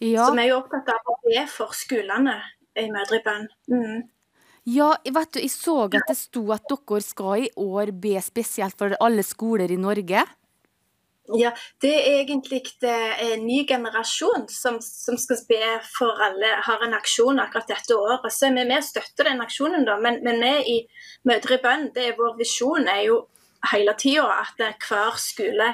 Ja. 0.04 0.28
vi 0.34 0.44
er 0.44 0.52
jo 0.52 0.60
opptatt 0.62 0.92
av 0.94 1.14
å 1.14 1.18
be 1.24 1.46
for 1.52 1.74
skolene 1.78 2.36
i 2.80 2.90
Mødre 2.92 3.20
i 3.20 3.24
bønn. 3.26 3.50
Mm. 3.72 4.04
ja 4.74 4.94
vet 5.06 5.34
du, 5.36 5.42
jeg 5.42 5.52
så 5.54 5.84
at 5.86 6.00
det 6.10 6.18
sto 6.18 6.46
at 6.56 6.66
dere 6.70 7.02
skal 7.06 7.48
i 7.48 7.52
år 7.60 7.94
be 8.06 8.16
spesielt 8.24 8.78
for 8.80 8.96
alle 9.00 9.26
skoler 9.26 9.72
i 9.72 9.80
Norge. 9.80 10.26
Ja, 11.32 11.54
Det 11.80 11.94
er 11.94 12.20
egentlig 12.20 12.62
en 12.84 13.46
ny 13.48 13.64
generasjon 13.68 14.50
som, 14.52 14.82
som 14.82 15.18
skal 15.18 15.38
be 15.48 15.68
for 15.88 16.20
alle, 16.20 16.50
har 16.68 16.84
en 16.84 16.96
aksjon 16.98 17.40
akkurat 17.40 17.70
dette 17.72 17.96
året. 17.96 18.28
Så 18.34 18.52
vi 18.52 18.66
vi 18.68 18.80
støtter 18.84 19.30
den 19.30 19.42
aksjonen, 19.42 19.86
da. 19.88 19.96
Men, 19.98 20.20
men 20.24 20.42
vi 20.44 20.76
i 20.76 20.78
Mødre 21.24 21.56
i 21.56 21.64
bønn, 21.64 21.94
det 21.96 22.10
er 22.10 22.18
vår 22.20 22.36
visjon 22.42 22.90
er 22.92 23.06
jo 23.08 23.22
hele 23.72 23.96
tida 23.96 24.42
at 24.42 24.60
hver 24.60 25.16
skole 25.16 25.70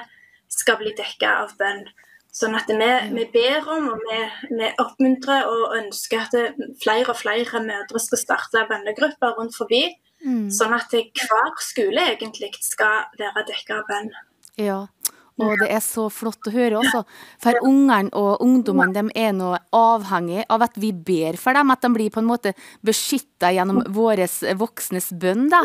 skal 0.50 0.78
bli 0.78 0.94
dekka 0.94 1.34
av 1.42 1.56
bønn. 1.58 1.82
Sånn 2.30 2.54
at 2.54 2.68
vi, 2.70 2.90
vi 3.16 3.24
ber 3.32 3.66
om 3.74 3.88
og 3.90 4.04
vi, 4.06 4.20
vi 4.54 4.68
oppmuntrer 4.78 5.48
og 5.50 5.74
ønsker 5.80 6.28
at 6.28 6.60
flere 6.82 7.10
og 7.10 7.18
flere 7.18 7.62
mødre 7.64 8.02
skal 8.02 8.22
starte 8.22 8.66
bønnegrupper 8.70 9.34
rundt 9.38 9.56
forbi. 9.58 9.82
Mm. 10.22 10.46
Sånn 10.52 10.76
at 10.76 10.92
hver 10.92 11.56
skole 11.64 12.04
egentlig 12.12 12.52
skal 12.62 13.08
være 13.18 13.46
dekka 13.48 13.80
av 13.80 13.88
bønn. 13.88 14.12
Ja, 14.60 14.80
og 15.40 15.56
det 15.60 15.70
er 15.72 15.82
så 15.84 16.06
flott 16.12 16.48
å 16.48 16.52
høre 16.54 16.80
også. 16.80 17.02
For 17.42 17.56
ungene 17.66 18.12
og 18.16 18.42
ungdommene 18.44 18.94
de 18.94 19.22
er 19.22 19.32
nå 19.36 19.54
avhengig 19.76 20.44
av 20.52 20.66
at 20.66 20.76
vi 20.80 20.92
ber 20.92 21.38
for 21.40 21.56
dem. 21.56 21.72
At 21.72 21.84
de 21.84 21.92
blir 21.94 22.12
på 22.12 22.22
en 22.22 22.28
måte 22.28 22.54
beskytta 22.86 23.52
gjennom 23.56 23.82
våre 23.94 24.28
voksnes 24.60 25.10
bønn, 25.20 25.48
da. 25.52 25.62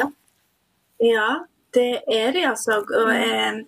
Ja, 1.04 1.30
det 1.76 2.06
er 2.08 2.32
de 2.36 2.46
altså. 2.48 2.82
Og, 2.86 3.12
eh, 3.12 3.60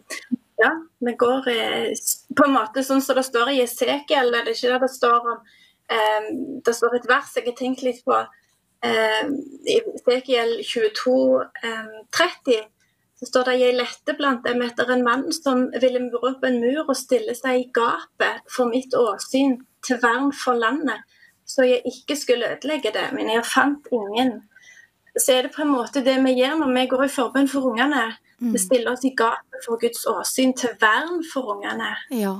ja, 0.57 0.71
vi 0.99 1.13
går 1.13 1.49
eh, 1.53 1.91
på 2.37 2.47
en 2.47 2.55
måte 2.55 2.83
sånn 2.85 3.03
som 3.03 3.17
det 3.17 3.25
står 3.27 3.53
i 3.53 3.61
Esekiel, 3.65 4.33
er 4.33 4.49
ikke 4.51 4.73
det 4.73 4.81
det 4.85 4.93
står 4.93 5.29
om 5.33 5.37
eh, 5.93 6.31
Det 6.65 6.73
står 6.75 6.97
et 6.97 7.09
vers 7.09 7.35
jeg 7.35 7.45
har 7.45 7.57
tenkt 7.57 7.83
litt 7.85 8.01
på. 8.05 8.17
Eh, 8.85 9.29
I 9.69 9.77
Esekiel 9.93 10.57
22, 10.65 11.19
eh, 11.63 11.93
30 12.17 12.65
så 13.17 13.25
står 13.25 13.47
det 13.47 13.53
jeg 13.57 13.77
lette 13.77 14.13
blant 14.17 14.43
dem 14.45 14.61
etter 14.61 14.91
en 14.93 15.05
mann 15.05 15.23
som 15.33 15.63
ville 15.81 16.03
mure 16.03 16.33
opp 16.33 16.43
en 16.45 16.59
mur 16.61 16.83
og 16.83 16.97
stille 16.97 17.33
seg 17.37 17.63
i 17.63 17.69
gapet 17.73 18.43
for 18.53 18.69
mitt 18.69 18.93
åsyn 18.93 19.55
til 19.85 19.97
vern 20.03 20.29
for 20.35 20.57
landet, 20.57 21.01
så 21.47 21.65
jeg 21.65 21.81
ikke 21.87 22.17
skulle 22.19 22.51
ødelegge 22.53 22.91
det, 22.93 23.07
men 23.15 23.31
jeg 23.31 23.45
fant 23.47 23.89
ingen 23.95 24.35
så 25.19 25.33
er 25.33 25.47
det 25.47 25.55
på 25.55 25.61
en 25.61 25.73
måte 25.73 26.03
det 26.05 26.17
vi 26.23 26.35
gjør 26.37 26.59
når 26.61 26.73
vi 26.75 26.85
går 26.91 27.03
i 27.05 27.11
forbønn 27.11 27.49
for 27.49 27.69
ungene. 27.71 28.03
Vi 28.37 28.59
stiller 28.61 28.91
oss 28.93 29.05
i 29.05 29.13
gapet 29.17 29.65
for 29.65 29.81
Guds 29.81 30.05
åsyn 30.05 30.53
til 30.57 30.75
vern 30.81 31.23
for 31.25 31.55
ungene. 31.55 31.95
Ja. 32.13 32.35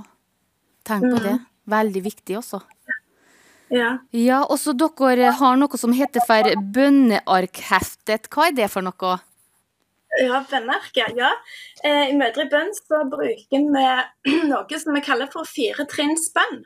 Tenk 0.86 1.08
på 1.10 1.22
det. 1.24 1.38
Veldig 1.68 2.04
viktig 2.06 2.38
også. 2.38 2.62
Ja. 3.74 3.98
Ja, 4.16 4.44
også 4.48 4.72
dere 4.78 5.34
har 5.36 5.58
noe 5.60 5.80
som 5.80 5.96
heter 5.96 6.24
for 6.28 6.48
bønnearkheftet. 6.76 8.30
Hva 8.32 8.48
er 8.48 8.56
det 8.62 8.70
for 8.72 8.86
noe? 8.86 9.18
Ja, 10.22 10.40
bønnearket. 10.50 11.18
Ja. 11.18 11.34
Eh, 11.84 12.14
I 12.14 12.16
Mødre 12.16 12.46
i 12.46 12.52
bønn 12.54 12.72
så 12.78 13.02
bruker 13.12 13.44
vi 13.52 14.38
noe 14.54 14.80
som 14.80 14.96
vi 14.96 15.04
kaller 15.04 15.30
for 15.34 15.50
firetrinnsbønn. 15.50 16.62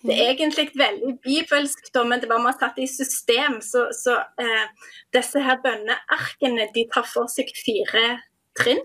Det 0.00 0.14
er 0.16 0.30
egentlig 0.30 0.70
veldig 0.80 1.18
bibelsk, 1.20 1.90
men 2.08 2.22
det 2.22 2.30
var 2.30 2.40
man 2.40 2.56
satt 2.56 2.78
i 2.80 2.86
system. 2.88 3.58
Så, 3.60 3.90
så 3.92 4.16
eh, 4.40 4.66
disse 5.12 5.42
her 5.44 5.60
bønnearkene 5.60 6.70
de 6.72 6.86
tar 6.94 7.04
for 7.04 7.28
seg 7.28 7.52
fire 7.58 8.22
trinn. 8.58 8.82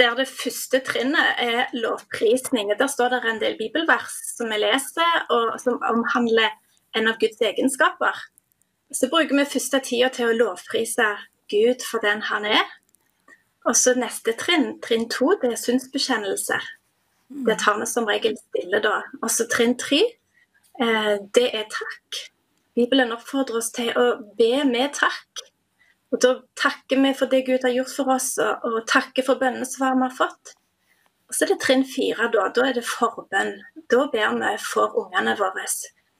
Der 0.00 0.14
det 0.16 0.28
første 0.28 0.80
trinnet 0.86 1.38
er 1.38 1.72
lovprisning. 1.76 2.72
Der 2.78 2.90
står 2.90 3.12
det 3.12 3.22
en 3.28 3.40
del 3.42 3.58
bibelvers 3.58 4.14
som 4.36 4.50
vi 4.50 4.60
leser, 4.62 5.26
og 5.30 5.58
som 5.60 5.82
omhandler 5.84 6.50
en 6.96 7.08
av 7.08 7.18
Guds 7.20 7.40
egenskaper. 7.40 8.16
Så 8.92 9.08
bruker 9.12 9.36
vi 9.36 9.48
første 9.48 9.80
tida 9.84 10.08
til 10.12 10.30
å 10.30 10.36
lovprise 10.36 11.08
Gud 11.52 11.84
for 11.84 12.04
den 12.04 12.24
han 12.28 12.48
er. 12.48 12.64
Og 13.68 13.76
så 13.78 13.94
neste 13.96 14.34
trinn, 14.38 14.80
trinn 14.82 15.06
to, 15.12 15.32
det 15.40 15.52
er 15.52 15.60
synsbekjennelse. 15.60 16.58
Det 17.46 17.56
tar 17.62 17.78
vi 17.80 17.86
som 17.88 18.08
regel 18.08 18.34
stille 18.40 18.82
da. 18.84 18.98
Og 19.22 19.30
så 19.30 19.46
trinn 19.50 19.76
tre, 19.78 20.02
eh, 20.82 21.14
det 21.36 21.48
er 21.54 21.68
takk. 21.70 22.20
Bibelen 22.74 23.12
oppfordrer 23.12 23.60
oss 23.60 23.70
til 23.70 23.92
å 23.96 24.06
be 24.36 24.64
med 24.64 24.94
takk. 24.96 25.44
Og 26.12 26.20
Da 26.20 26.34
takker 26.60 27.00
vi 27.00 27.14
for 27.16 27.26
det 27.26 27.46
Gud 27.46 27.64
har 27.64 27.72
gjort 27.72 27.94
for 27.96 28.12
oss, 28.14 28.34
og, 28.38 28.82
takker 28.86 29.24
for 29.24 29.40
bønnesvaret 29.40 29.96
vi 29.96 30.08
har 30.08 30.16
fått. 30.16 30.54
Og 31.28 31.34
så 31.34 31.46
er 31.46 31.54
det 31.54 31.62
trinn 31.64 31.86
fire, 31.88 32.28
da. 32.34 32.50
Da 32.52 32.66
er 32.68 32.76
det 32.76 32.84
forbønn. 32.84 33.54
Da 33.88 34.06
ber 34.12 34.34
vi 34.36 34.52
for 34.60 34.92
ungene 35.00 35.36
våre. 35.38 35.64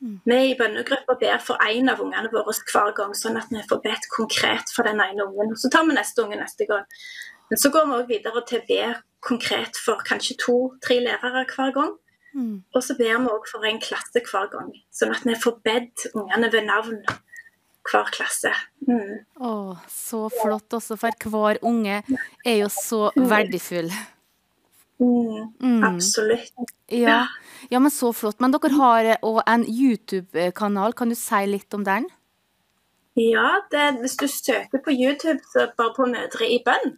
Vi 0.02 0.38
i 0.48 0.54
bønnegruppa 0.58 1.14
ber 1.20 1.38
for 1.38 1.60
én 1.62 1.90
av 1.92 2.00
ungene 2.00 2.30
våre 2.32 2.54
hver 2.72 2.94
gang, 2.96 3.12
sånn 3.14 3.36
at 3.38 3.52
vi 3.52 3.60
får 3.68 3.82
bedt 3.84 4.08
konkret 4.16 4.72
for 4.74 4.88
den 4.88 5.00
ene 5.04 5.28
ungen. 5.28 5.52
Så 5.60 5.70
tar 5.70 5.84
vi 5.86 5.94
neste 5.94 6.24
unge 6.24 6.40
neste 6.40 6.66
gang. 6.66 6.88
Men 7.50 7.60
så 7.60 7.70
går 7.70 7.86
vi 7.86 7.98
òg 7.98 8.08
videre 8.08 8.42
til 8.48 8.62
å 8.62 8.66
be 8.66 8.94
konkret 9.20 9.76
for 9.84 10.00
kanskje 10.08 10.38
to-tre 10.40 10.98
lærere 11.04 11.44
hver 11.52 11.74
gang. 11.76 11.92
Og 12.74 12.80
så 12.82 12.96
ber 12.96 13.20
vi 13.20 13.28
òg 13.36 13.46
for 13.50 13.68
en 13.68 13.80
klasse 13.84 14.24
hver 14.24 14.48
gang, 14.50 14.72
sånn 14.90 15.12
at 15.12 15.26
vi 15.28 15.36
får 15.36 15.60
bedt 15.68 16.06
ungene 16.14 16.48
ved 16.50 16.64
navn 16.64 17.02
hver 17.90 18.10
klasse. 18.14 18.52
Mm. 18.86 19.22
Å, 19.42 19.52
så 19.90 20.26
flott 20.32 20.76
også, 20.78 20.98
for 21.00 21.30
hver 21.32 21.60
unge 21.66 22.02
er 22.44 22.56
jo 22.60 22.70
så 22.72 23.08
verdifull. 23.16 23.90
Mm. 25.02 25.52
Mm. 25.58 25.84
Absolutt. 25.84 26.54
Ja. 26.86 27.26
ja, 27.68 27.78
men 27.78 27.90
så 27.90 28.12
flott. 28.14 28.40
Men 28.40 28.54
dere 28.54 28.72
har 28.78 29.12
òg 29.26 29.42
en 29.46 29.64
YouTube-kanal, 29.66 30.94
kan 30.94 31.10
du 31.10 31.18
si 31.18 31.42
litt 31.48 31.74
om 31.74 31.86
den? 31.86 32.06
Ja, 33.18 33.60
det, 33.70 33.98
hvis 34.00 34.16
du 34.16 34.28
søker 34.28 34.80
på 34.84 34.92
YouTube, 34.94 35.40
så 35.52 35.68
bare 35.76 35.92
på 35.96 36.06
'Mødre 36.08 36.48
i 36.48 36.62
bønn', 36.64 36.96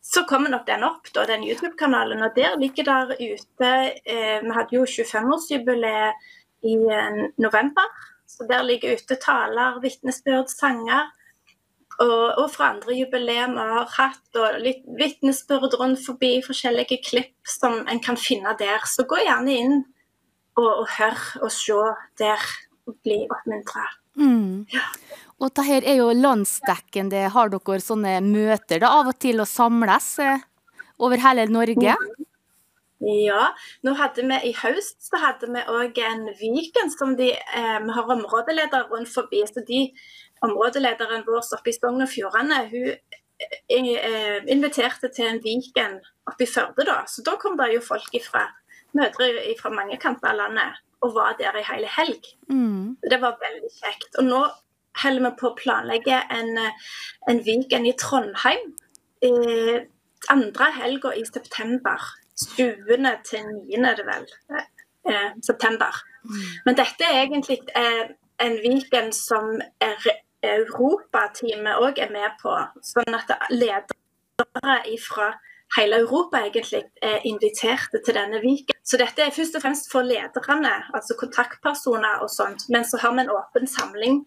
så 0.00 0.24
kommer 0.28 0.50
nok 0.50 0.66
den 0.66 0.84
opp, 0.84 1.10
da, 1.14 1.26
den 1.28 1.44
YouTube-kanalen. 1.44 2.22
Og 2.22 2.36
der 2.36 2.56
ligger 2.60 2.84
der 2.84 3.12
ute 3.16 3.70
eh, 4.06 4.40
Vi 4.44 4.50
hadde 4.56 4.76
jo 4.76 4.84
25-årsjubileet 4.84 6.12
i 6.62 6.74
eh, 6.96 7.20
november. 7.36 7.88
Så 8.34 8.46
der 8.50 8.64
ligger 8.66 8.96
ute 8.98 9.18
taler, 9.22 9.78
vitnesbyrd, 9.82 10.50
sanger. 10.50 11.12
Og, 12.02 12.22
og 12.42 12.48
fra 12.50 12.72
andre 12.72 12.96
jubileer 12.98 13.52
vi 13.54 13.64
har 13.70 13.90
hatt, 13.94 14.24
og 14.34 14.58
litt 14.62 14.82
vitnesbyrd 14.98 15.76
rundt 15.78 16.02
forbi 16.02 16.40
forskjellige 16.42 16.98
klipp 17.06 17.36
som 17.46 17.84
en 17.86 18.02
kan 18.02 18.18
finne 18.18 18.56
der. 18.58 18.82
Så 18.90 19.06
gå 19.06 19.20
gjerne 19.22 19.54
inn 19.54 19.76
og, 20.58 20.70
og 20.70 20.88
hør 20.96 21.20
og 21.44 21.52
se 21.54 21.78
der, 22.18 22.42
og 22.84 22.98
bli 23.06 23.22
oppmuntra. 23.30 23.86
Mm. 24.18 24.66
Ja. 24.74 24.82
Og 25.42 25.50
dette 25.54 25.80
er 25.82 25.98
jo 25.98 26.10
landsdekkende. 26.14 27.28
Har 27.34 27.50
dere 27.52 27.80
sånne 27.82 28.18
møter 28.26 28.82
da 28.82 28.90
av 29.00 29.10
og 29.14 29.18
til 29.22 29.42
å 29.42 29.48
samles 29.48 30.10
eh, 30.22 30.44
over 31.02 31.22
hele 31.22 31.46
Norge? 31.50 31.96
Ja, 33.04 33.50
nå 33.84 33.94
hadde 33.98 34.24
vi 34.28 34.38
i 34.48 34.52
høst 34.56 35.02
så 35.04 35.20
hadde 35.20 35.50
vi 35.52 35.62
òg 35.68 35.98
en 36.00 36.28
Viken 36.38 36.92
som 36.92 37.16
de 37.18 37.32
eh, 37.34 37.78
vi 37.84 37.96
har 37.96 38.12
områdeleder 38.16 38.88
rundt 38.92 39.12
forbi. 39.12 39.42
Så 39.48 39.64
de 39.68 39.86
områdelederen 40.44 41.26
vår 41.26 41.42
oppe 41.56 41.72
i 41.72 41.76
Sogn 41.76 42.04
og 42.04 42.10
Fjordane, 42.12 42.64
hun 42.72 42.88
eh, 43.68 44.40
inviterte 44.52 45.12
til 45.12 45.28
en 45.28 45.42
Viken 45.44 45.98
oppe 46.30 46.46
i 46.46 46.50
Førde 46.50 46.86
da. 46.88 47.02
Så 47.10 47.24
da 47.26 47.36
kom 47.40 47.58
det 47.60 47.74
jo 47.74 47.84
folk 47.84 48.16
ifra 48.16 48.46
mødre 48.94 49.32
fra 49.58 49.72
mange 49.74 49.98
kanter 50.00 50.30
av 50.30 50.38
landet 50.38 50.80
og 51.04 51.14
var 51.16 51.34
der 51.38 51.56
i 51.58 51.64
hele 51.68 51.88
helg. 51.90 52.28
Mm. 52.48 52.96
Det 53.10 53.20
var 53.20 53.40
veldig 53.42 53.72
kjekt. 53.74 54.14
Og 54.18 54.28
nå 54.30 54.42
holder 55.02 55.26
vi 55.26 55.32
på 55.40 55.50
å 55.50 55.56
planlegge 55.58 56.20
en, 56.32 56.56
eh, 56.58 56.84
en 57.28 57.40
Viken 57.44 57.86
i 57.86 57.96
Trondheim. 58.00 58.72
Eh, 59.22 59.84
andre 60.30 60.70
helga 60.80 61.12
i 61.12 61.24
september. 61.24 62.00
20. 62.36 63.14
til 63.28 63.46
9. 63.46 63.82
er 63.84 63.94
det 63.98 64.06
vel. 64.06 64.26
Eh, 65.08 65.30
september. 65.42 65.94
Men 66.64 66.76
dette 66.76 67.04
er 67.04 67.22
egentlig 67.22 67.58
eh, 67.76 68.04
en 68.40 68.54
weekend 68.64 69.12
som 69.12 69.60
Europateamet 70.42 71.80
òg 71.80 72.00
er 72.00 72.12
med 72.12 72.38
på. 72.40 72.54
Sånn 72.82 73.16
at 73.16 73.34
ledere 73.52 74.96
fra 75.04 75.34
hele 75.76 76.00
Europa 76.04 76.40
egentlig 76.44 76.82
er 77.02 77.24
inviterte 77.28 78.00
til 78.04 78.16
denne 78.16 78.40
weekend. 78.42 78.80
Så 78.84 78.98
dette 79.00 79.22
er 79.22 79.34
først 79.34 79.56
og 79.56 79.64
fremst 79.64 79.90
for 79.92 80.06
lederne, 80.06 80.74
altså 80.94 81.16
kontaktpersoner 81.20 82.24
og 82.24 82.30
sånt. 82.30 82.68
Men 82.68 82.84
så 82.84 83.00
har 83.02 83.14
vi 83.14 83.24
en 83.24 83.32
åpen 83.32 83.68
samling 83.68 84.24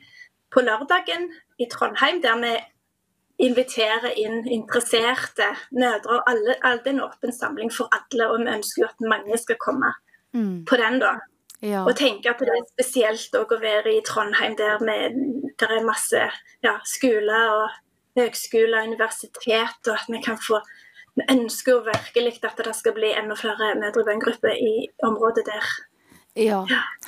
på 0.54 0.64
lørdagen 0.66 1.32
i 1.60 1.68
Trondheim 1.72 2.22
der 2.22 2.38
vi 2.42 2.54
inviterer 3.40 4.14
inn 4.18 4.48
interesserte 4.50 5.48
mødre. 5.72 6.18
og 6.18 6.30
alle, 6.30 6.56
alle 6.64 6.82
Det 6.84 6.92
er 6.92 6.96
en 6.96 7.04
åpen 7.06 7.34
samling 7.34 7.72
for 7.74 7.90
alle, 7.92 8.30
og 8.30 8.40
vi 8.40 8.54
ønsker 8.58 8.82
jo 8.82 8.88
at 8.88 9.10
mange 9.10 9.38
skal 9.38 9.56
komme 9.60 9.94
Mm. 10.34 10.66
på 10.66 10.76
den. 10.76 11.00
da. 11.00 11.20
Ja. 11.62 11.84
Og 11.86 11.96
tenke 11.96 12.30
at 12.30 12.40
det 12.40 12.50
er 12.50 12.66
spesielt 12.70 13.34
å 13.34 13.46
være 13.62 13.96
i 13.96 14.02
Trondheim 14.06 14.56
der 14.58 14.80
med, 14.80 15.16
der 15.60 15.68
er 15.68 15.86
masse 15.86 16.30
ja, 16.64 16.78
skoler 16.86 17.50
og 17.50 17.70
høgskoler 18.20 18.86
universitet, 18.86 19.88
og 19.88 19.94
at 19.94 20.10
vi 20.10 20.22
kan 20.22 20.38
få 20.38 20.62
Vi 21.18 21.24
ønsker 21.34 21.72
jo 21.72 21.80
virkelig 21.82 22.44
at 22.46 22.60
det 22.62 22.76
skal 22.76 22.94
bli 22.94 23.10
enda 23.10 23.34
flere 23.34 23.74
mødre 23.76 24.02
i 24.02 24.06
bønngrupper 24.06 24.54
i 24.54 24.88
området 25.02 25.48
der. 25.48 25.66
Ja, 26.38 26.62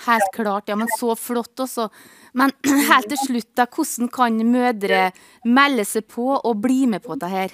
helt 0.07 0.31
klart. 0.33 0.69
Ja, 0.71 0.75
men 0.79 0.87
så 0.97 1.11
flott 1.19 1.59
også. 1.59 1.89
Men 2.33 2.51
helt 2.91 3.09
til 3.11 3.17
slutt, 3.25 3.51
da, 3.57 3.65
hvordan 3.69 4.09
kan 4.13 4.33
mødre 4.45 5.11
melde 5.45 5.85
seg 5.87 6.03
på 6.09 6.27
og 6.37 6.61
bli 6.63 6.85
med 6.89 7.01
på 7.05 7.15
dette 7.15 7.29
her? 7.33 7.49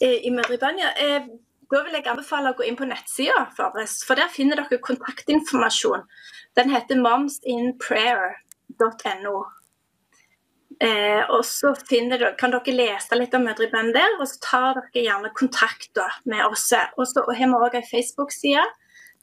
Eh, 0.00 0.18
I 0.28 0.30
Mødre 0.32 0.54
i 0.56 0.62
bønn, 0.62 0.78
ja. 0.82 0.90
Eh, 0.96 1.22
Da 1.66 1.80
vil 1.82 1.96
jeg 1.98 2.06
anbefale 2.06 2.52
å 2.52 2.54
gå 2.54 2.62
inn 2.62 2.76
på 2.78 2.86
nettsida 2.86 3.50
vår, 3.56 3.88
for 4.06 4.14
der 4.14 4.28
finner 4.30 4.54
dere 4.60 4.78
kontaktinformasjon. 4.78 6.04
Den 6.54 6.70
heter 6.70 6.94
momsinprayer.no. 7.02 9.36
Eh, 10.78 11.22
og 11.32 11.42
så 11.48 11.74
dere, 11.90 12.36
kan 12.38 12.50
dere 12.54 12.72
lese 12.76 13.16
litt 13.18 13.34
om 13.34 13.42
Mødre 13.48 13.66
i 13.66 13.72
bønn 13.72 13.90
der, 13.96 14.12
og 14.20 14.26
så 14.30 14.36
tar 14.46 14.74
dere 14.78 15.02
gjerne 15.08 15.34
kontakt 15.34 15.90
med 16.24 16.46
oss. 16.46 16.70
Og 16.94 17.06
så 17.10 17.18
har 17.26 17.34
vi 17.40 17.46
òg 17.58 17.74
ei 17.80 17.90
Facebook-side 17.90 18.62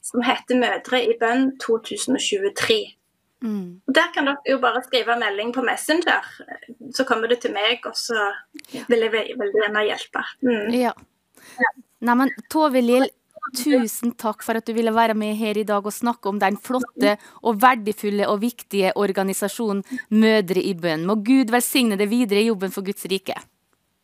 som 0.04 0.24
heter 0.26 0.60
Mødre 0.60 1.00
i 1.08 1.16
bønn 1.20 1.54
2023. 1.64 2.78
Mm. 3.44 3.82
Der 3.92 4.12
kan 4.16 4.28
dere 4.30 4.54
jo 4.54 4.60
bare 4.64 4.80
skrive 4.86 5.18
melding 5.20 5.52
på 5.56 5.64
Messenger, 5.68 6.24
så 6.96 7.04
kommer 7.08 7.28
det 7.32 7.42
til 7.44 7.52
meg, 7.56 7.84
og 7.90 7.96
så 8.00 8.30
vil 8.88 9.04
jeg 9.04 9.12
ve- 9.12 9.34
veldig 9.40 9.60
gjerne 9.66 9.84
hjelpe. 9.90 10.24
Mm. 10.48 10.70
Ja. 10.78 10.94
Neimen, 12.04 12.32
Tove 12.52 12.80
Lill, 12.84 13.10
tusen 13.56 14.14
takk 14.18 14.42
for 14.44 14.56
at 14.58 14.66
du 14.66 14.72
ville 14.74 14.94
være 14.96 15.14
med 15.20 15.36
her 15.36 15.58
i 15.60 15.66
dag 15.68 15.84
og 15.86 15.94
snakke 15.94 16.32
om 16.32 16.40
den 16.40 16.56
flotte 16.58 17.18
og 17.44 17.60
verdifulle 17.62 18.28
og 18.32 18.40
viktige 18.42 18.94
organisasjonen 18.96 19.84
Mødre 20.10 20.64
i 20.64 20.74
bønn. 20.74 21.04
Må 21.06 21.20
Gud 21.24 21.52
velsigne 21.52 22.00
deg 22.00 22.10
videre 22.10 22.40
i 22.44 22.48
jobben 22.48 22.72
for 22.72 22.82
Guds 22.88 23.04
rike. 23.12 23.36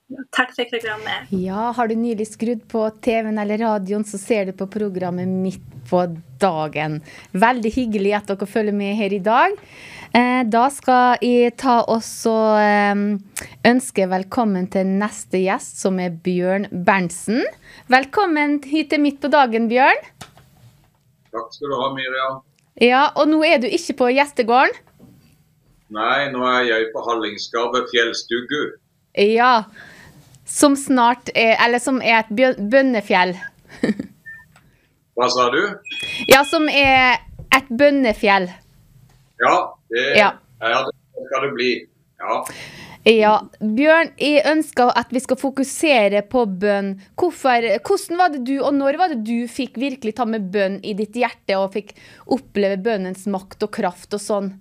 Med. 0.10 1.28
Ja, 1.30 1.72
har 1.78 1.88
du 1.88 1.93
nylig 1.95 2.26
skrudd 2.32 2.64
på 2.72 2.82
TV-en 3.01 3.38
eller 3.38 3.60
radioen, 3.62 4.01
så 4.03 4.18
ser 4.18 4.47
du 4.49 4.55
på 4.57 4.66
programmet 4.66 5.28
Midt 5.30 5.62
på 5.89 6.01
dagen. 6.41 6.95
Veldig 7.38 7.70
hyggelig 7.76 8.16
at 8.18 8.32
dere 8.32 8.47
følger 8.49 8.74
med 8.74 8.95
her 8.97 9.14
i 9.14 9.20
dag. 9.22 9.53
Eh, 10.18 10.41
Da 10.49 10.64
skal 10.74 11.22
jeg 11.22 11.53
ta 11.62 11.84
også 11.86 12.34
eh, 12.57 13.03
ønske 13.70 14.07
velkommen 14.10 14.66
til 14.74 14.89
neste 14.97 15.43
gjest, 15.43 15.78
som 15.84 16.01
er 16.01 16.10
Bjørn 16.10 16.66
Berntsen. 16.74 17.45
Velkommen 17.93 18.57
hit 18.66 18.89
til 18.89 19.05
Midt 19.05 19.22
på 19.22 19.30
dagen, 19.30 19.70
Bjørn. 19.70 20.01
Takk 21.30 21.53
skal 21.53 21.70
du 21.70 21.78
ha, 21.84 21.93
Miriam. 21.93 22.41
Ja, 22.82 23.03
og 23.14 23.30
nå 23.30 23.43
er 23.45 23.62
du 23.62 23.70
ikke 23.70 23.93
på 24.01 24.10
gjestegården? 24.18 24.74
Nei, 25.93 26.32
nå 26.34 26.41
er 26.49 26.66
jeg 26.66 26.89
på 26.95 27.05
Hallingsgard 27.05 27.78
Fjellstugu. 27.93 28.80
Ja. 29.18 29.64
Som 30.50 30.76
snart 30.80 31.30
er 31.38 31.56
Eller 31.62 31.82
som 31.82 32.02
er 32.02 32.24
et 32.24 32.60
bønnefjell. 32.72 33.36
Hva 35.20 35.28
sa 35.30 35.50
du? 35.54 35.62
Ja, 36.32 36.41
som 36.47 36.66
er 36.72 37.20
et 37.54 37.70
bønnefjell. 37.70 38.50
Ja, 39.43 39.56
det 39.91 40.06
Ja. 40.18 40.30
ja, 40.64 40.84
det 40.88 41.26
skal 41.28 41.45
det 41.47 41.54
bli. 41.58 41.72
Ja. 42.20 42.43
Ja, 43.08 43.34
Bjørn, 43.64 44.10
jeg 44.20 44.43
ønsker 44.50 44.91
at 45.00 45.12
vi 45.16 45.22
skal 45.24 45.39
fokusere 45.39 46.20
på 46.28 46.43
bønn. 46.60 46.97
Hvorfor, 47.20 47.64
hvordan 47.88 48.20
var 48.20 48.34
det 48.34 48.41
du, 48.47 48.58
og 48.60 48.74
når 48.76 49.00
var 49.00 49.14
det 49.14 49.22
du 49.28 49.47
fikk 49.47 49.80
virkelig 49.80 50.18
ta 50.18 50.28
med 50.28 50.50
bønn 50.52 50.80
i 50.84 50.93
ditt 51.00 51.16
hjerte, 51.16 51.56
og 51.56 51.72
fikk 51.78 51.93
oppleve 52.28 52.82
bønnens 52.84 53.24
makt 53.32 53.64
og 53.64 53.72
kraft 53.80 54.18
og 54.18 54.24
sånn? 54.24 54.52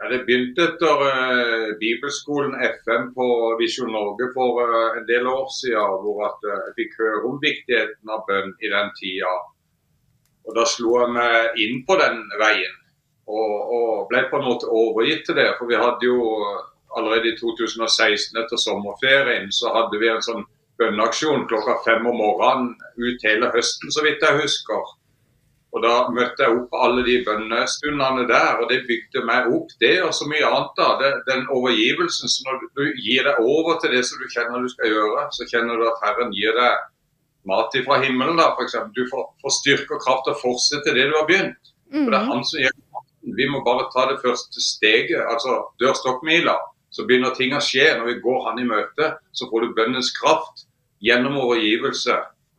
Ja, 0.00 0.08
Det 0.08 0.24
begynte 0.24 0.64
etter 0.64 1.02
eh, 1.06 1.70
bibelskolen 1.80 2.54
FM 2.64 3.10
på 3.14 3.24
Visjon 3.60 3.90
Norge 3.92 4.30
for 4.32 4.62
eh, 4.64 4.98
en 4.98 5.06
del 5.06 5.26
år 5.28 5.48
siden, 5.52 5.96
hvor 6.04 6.22
at, 6.24 6.46
eh, 6.48 6.62
jeg 6.68 6.76
fikk 6.78 6.94
høre 7.02 7.20
om 7.28 7.40
viktigheten 7.42 8.12
av 8.14 8.22
bønn 8.28 8.54
i 8.64 8.70
den 8.72 8.88
tida. 8.96 9.32
Og 10.48 10.56
Da 10.56 10.64
slo 10.64 10.94
jeg 11.02 11.12
meg 11.18 11.60
inn 11.64 11.82
på 11.84 11.98
den 12.00 12.22
veien. 12.40 12.78
Og, 13.28 13.52
og 13.76 14.08
ble 14.08 14.24
på 14.30 14.40
en 14.40 14.48
måte 14.48 14.72
overgitt 14.72 15.26
til 15.28 15.36
det. 15.36 15.50
For 15.58 15.68
vi 15.68 15.76
hadde 15.82 16.08
jo 16.08 16.16
allerede 16.96 17.34
i 17.34 17.36
2016 17.36 18.40
etter 18.40 18.58
sommerferien 18.64 19.52
så 19.52 19.74
hadde 19.76 20.00
vi 20.00 20.08
en 20.08 20.24
sånn 20.24 20.48
bønneaksjon 20.80 21.44
klokka 21.52 21.76
fem 21.84 22.08
om 22.08 22.16
morgenen 22.16 22.72
ut 22.96 23.28
hele 23.28 23.52
høsten, 23.52 23.92
så 23.92 24.02
vidt 24.08 24.24
jeg 24.24 24.40
husker. 24.40 24.96
Og 25.70 25.82
Da 25.84 25.96
møtte 26.10 26.42
jeg 26.42 26.54
opp 26.58 26.72
alle 26.74 27.04
de 27.06 27.16
bønnestundene 27.26 28.24
der, 28.26 28.58
og 28.58 28.70
det 28.72 28.86
bygde 28.88 29.22
meg 29.26 29.46
opp. 29.54 29.70
Det 29.80 30.02
og 30.02 30.10
så 30.14 30.26
mye 30.26 30.46
annet. 30.46 30.72
da, 30.76 30.88
det, 31.00 31.10
Den 31.28 31.46
overgivelsen. 31.56 32.28
så 32.28 32.42
Når 32.46 32.56
du 32.74 32.84
gir 32.98 33.22
deg 33.28 33.36
over 33.38 33.78
til 33.78 33.94
det 33.94 34.04
som 34.06 34.18
du 34.18 34.26
kjenner 34.34 34.62
du 34.62 34.68
skal 34.68 34.90
gjøre, 34.90 35.28
så 35.36 35.46
kjenner 35.52 35.78
du 35.78 35.86
at 35.86 36.02
Herren 36.02 36.32
gir 36.34 36.52
deg 36.58 36.74
mat 37.46 37.76
fra 37.86 38.00
himmelen. 38.02 38.36
da, 38.36 38.56
eksempel. 38.60 38.92
Du 38.94 39.06
får, 39.12 39.24
får 39.42 39.52
styrke 39.60 39.94
og 39.94 40.02
kraft 40.06 40.26
til 40.26 40.34
å 40.34 40.42
fortsette 40.42 40.94
det 40.94 41.06
du 41.06 41.14
har 41.16 41.28
begynt. 41.30 41.62
For 41.90 42.10
Det 42.10 42.18
er 42.18 42.32
han 42.32 42.44
som 42.44 42.60
gir 42.60 42.74
maten. 42.90 43.36
Vi 43.38 43.46
må 43.52 43.62
bare 43.64 43.86
ta 43.94 44.08
det 44.10 44.20
første 44.24 44.60
steget, 44.60 45.22
altså 45.22 45.70
dørstokkmila. 45.78 46.56
Så 46.90 47.06
begynner 47.06 47.34
ting 47.34 47.54
å 47.54 47.62
skje. 47.62 47.86
Når 47.98 48.06
vi 48.10 48.20
går 48.26 48.40
han 48.48 48.58
i 48.58 48.66
møte, 48.66 49.14
så 49.32 49.46
får 49.50 49.66
du 49.66 49.74
bønnens 49.78 50.10
kraft 50.18 50.66
gjennom 51.00 51.38
overgivelse. 51.38 52.16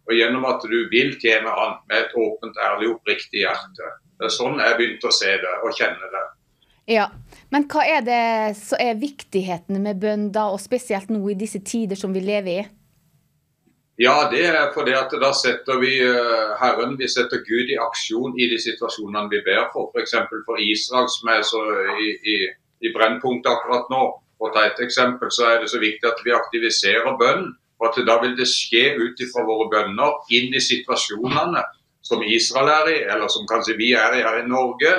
Og 0.09 0.17
gjennom 0.17 0.45
at 0.49 0.63
du 0.65 0.77
vil 0.91 1.13
tjene 1.21 1.51
han 1.53 1.77
med 1.89 1.97
et 1.99 2.15
åpent, 2.17 2.57
ærlig, 2.57 2.91
oppriktig 2.95 3.43
hjerte. 3.43 3.95
Det 4.17 4.27
er 4.27 4.33
sånn 4.33 4.59
jeg 4.61 4.77
begynte 4.77 5.09
å 5.09 5.15
se 5.15 5.31
det 5.41 5.55
og 5.61 5.75
kjenne 5.77 6.11
det. 6.13 6.23
Ja, 6.91 7.07
Men 7.51 7.67
hva 7.69 7.83
er 7.85 8.01
det 8.03 8.57
som 8.57 8.79
er 8.81 8.99
viktigheten 8.99 9.81
med 9.83 9.99
bønn, 10.01 10.29
da, 10.33 10.47
og 10.51 10.61
spesielt 10.63 11.11
nå 11.11 11.19
i 11.29 11.37
disse 11.37 11.59
tider 11.67 11.99
som 11.99 12.13
vi 12.15 12.23
lever 12.23 12.51
i? 12.61 12.63
Ja, 14.01 14.29
det 14.31 14.45
er 14.47 14.71
fordi 14.73 14.93
at 14.97 15.11
da 15.21 15.29
setter 15.35 15.77
vi 15.81 15.91
eh, 16.01 16.53
Herren, 16.57 16.95
vi 16.97 17.09
setter 17.11 17.43
Gud 17.45 17.69
i 17.69 17.77
aksjon 17.77 18.33
i 18.39 18.47
de 18.49 18.57
situasjonene 18.61 19.29
vi 19.29 19.43
ber 19.45 19.67
for. 19.73 19.91
F.eks. 19.93 20.15
For, 20.29 20.41
for 20.47 20.63
Israel, 20.63 21.09
som 21.11 21.29
er 21.29 21.43
så 21.45 21.61
i, 21.99 22.07
i, 22.33 22.37
i 22.87 22.93
brennpunktet 22.95 23.51
akkurat 23.51 23.91
nå. 23.93 24.03
For 24.39 24.49
å 24.49 24.55
ta 24.55 24.63
et 24.69 24.81
eksempel, 24.81 25.29
så 25.29 25.51
er 25.51 25.61
det 25.61 25.69
så 25.69 25.81
viktig 25.83 26.07
at 26.09 26.23
vi 26.25 26.33
aktiviserer 26.33 27.19
bønnen. 27.19 27.51
Og 27.81 27.87
at 27.89 28.01
da 28.05 28.17
vil 28.21 28.35
det 28.37 28.45
skje 28.49 28.91
ut 28.99 29.21
ifra 29.25 29.43
våre 29.47 29.69
bønner 29.71 30.35
inn 30.37 30.53
i 30.53 30.61
situasjonene 30.61 31.63
som 32.05 32.21
Israel 32.25 32.69
er 32.69 32.91
i, 32.91 32.99
eller 33.13 33.31
som 33.33 33.47
kanskje 33.49 33.77
vi 33.79 33.91
er 33.97 34.17
i 34.17 34.21
her 34.25 34.43
i 34.43 34.49
Norge. 34.49 34.93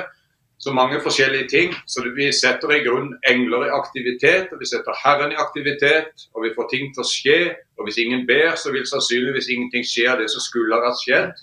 Så 0.63 0.71
mange 0.71 0.99
forskjellige 1.03 1.47
ting. 1.51 1.73
Så 1.87 2.03
vi 2.15 2.29
setter 2.31 2.71
i 2.71 2.83
grunn 2.85 3.09
engler 3.27 3.65
i 3.67 3.73
aktivitet, 3.75 4.51
og 4.51 4.61
vi 4.61 4.69
setter 4.69 4.95
Herren 5.03 5.33
i 5.33 5.39
aktivitet, 5.39 6.27
og 6.35 6.45
vi 6.45 6.53
får 6.55 6.69
ting 6.71 6.91
til 6.93 7.03
å 7.03 7.07
skje. 7.09 7.39
Og 7.79 7.87
hvis 7.87 7.99
ingen 8.03 8.27
ber, 8.27 8.53
så 8.59 8.71
vil 8.71 8.87
sannsynligvis 8.87 9.49
ingenting 9.51 9.83
skje 9.87 10.07
av 10.11 10.21
det 10.23 10.29
som 10.31 10.43
skulle 10.43 10.79
ha 10.79 10.93
skjedd. 11.01 11.33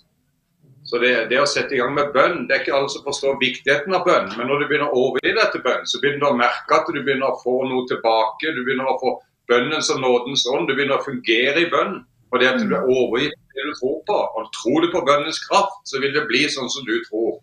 Så 0.89 0.99
det, 0.99 1.13
det, 1.31 1.39
å 1.39 1.49
sette 1.49 1.77
i 1.77 1.81
gang 1.81 1.93
med 1.95 2.15
bønn, 2.15 2.47
det 2.49 2.57
er 2.57 2.63
ikke 2.65 2.77
alle 2.79 2.89
som 2.91 3.05
forstår 3.05 3.37
viktigheten 3.43 3.95
av 3.95 4.07
bønn. 4.09 4.31
Men 4.39 4.49
når 4.49 4.63
du 4.63 4.69
begynner 4.71 4.89
å 4.89 5.03
overgi 5.05 5.35
deg 5.37 5.53
til 5.53 5.63
bønn, 5.67 5.85
så 5.87 6.01
begynner 6.01 6.25
du 6.25 6.29
å 6.31 6.39
merke 6.41 6.79
at 6.79 6.89
du 6.89 6.99
begynner 6.99 7.29
å 7.29 7.41
få 7.43 7.59
noe 7.69 7.85
tilbake. 7.91 8.55
Du 8.57 8.65
begynner 8.65 8.89
å 8.89 8.97
få 9.03 9.13
bønnens 9.51 9.91
og 9.93 10.01
nådens 10.05 10.47
ånd. 10.51 10.69
Du 10.71 10.75
begynner 10.77 11.01
å 11.01 11.07
fungere 11.07 11.67
i 11.67 11.71
bønn. 11.73 12.01
Og 12.31 12.39
det 12.39 12.47
at 12.47 12.61
du 12.63 12.75
er 12.79 12.87
overgitt 12.87 13.35
det 13.55 13.67
du 13.67 13.73
tror 13.81 14.03
på. 14.07 14.19
Og 14.39 14.51
tror 14.55 14.85
du 14.85 14.91
på 14.93 15.03
bønnens 15.07 15.41
kraft, 15.49 15.81
så 15.91 15.99
vil 16.03 16.15
det 16.15 16.29
bli 16.31 16.45
sånn 16.51 16.71
som 16.71 16.87
du 16.87 16.95
tror. 17.09 17.41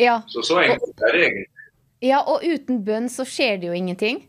Ja. 0.00 0.20
Så 0.30 0.44
så 0.46 0.60
enkelt 0.62 1.02
er 1.08 1.16
det 1.16 1.24
egentlig. 1.26 1.48
Ja, 2.02 2.22
og 2.26 2.42
uten 2.42 2.82
bønn 2.86 3.08
så 3.10 3.26
skjer 3.28 3.58
det 3.62 3.68
jo 3.70 3.74
ingenting. 3.78 4.22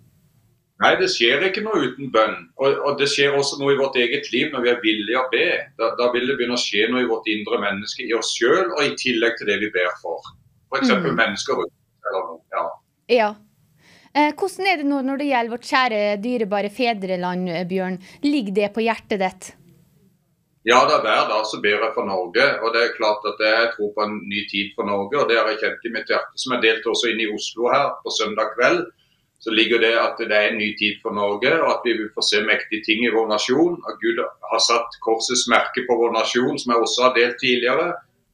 Nei, 0.82 0.92
det 1.00 1.08
skjer 1.14 1.46
ikke 1.48 1.64
noe 1.64 1.86
uten 1.86 2.10
bønn. 2.14 2.36
Og, 2.60 2.76
og, 2.82 2.98
det 3.00 3.08
skjer 3.14 3.38
også 3.38 3.60
noe 3.62 3.76
i 3.76 3.80
vårt 3.80 3.96
eget 4.02 4.28
liv 4.34 4.50
når 4.54 4.66
vi 4.66 4.72
er 4.74 4.82
villige 4.84 5.22
å 5.22 5.30
be. 5.32 5.48
Da, 5.80 5.94
da 6.00 6.10
vil 6.14 6.28
det 6.28 6.36
begynne 6.40 6.58
å 6.58 6.62
skje 6.62 6.90
noe 6.92 7.06
i 7.06 7.10
vårt 7.10 7.30
indre 7.32 7.62
menneske, 7.62 8.06
i 8.06 8.14
oss 8.18 8.34
sjøl, 8.36 8.74
og 8.74 8.82
i 8.84 8.96
tillegg 9.00 9.38
til 9.40 9.50
det 9.52 9.60
vi 9.64 9.72
ber 9.74 9.94
for. 10.02 10.34
F.eks. 10.74 10.92
Mm. 10.92 11.14
mennesker 11.22 11.62
rundt 11.62 12.10
eller 12.10 12.28
noe. 12.28 12.42
Ja. 12.54 12.66
ja. 13.14 13.30
Eh, 14.14 14.32
hvordan 14.38 14.70
er 14.70 14.80
det 14.80 14.88
nå 14.88 15.02
når 15.02 15.22
det 15.22 15.28
gjelder 15.32 15.54
vårt 15.56 15.68
kjære, 15.68 16.00
dyrebare 16.22 16.70
fedreland, 16.70 17.50
Bjørn? 17.70 18.00
Ligger 18.26 18.58
det 18.60 18.72
på 18.76 18.86
hjertet 18.86 19.22
ditt? 19.22 19.52
Ja, 20.64 20.84
da 20.88 21.02
hver 21.04 21.26
dag 21.28 21.48
så 21.50 21.60
ber 21.60 21.82
jeg 21.82 21.96
for 21.96 22.08
Norge. 22.08 22.44
og 22.64 22.74
det 22.74 22.82
er 22.84 22.98
klart 22.98 23.26
at 23.28 23.42
Jeg 23.42 23.72
tror 23.76 23.90
på 23.96 24.04
en 24.06 24.22
ny 24.30 24.48
tid 24.48 24.72
for 24.76 24.86
Norge, 24.88 25.18
og 25.20 25.30
det 25.30 25.38
har 25.38 25.50
jeg 25.52 25.60
kjent 25.60 25.88
i 25.90 25.94
mitt 25.96 26.08
hjerte. 26.08 26.38
Som 26.40 26.54
jeg 26.56 26.64
delte 26.64 26.92
også 26.94 27.10
inn 27.12 27.24
i 27.26 27.32
Oslo 27.34 27.68
her 27.74 27.90
på 28.04 28.14
søndag 28.20 28.54
kveld 28.56 28.86
så 29.44 29.52
ligger 29.52 29.80
det 29.84 29.92
at 30.00 30.20
det 30.30 30.38
er 30.38 30.46
en 30.50 30.62
ny 30.62 30.70
tid 30.80 31.02
for 31.04 31.12
Norge, 31.12 31.52
og 31.64 31.70
at 31.76 31.82
vi 31.84 31.94
vil 32.00 32.12
få 32.16 32.24
se 32.24 32.40
mektige 32.48 32.84
ting 32.88 33.04
i 33.04 33.12
vår 33.16 33.28
nasjon. 33.34 33.76
At 33.90 34.00
Gud 34.04 34.22
har 34.52 34.62
satt 34.70 34.96
korsets 35.04 35.44
merke 35.52 35.84
på 35.88 35.98
vår 36.00 36.14
nasjon, 36.16 36.56
som 36.60 36.72
jeg 36.72 36.84
også 36.86 37.00
har 37.06 37.18
delt 37.18 37.38
tidligere. 37.44 37.88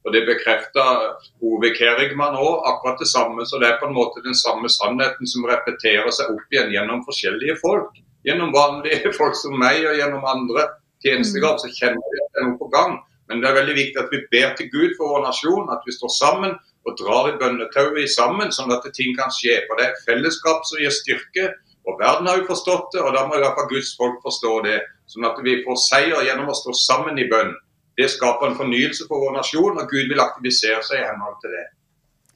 Og 0.04 0.12
Det 0.14 0.22
bekrefter 0.24 1.02
Ove 1.44 1.70
Kerigman 1.76 2.38
òg, 2.40 2.62
akkurat 2.70 3.00
det 3.02 3.08
samme. 3.10 3.44
Så 3.46 3.60
det 3.60 3.68
er 3.68 3.80
på 3.80 3.88
en 3.90 3.96
måte 3.96 4.24
den 4.24 4.34
samme 4.34 4.68
sannheten 4.72 5.28
som 5.28 5.44
repeterer 5.48 6.08
seg 6.14 6.32
opp 6.32 6.54
igjen 6.54 6.72
gjennom 6.72 7.04
forskjellige 7.08 7.58
folk. 7.60 7.92
Gjennom 8.24 8.54
vanlige 8.56 9.12
folk 9.20 9.36
som 9.36 9.58
meg 9.60 9.84
og 9.84 10.00
gjennom 10.00 10.24
andre 10.24 10.66
tjenestegrad, 11.04 11.60
så 11.60 11.68
kjenner 11.76 12.00
vi 12.00 12.24
at 12.24 12.32
det 12.32 12.42
er 12.42 12.48
noe 12.48 12.60
på 12.60 12.72
gang. 12.72 12.98
Men 13.30 13.42
det 13.42 13.48
er 13.48 13.60
veldig 13.60 13.76
viktig 13.76 14.00
at 14.00 14.12
vi 14.12 14.24
ber 14.32 14.54
til 14.58 14.68
Gud 14.72 14.96
for 14.98 15.12
vår 15.14 15.26
nasjon, 15.28 15.68
at 15.70 15.84
vi 15.86 15.94
står 15.94 16.12
sammen 16.16 16.56
og 16.88 16.96
drar 16.98 17.28
i 17.30 17.36
bønnetauet 17.38 18.10
sammen, 18.10 18.50
sånn 18.52 18.72
at 18.74 18.88
ting 18.96 19.12
kan 19.18 19.30
skje. 19.36 19.60
For 19.68 19.78
det 19.78 19.86
er 19.86 20.00
fellesskap 20.08 20.64
som 20.66 20.80
gir 20.80 20.94
styrke. 20.96 21.50
Og 21.88 22.00
verden 22.00 22.28
har 22.28 22.40
jo 22.40 22.48
forstått 22.48 22.90
det, 22.94 23.04
og 23.04 23.14
da 23.14 23.26
må 23.28 23.36
i 23.36 23.42
hvert 23.42 23.56
fall 23.56 23.68
Guds 23.70 23.92
folk 24.00 24.18
forstå 24.24 24.54
det. 24.66 24.80
Sånn 25.10 25.28
at 25.28 25.38
vi 25.44 25.60
får 25.64 25.78
seier 25.84 26.26
gjennom 26.26 26.50
å 26.50 26.56
stå 26.56 26.74
sammen 26.76 27.20
i 27.20 27.28
bønn. 27.30 27.54
Det 28.00 28.08
skaper 28.08 28.48
en 28.48 28.56
fornyelse 28.56 29.04
for 29.08 29.20
vår 29.20 29.36
nasjon, 29.36 29.76
og 29.76 29.90
Gud 29.90 30.08
vil 30.08 30.22
aktivisere 30.24 30.80
seg 30.86 31.02
i 31.02 31.08
henhold 31.08 31.36
til 31.42 31.52
det. 31.52 31.66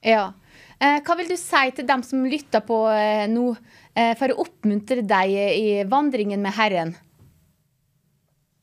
Ja. 0.05 0.27
Eh, 0.77 1.01
hva 1.07 1.17
vil 1.17 1.31
du 1.31 1.39
si 1.41 1.65
til 1.73 1.87
dem 1.89 2.03
som 2.05 2.27
lytter 2.29 2.61
på 2.67 2.83
eh, 2.93 3.25
nå, 3.31 3.55
eh, 3.97 4.13
for 4.19 4.35
å 4.35 4.45
oppmuntre 4.45 5.07
deg 5.07 5.33
i 5.33 5.69
vandringen 5.89 6.43
med 6.45 6.57
Herren? 6.59 6.93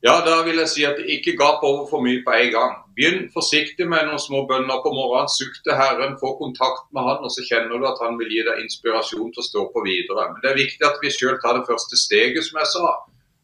Ja, 0.02 0.16
da 0.26 0.40
vil 0.46 0.58
jeg 0.58 0.70
si 0.70 0.86
at 0.86 0.98
ikke 1.14 1.36
gap 1.38 1.62
over 1.62 1.86
for 1.90 2.02
mye 2.02 2.24
på 2.26 2.34
en 2.34 2.52
gang. 2.54 2.72
Begynn 2.98 3.28
forsiktig 3.34 3.86
med 3.90 4.08
noen 4.08 4.22
små 4.22 4.44
bønner 4.50 4.82
på 4.82 4.94
morgenen. 4.96 5.30
Sukk 5.30 5.60
til 5.62 5.78
Herren, 5.78 6.16
få 6.18 6.34
kontakt 6.40 6.88
med 6.90 7.06
Han, 7.06 7.22
og 7.22 7.34
så 7.34 7.46
kjenner 7.46 7.78
du 7.78 7.86
at 7.86 8.02
Han 8.02 8.18
vil 8.18 8.34
gi 8.34 8.42
deg 8.48 8.64
inspirasjon 8.64 9.30
til 9.30 9.44
å 9.44 9.46
stå 9.46 9.66
på 9.74 9.84
videre. 9.86 10.26
Men 10.32 10.42
det 10.42 10.50
er 10.52 10.62
viktig 10.64 10.88
at 10.90 10.98
vi 11.04 11.14
sjøl 11.14 11.38
tar 11.44 11.60
det 11.60 11.70
første 11.70 12.02
steget, 12.02 12.42
som 12.48 12.58
jeg 12.62 12.72
sa. 12.74 12.96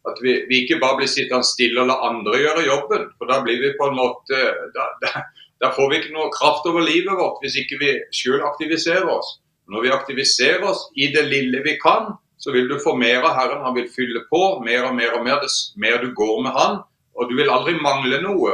At 0.07 0.21
vi, 0.23 0.37
vi 0.49 0.61
ikke 0.63 0.79
bare 0.81 1.01
blir 1.01 1.09
sittende 1.11 1.47
stille 1.47 1.81
og 1.83 1.89
la 1.89 1.97
andre 2.07 2.39
gjøre 2.39 2.67
jobben. 2.67 3.09
For 3.17 3.29
da 3.29 3.41
blir 3.43 3.59
vi 3.63 3.73
på 3.79 3.89
en 3.89 3.97
måte 3.97 4.39
da, 4.75 4.85
da, 5.03 5.25
da 5.63 5.73
får 5.75 5.89
vi 5.91 5.99
ikke 6.01 6.15
noe 6.15 6.31
kraft 6.35 6.69
over 6.69 6.85
livet 6.85 7.17
vårt 7.19 7.43
hvis 7.43 7.57
ikke 7.63 7.81
vi 7.81 7.91
sjøl 8.15 8.45
aktiviserer 8.47 9.09
oss. 9.11 9.37
Når 9.67 9.83
vi 9.83 9.91
aktiviserer 9.91 10.63
oss 10.63 10.85
i 10.95 11.09
det 11.11 11.25
lille 11.27 11.59
vi 11.65 11.75
kan, 11.81 12.13
så 12.37 12.53
vil 12.55 12.69
du 12.69 12.77
få 12.79 12.93
mer 12.95 13.25
av 13.25 13.35
Herren. 13.35 13.65
Han 13.65 13.75
vil 13.75 13.89
fylle 13.91 14.23
på 14.31 14.41
mer 14.63 14.87
og 14.87 14.95
mer 14.95 15.17
og 15.17 15.25
mer 15.25 15.41
dess 15.43 15.73
mer 15.75 15.99
du 16.03 16.13
går 16.15 16.41
med 16.45 16.55
Han. 16.55 16.81
Og 17.17 17.29
du 17.29 17.35
vil 17.35 17.49
aldri 17.51 17.73
mangle 17.81 18.21
noe. 18.21 18.53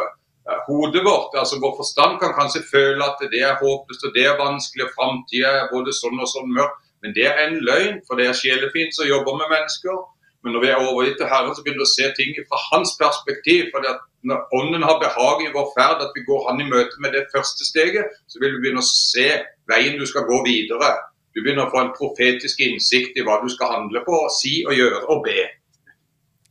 Eh, 0.49 0.61
hodet 0.67 1.03
vårt, 1.05 1.35
altså 1.39 1.59
vår 1.59 1.75
forstand, 1.77 2.17
kan 2.19 2.33
kanskje 2.35 2.63
føle 2.71 3.03
at 3.03 3.21
det 3.31 3.43
er 3.43 3.59
håpløst 3.59 4.07
og 4.07 4.15
det 4.15 4.25
er 4.27 4.39
vanskelig, 4.39 4.87
og 4.87 4.95
framtida 4.97 5.51
er 5.59 5.69
både 5.71 5.93
sånn 5.95 6.19
og 6.19 6.31
sånn 6.31 6.51
mørk. 6.55 6.79
Men 7.03 7.15
det 7.15 7.27
er 7.27 7.39
en 7.43 7.59
løgn, 7.67 7.99
for 8.07 8.19
det 8.19 8.29
er 8.29 8.39
sjelefint 8.39 8.95
som 8.95 9.07
jobber 9.07 9.35
med 9.39 9.51
mennesker. 9.51 9.99
Men 10.43 10.55
når 10.55 10.63
vi 10.63 10.69
er 10.71 10.81
overgitt 10.83 11.15
til 11.19 11.29
Herren, 11.31 11.55
så 11.55 11.63
begynner 11.63 11.83
du 11.83 11.87
å 11.87 11.93
se 11.93 12.09
ting 12.17 12.35
fra 12.49 12.59
hans 12.71 12.91
perspektiv. 12.99 13.69
fordi 13.71 13.87
at 13.93 14.01
Når 14.23 14.39
Ånden 14.57 14.83
har 14.83 14.99
behag 14.99 15.41
i 15.43 15.51
vår 15.55 15.67
ferd, 15.77 16.03
at 16.03 16.11
vi 16.15 16.23
går 16.27 16.49
Han 16.49 16.61
i 16.61 16.67
møte 16.67 16.99
med 17.03 17.11
det 17.15 17.25
første 17.35 17.65
steget, 17.65 18.11
så 18.27 18.39
vil 18.39 18.53
du 18.53 18.59
begynne 18.59 18.83
å 18.83 18.91
se 18.91 19.27
veien 19.71 19.99
du 19.99 20.05
skal 20.05 20.27
gå 20.27 20.43
videre. 20.43 20.91
Du 21.33 21.41
begynner 21.41 21.65
å 21.65 21.71
få 21.71 21.79
en 21.81 21.95
profetisk 21.95 22.59
innsikt 22.59 23.17
i 23.17 23.23
hva 23.25 23.39
du 23.41 23.49
skal 23.49 23.71
handle 23.71 24.03
på, 24.05 24.19
si 24.35 24.61
og 24.67 24.75
gjøre 24.77 25.01
og 25.09 25.23
be. 25.25 25.47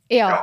Ja. 0.09 0.29
Ja, 0.29 0.41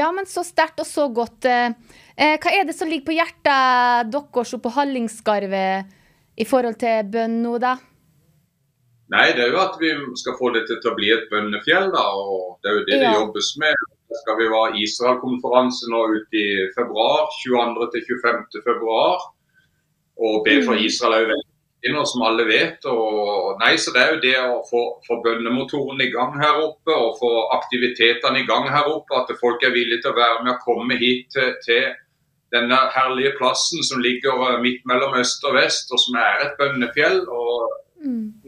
ja 0.00 0.08
men 0.14 0.26
så 0.30 0.46
sterkt 0.46 0.80
og 0.80 0.88
så 0.88 1.08
godt. 1.12 1.44
Eh, 1.44 1.74
eh, 2.16 2.38
hva 2.38 2.54
er 2.54 2.70
det 2.70 2.78
som 2.78 2.88
ligger 2.88 3.10
på 3.10 3.18
hjertet 3.18 4.14
deres 4.14 4.54
på 4.62 4.74
Hallingskarvet 4.78 5.94
i 6.38 6.46
forhold 6.46 6.78
til 6.80 7.02
bønn 7.12 7.42
nå, 7.42 7.58
da? 7.58 7.76
Nei, 9.08 9.30
det 9.32 9.46
er 9.46 9.54
jo 9.54 9.60
at 9.62 9.76
vi 9.80 9.90
skal 10.20 10.36
få 10.36 10.50
dette 10.52 10.76
til 10.82 10.90
å 10.90 10.96
bli 10.96 11.08
et 11.14 11.28
bønnefjell, 11.32 11.88
da. 11.94 12.04
Og 12.12 12.58
det 12.60 12.70
er 12.70 12.76
jo 12.76 12.86
det 12.88 12.96
ja. 12.98 13.04
det 13.04 13.12
jobbes 13.16 13.54
med. 13.62 13.86
Da 14.08 14.20
skal 14.22 14.36
vi 14.40 14.48
ha 14.52 14.62
Israel-konferanse 14.84 15.88
nå 15.92 16.02
ute 16.16 16.40
i 16.40 16.48
februar, 16.76 17.28
22. 17.40 17.88
til 17.94 18.04
25. 18.10 18.64
februar. 18.66 19.24
Og 20.18 20.42
be 20.44 20.58
for 20.66 20.76
mm. 20.76 20.84
Israel 20.84 21.16
er 21.16 21.24
jo 21.24 21.30
veldig 21.32 21.94
nå, 21.94 22.04
som 22.10 22.26
alle 22.28 22.44
vet. 22.48 22.84
Og, 22.90 23.56
nei, 23.62 23.72
så 23.80 23.94
Det 23.96 24.02
er 24.02 24.12
jo 24.12 24.20
det 24.26 24.36
å 24.42 24.60
få, 24.68 24.82
få 25.08 25.20
bønnemotoren 25.24 26.04
i 26.04 26.10
gang 26.12 26.36
her 26.42 26.60
oppe 26.66 26.92
og 26.92 27.16
få 27.22 27.32
aktivitetene 27.56 28.42
i 28.42 28.46
gang 28.50 28.68
her 28.68 28.92
oppe. 28.92 29.22
At 29.22 29.32
folk 29.40 29.64
er 29.64 29.76
villige 29.76 30.04
til 30.04 30.12
å 30.12 30.20
være 30.20 30.44
med 30.44 30.56
og 30.58 30.64
komme 30.68 31.00
hit 31.00 31.32
til, 31.32 31.54
til 31.64 31.88
denne 32.52 32.84
herlige 32.92 33.36
plassen 33.40 33.80
som 33.84 34.04
ligger 34.04 34.50
eh, 34.50 34.62
midt 34.64 34.84
mellom 34.88 35.16
øst 35.20 35.44
og 35.48 35.56
vest, 35.56 35.88
og 35.92 36.00
som 36.04 36.20
er 36.20 36.48
et 36.48 36.58
bønnefjell. 36.60 37.22
og. 37.24 37.84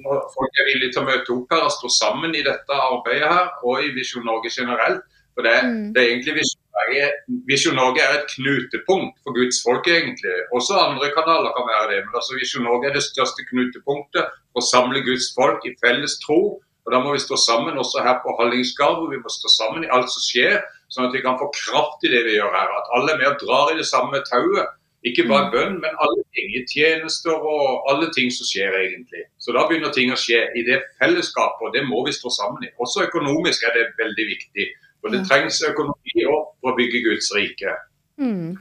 Når 0.05 0.19
folk 0.35 0.53
er 0.61 0.69
villige 0.71 0.93
til 0.95 1.03
å 1.03 1.09
møte 1.09 1.33
opp 1.35 1.51
her 1.55 1.65
og 1.67 1.73
stå 1.75 1.89
sammen 1.91 2.35
i 2.35 2.43
dette 2.47 2.71
arbeidet 2.71 3.29
her, 3.29 3.49
og 3.65 3.83
i 3.83 3.91
Visjon 3.97 4.25
Norge 4.25 4.51
generelt, 4.51 5.03
For 5.35 5.43
det, 5.47 5.63
Mm. 5.63 5.93
det 5.95 5.99
er 6.03 6.09
egentlig 6.11 6.35
Visjon 6.41 6.67
Norge, 6.75 7.05
Visjon 7.49 7.77
Norge 7.79 8.01
er 8.03 8.13
et 8.19 8.31
knutepunkt 8.35 9.15
for 9.23 9.33
Guds 9.33 9.63
folk, 9.63 9.87
egentlig. 9.87 10.35
Også 10.53 10.75
andre 10.75 11.09
kanaler 11.17 11.55
kan 11.57 11.67
være 11.71 11.87
det, 11.93 12.01
men 12.05 12.15
altså 12.19 12.35
Visjon 12.35 12.65
Norge 12.67 12.89
er 12.91 12.95
det 12.99 13.03
største 13.07 13.47
knutepunktet 13.51 14.27
for 14.53 14.59
å 14.61 14.69
samle 14.73 15.01
Guds 15.07 15.31
folk 15.39 15.63
i 15.65 15.77
felles 15.85 16.19
tro. 16.27 16.59
Og 16.85 16.93
Da 16.93 16.99
må 16.99 17.13
vi 17.15 17.23
stå 17.23 17.37
sammen 17.39 17.79
også 17.79 18.03
her 18.03 18.19
på 18.25 18.35
Hallingskarv, 18.41 18.97
hvor 18.99 19.11
vi 19.15 19.23
må 19.23 19.31
stå 19.31 19.49
sammen 19.49 19.85
i 19.85 19.93
alt 19.95 20.11
som 20.11 20.23
skjer, 20.29 20.59
sånn 20.91 21.07
at 21.09 21.15
vi 21.15 21.23
kan 21.23 21.39
få 21.39 21.47
kraft 21.55 22.03
i 22.05 22.11
det 22.11 22.25
vi 22.27 22.37
gjør 22.37 22.51
her. 22.51 22.69
At 22.81 22.91
alle 22.97 23.13
er 23.15 23.19
med 23.23 23.29
og 23.33 23.41
drar 23.45 23.71
i 23.73 23.79
det 23.79 23.87
samme 23.87 24.19
tauet. 24.27 24.67
Ikke 25.05 25.25
bare 25.29 25.47
Mm. 25.49 25.53
bønn, 25.53 25.75
men 25.81 25.91
alle 26.05 26.23
ting 26.37 26.49
i 26.59 26.65
tjenester 26.69 27.33
og 27.33 27.89
alle 27.91 28.11
ting 28.13 28.31
som 28.31 28.45
skjer 28.45 28.69
egentlig. 28.85 29.23
Så 29.39 29.53
da 29.57 29.67
begynner 29.67 29.93
ting 29.93 30.11
å 30.13 30.17
skje 30.17 30.41
i 30.55 30.63
det 30.63 30.83
fellesskapet, 31.01 31.63
og 31.63 31.73
det 31.73 31.85
må 31.89 32.05
vi 32.05 32.13
stå 32.13 32.29
sammen 32.29 32.63
i. 32.65 32.69
Også 32.79 33.07
økonomisk 33.09 33.63
er 33.65 33.73
det 33.79 33.87
veldig 33.99 34.27
viktig. 34.35 34.67
For 35.01 35.09
det 35.09 35.25
trengs 35.27 35.63
økonomi 35.65 36.27
også 36.29 36.53
for 36.61 36.73
å 36.73 36.77
bygge 36.77 37.01
Guds 37.07 37.31
rike. 37.35 37.73
Mm. 38.21 38.59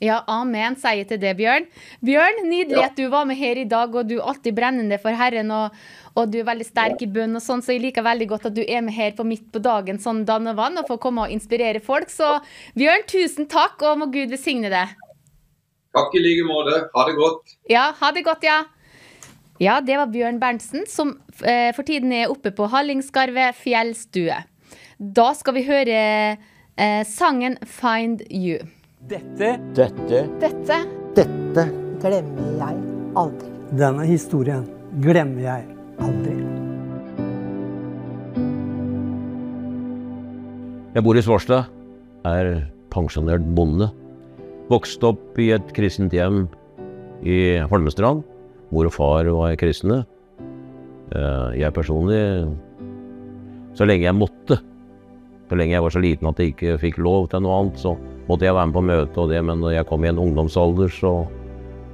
Ja, 0.00 0.22
amen, 0.28 0.76
sier 0.76 0.96
jeg 0.96 1.08
til 1.08 1.18
det, 1.18 1.36
Bjørn. 1.36 1.66
Bjørn, 2.04 2.44
nydelig 2.50 2.76
Ja. 2.76 2.84
at 2.86 2.96
du 2.96 3.08
var 3.08 3.24
med 3.24 3.36
her 3.36 3.56
i 3.56 3.64
dag, 3.64 3.94
og 3.94 4.08
du 4.08 4.18
er 4.18 4.26
alltid 4.26 4.54
brennende 4.54 4.98
for 5.00 5.10
Herren, 5.10 5.50
og, 5.50 5.70
og 6.16 6.30
du 6.30 6.38
er 6.38 6.44
veldig 6.44 6.66
sterk 6.66 7.02
i 7.02 7.06
bønn 7.06 7.34
og 7.34 7.42
sånn, 7.42 7.62
så 7.62 7.72
jeg 7.74 7.82
liker 7.82 8.02
veldig 8.02 8.28
godt 8.28 8.46
at 8.46 8.54
du 8.54 8.62
er 8.62 8.80
med 8.80 8.94
her 8.94 9.10
på 9.12 9.24
midt 9.26 9.50
på 9.52 9.62
dagen 9.62 9.98
sånn 9.98 10.24
danne 10.24 10.54
vann, 10.54 10.78
og 10.78 10.86
får 10.86 10.98
komme 11.00 11.22
og 11.22 11.30
inspirere 11.30 11.80
folk. 11.80 12.08
Så 12.10 12.40
Bjørn, 12.76 13.06
tusen 13.06 13.46
takk, 13.48 13.82
og 13.82 13.98
må 13.98 14.06
Gud 14.12 14.30
velsigne 14.30 14.70
deg. 14.70 14.88
Takk 15.96 16.14
i 16.14 16.20
like 16.22 16.44
måte. 16.48 16.82
Ha 16.94 17.06
det 17.08 17.16
godt. 17.16 17.56
Ja, 17.70 17.88
ha 18.00 18.10
det 18.12 18.24
godt, 18.26 18.44
ja. 18.44 18.64
Ja, 19.58 19.80
det 19.82 19.96
var 19.98 20.10
Bjørn 20.12 20.38
Berntsen, 20.38 20.84
som 20.86 21.16
eh, 21.42 21.72
for 21.74 21.82
tiden 21.86 22.12
er 22.14 22.30
oppe 22.30 22.52
på 22.54 22.68
Hallingskarvet 22.70 23.56
fjellstue. 23.58 24.36
Da 24.98 25.26
skal 25.34 25.56
vi 25.56 25.64
høre 25.66 25.98
eh, 26.78 27.02
sangen 27.06 27.58
'Find 27.64 28.22
You'. 28.30 28.62
Dette 29.08 29.56
Dette 29.74 30.26
Dette 30.42 30.78
Dette 31.16 31.64
glemmer 32.02 32.54
jeg 32.58 32.80
aldri. 33.18 33.50
Denne 33.78 34.06
historien 34.06 34.66
glemmer 35.02 35.42
jeg 35.42 35.66
aldri. 36.02 36.36
Jeg 40.94 41.04
bor 41.06 41.18
i 41.18 41.22
Svarstad, 41.22 41.66
er 42.26 42.68
pensjonert 42.90 43.44
bonde. 43.54 43.90
Vokste 44.68 45.14
opp 45.14 45.38
i 45.40 45.48
et 45.56 45.70
kristent 45.72 46.12
hjem 46.12 46.42
i 47.24 47.56
Holmestrand. 47.70 48.20
Mor 48.68 48.88
og 48.90 48.92
far 48.92 49.28
var 49.32 49.54
kristne. 49.56 50.02
Eh, 51.16 51.56
Jeg 51.56 51.72
personlig, 51.72 52.20
så 53.72 53.86
lenge 53.88 54.04
jeg 54.04 54.14
måtte, 54.18 54.58
så 55.48 55.56
lenge 55.56 55.72
jeg 55.72 55.82
var 55.82 55.94
så 55.94 56.02
liten 56.04 56.28
at 56.28 56.38
jeg 56.38 56.52
ikke 56.52 56.76
fikk 56.82 56.98
lov 57.00 57.30
til 57.32 57.40
noe 57.40 57.62
annet, 57.62 57.80
så 57.80 57.94
måtte 58.28 58.44
jeg 58.44 58.52
være 58.52 58.68
med 58.68 58.76
på 58.76 58.84
møte 58.84 59.22
og 59.22 59.32
det, 59.32 59.40
men 59.40 59.62
når 59.62 59.78
jeg 59.78 59.88
kom 59.88 60.04
i 60.04 60.10
en 60.10 60.20
ungdomsalder, 60.20 60.92
så, 60.92 61.14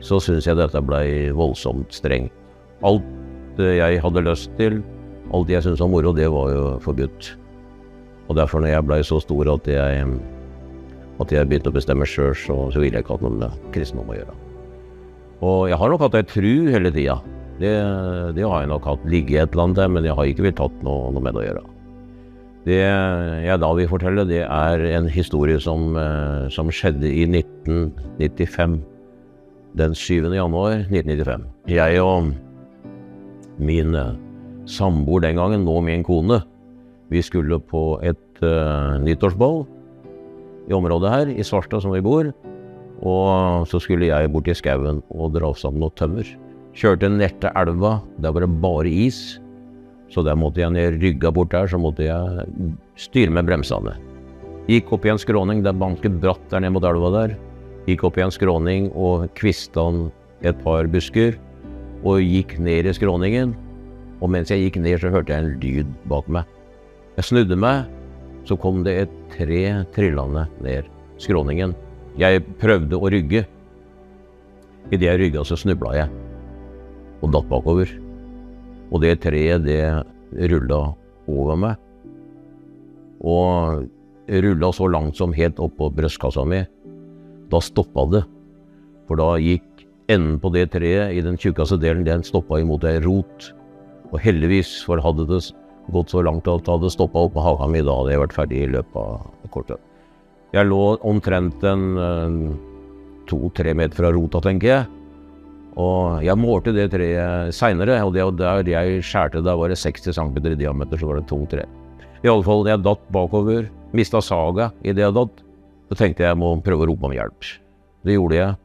så 0.03 0.19
syntes 0.19 0.49
jeg 0.51 0.59
dette 0.59 0.83
blei 0.83 1.31
voldsomt 1.31 1.95
strengt. 1.95 2.35
Alt 2.83 3.63
eh, 3.63 3.79
jeg 3.79 4.03
hadde 4.03 4.27
lyst 4.27 4.51
til, 4.59 4.83
alt 5.31 5.49
jeg 5.53 5.63
syntes 5.63 5.85
var 5.85 5.95
moro, 5.95 6.11
det 6.17 6.27
var 6.27 6.51
jo 6.51 6.65
forbudt. 6.83 7.37
Og 8.27 8.35
derfor 8.35 8.65
når 8.65 8.75
jeg 8.75 8.89
blei 8.89 9.03
så 9.07 9.21
stor 9.23 9.53
at 9.55 9.71
jeg, 9.71 10.19
at 11.23 11.33
jeg 11.33 11.47
begynte 11.49 11.71
å 11.71 11.77
bestemme 11.77 12.07
sjøl, 12.09 12.35
så, 12.39 12.57
så 12.75 12.83
ville 12.83 12.99
jeg 12.99 13.05
ikke 13.05 13.17
hatt 13.17 13.25
noe 13.25 13.39
med 13.39 13.71
kristendom 13.75 14.11
å 14.11 14.19
gjøre. 14.19 14.35
Og 15.45 15.61
jeg 15.71 15.79
har 15.81 15.93
nok 15.93 16.05
hatt 16.07 16.19
ei 16.19 16.27
tru 16.27 16.53
hele 16.73 16.91
tida. 16.95 17.19
Det, 17.61 17.71
det 18.35 18.47
har 18.49 18.65
jeg 18.65 18.71
nok 18.73 18.89
hatt 18.89 19.05
ligge 19.07 19.39
et 19.39 19.53
eller 19.53 19.69
annet 19.69 19.79
der, 19.79 19.93
men 19.95 20.09
jeg 20.09 20.17
har 20.19 20.31
ikke 20.31 20.47
villet 20.47 20.65
hatt 20.65 20.81
noe, 20.87 21.13
noe 21.15 21.23
med 21.23 21.37
det 21.37 21.43
å 21.43 21.47
gjøre. 21.49 21.65
Det 22.65 22.81
jeg 23.45 23.61
da 23.61 23.71
vil 23.77 23.91
fortelle, 23.91 24.25
det 24.27 24.41
er 24.47 24.87
en 24.95 25.07
historie 25.13 25.61
som, 25.61 25.93
eh, 26.01 26.47
som 26.55 26.73
skjedde 26.73 27.11
i 27.11 27.27
1995. 27.29 28.79
Den 29.77 29.95
7. 29.99 30.31
januar 30.33 30.79
1995. 30.87 31.45
Jeg 31.69 32.01
og 32.01 32.33
min 33.61 33.95
eh, 33.99 34.17
samboer 34.71 35.27
den 35.27 35.37
gangen, 35.37 35.67
nå 35.69 35.77
min 35.85 36.07
kone, 36.07 36.41
vi 37.13 37.21
skulle 37.23 37.61
på 37.61 38.01
et 38.03 38.41
uh, 38.43 38.97
nyttårsball 39.05 39.67
i 40.69 40.77
området 40.77 41.13
her, 41.13 41.31
i 41.33 41.45
Svarstad 41.45 41.85
som 41.85 41.95
vi 41.95 42.03
bor. 42.05 42.31
Og 43.05 43.67
så 43.69 43.81
skulle 43.83 44.09
jeg 44.09 44.33
bort 44.33 44.49
i 44.49 44.57
skauen 44.57 45.03
og 45.13 45.35
dra 45.35 45.51
sammen 45.59 45.83
noe 45.83 45.95
tømmer. 45.99 46.29
Kjørte 46.75 47.11
ned 47.11 47.37
til 47.43 47.53
elva, 47.55 47.99
der 48.19 48.35
var 48.35 48.45
det 48.45 48.61
bare 48.63 48.91
is. 48.91 49.39
Så 50.11 50.23
der 50.27 50.39
måtte 50.39 50.63
jeg 50.63 50.75
ned 50.75 51.01
rygga 51.03 51.33
bort 51.35 51.53
der, 51.53 51.69
så 51.71 51.79
måtte 51.81 52.07
jeg 52.07 52.75
styre 53.01 53.35
med 53.35 53.49
bremsene. 53.49 53.97
Gikk 54.71 54.95
opp 54.97 55.05
i 55.05 55.13
en 55.13 55.21
skråning, 55.21 55.61
det 55.65 55.75
banket 55.77 56.21
bratt 56.23 56.43
der 56.51 56.63
ned 56.65 56.73
mot 56.77 56.87
elva 56.89 57.11
der. 57.13 57.35
Gikk 57.89 58.07
opp 58.09 58.17
i 58.17 58.25
en 58.25 58.33
skråning 58.33 58.89
og 58.97 59.27
kvista 59.37 59.85
et 60.45 60.57
par 60.65 60.89
busker. 60.89 61.37
Og 62.05 62.23
gikk 62.25 62.57
ned 62.61 62.89
i 62.89 62.95
skråningen. 62.97 63.55
Og 64.23 64.31
mens 64.33 64.53
jeg 64.53 64.65
gikk 64.65 64.81
ned, 64.81 65.01
så 65.03 65.13
hørte 65.13 65.35
jeg 65.35 65.45
en 65.45 65.59
lyd 65.61 65.91
bak 66.09 66.29
meg. 66.33 66.49
Jeg 67.19 67.29
snudde 67.29 67.59
meg, 67.61 67.91
så 68.45 68.59
kom 68.61 68.83
det 68.85 68.95
et 69.05 69.17
tre 69.33 69.63
trillende 69.95 70.47
ned 70.65 70.91
skråningen. 71.23 71.75
Jeg 72.21 72.45
prøvde 72.61 72.99
å 73.01 73.11
rygge. 73.11 73.45
Idet 74.93 75.09
jeg 75.09 75.21
rygga, 75.23 75.45
så 75.49 75.57
snubla 75.59 75.95
jeg 75.97 76.13
og 77.25 77.33
datt 77.33 77.49
bakover. 77.49 77.89
Og 78.93 79.01
det 79.03 79.17
treet, 79.25 79.65
det 79.65 79.81
rulla 80.53 80.93
over 81.31 81.59
meg. 81.59 81.81
Og 83.25 83.87
rulla 84.45 84.71
så 84.75 84.89
langt 84.93 85.19
som 85.19 85.35
helt 85.37 85.61
opp 85.63 85.77
på 85.79 85.91
brystkassa 85.97 86.45
mi. 86.49 86.63
Da 87.51 87.61
stoppa 87.65 88.07
det. 88.13 88.23
For 89.09 89.21
da 89.21 89.35
gikk 89.41 89.87
enden 90.13 90.39
på 90.41 90.53
det 90.53 90.71
treet, 90.75 91.15
i 91.17 91.25
den 91.25 91.39
tjukkeste 91.41 91.79
delen, 91.81 92.05
den 92.07 92.25
stoppa 92.27 92.61
imot 92.61 92.85
ei 92.89 92.99
rot. 93.05 93.51
Og 94.13 94.21
heldigvis, 94.21 94.77
for 94.85 95.01
hadde 95.03 95.27
det 95.31 95.41
gått 95.93 96.13
så 96.15 96.23
langt 96.25 96.49
at 96.49 96.65
det 96.65 96.73
hadde 96.73 96.93
stoppa 96.93 97.27
opp 97.27 97.35
på 97.35 97.45
hagen 97.45 97.73
min 97.75 97.85
da 97.87 97.97
hadde 97.99 98.15
jeg 98.15 98.23
vært 98.23 98.37
ferdig 98.37 98.63
i 98.63 98.71
løpet 98.73 99.01
av 99.01 99.51
kortet. 99.53 99.81
Jeg 100.55 100.69
lå 100.71 100.83
omtrent 101.03 101.65
en 101.67 102.55
to-tre 103.29 103.75
meter 103.75 103.99
fra 103.99 104.13
rota, 104.15 104.41
tenker 104.45 104.71
jeg. 104.71 104.85
Og 105.81 106.23
jeg 106.23 106.39
målte 106.39 106.75
det 106.75 106.91
treet 106.93 107.55
seinere, 107.57 107.99
og 108.07 108.15
det, 108.15 108.27
der 108.39 108.69
jeg 108.71 109.01
skjærte, 109.03 109.43
der 109.43 109.59
var 109.59 109.73
det 109.73 109.81
60 109.81 110.15
cm 110.15 110.37
i 110.53 110.61
diameter, 110.61 111.01
så 111.01 111.09
var 111.09 111.19
det 111.19 111.25
et 111.25 111.33
tungt 111.33 111.51
tre. 111.51 111.65
I 112.23 112.31
alle 112.31 112.47
fall, 112.47 112.63
jeg 112.71 112.85
datt 112.85 113.03
bakover, 113.13 113.67
mista 113.93 114.23
saga 114.23 114.71
idet 114.85 115.05
jeg 115.05 115.17
datt. 115.19 115.43
Så 115.91 115.99
tenkte 115.99 116.25
jeg 116.25 116.31
jeg 116.33 116.41
må 116.41 116.55
prøve 116.65 116.87
å 116.87 116.93
rope 116.93 117.11
om 117.11 117.13
hjelp. 117.13 117.51
Det 118.07 118.17
gjorde 118.17 118.39
jeg. 118.39 118.57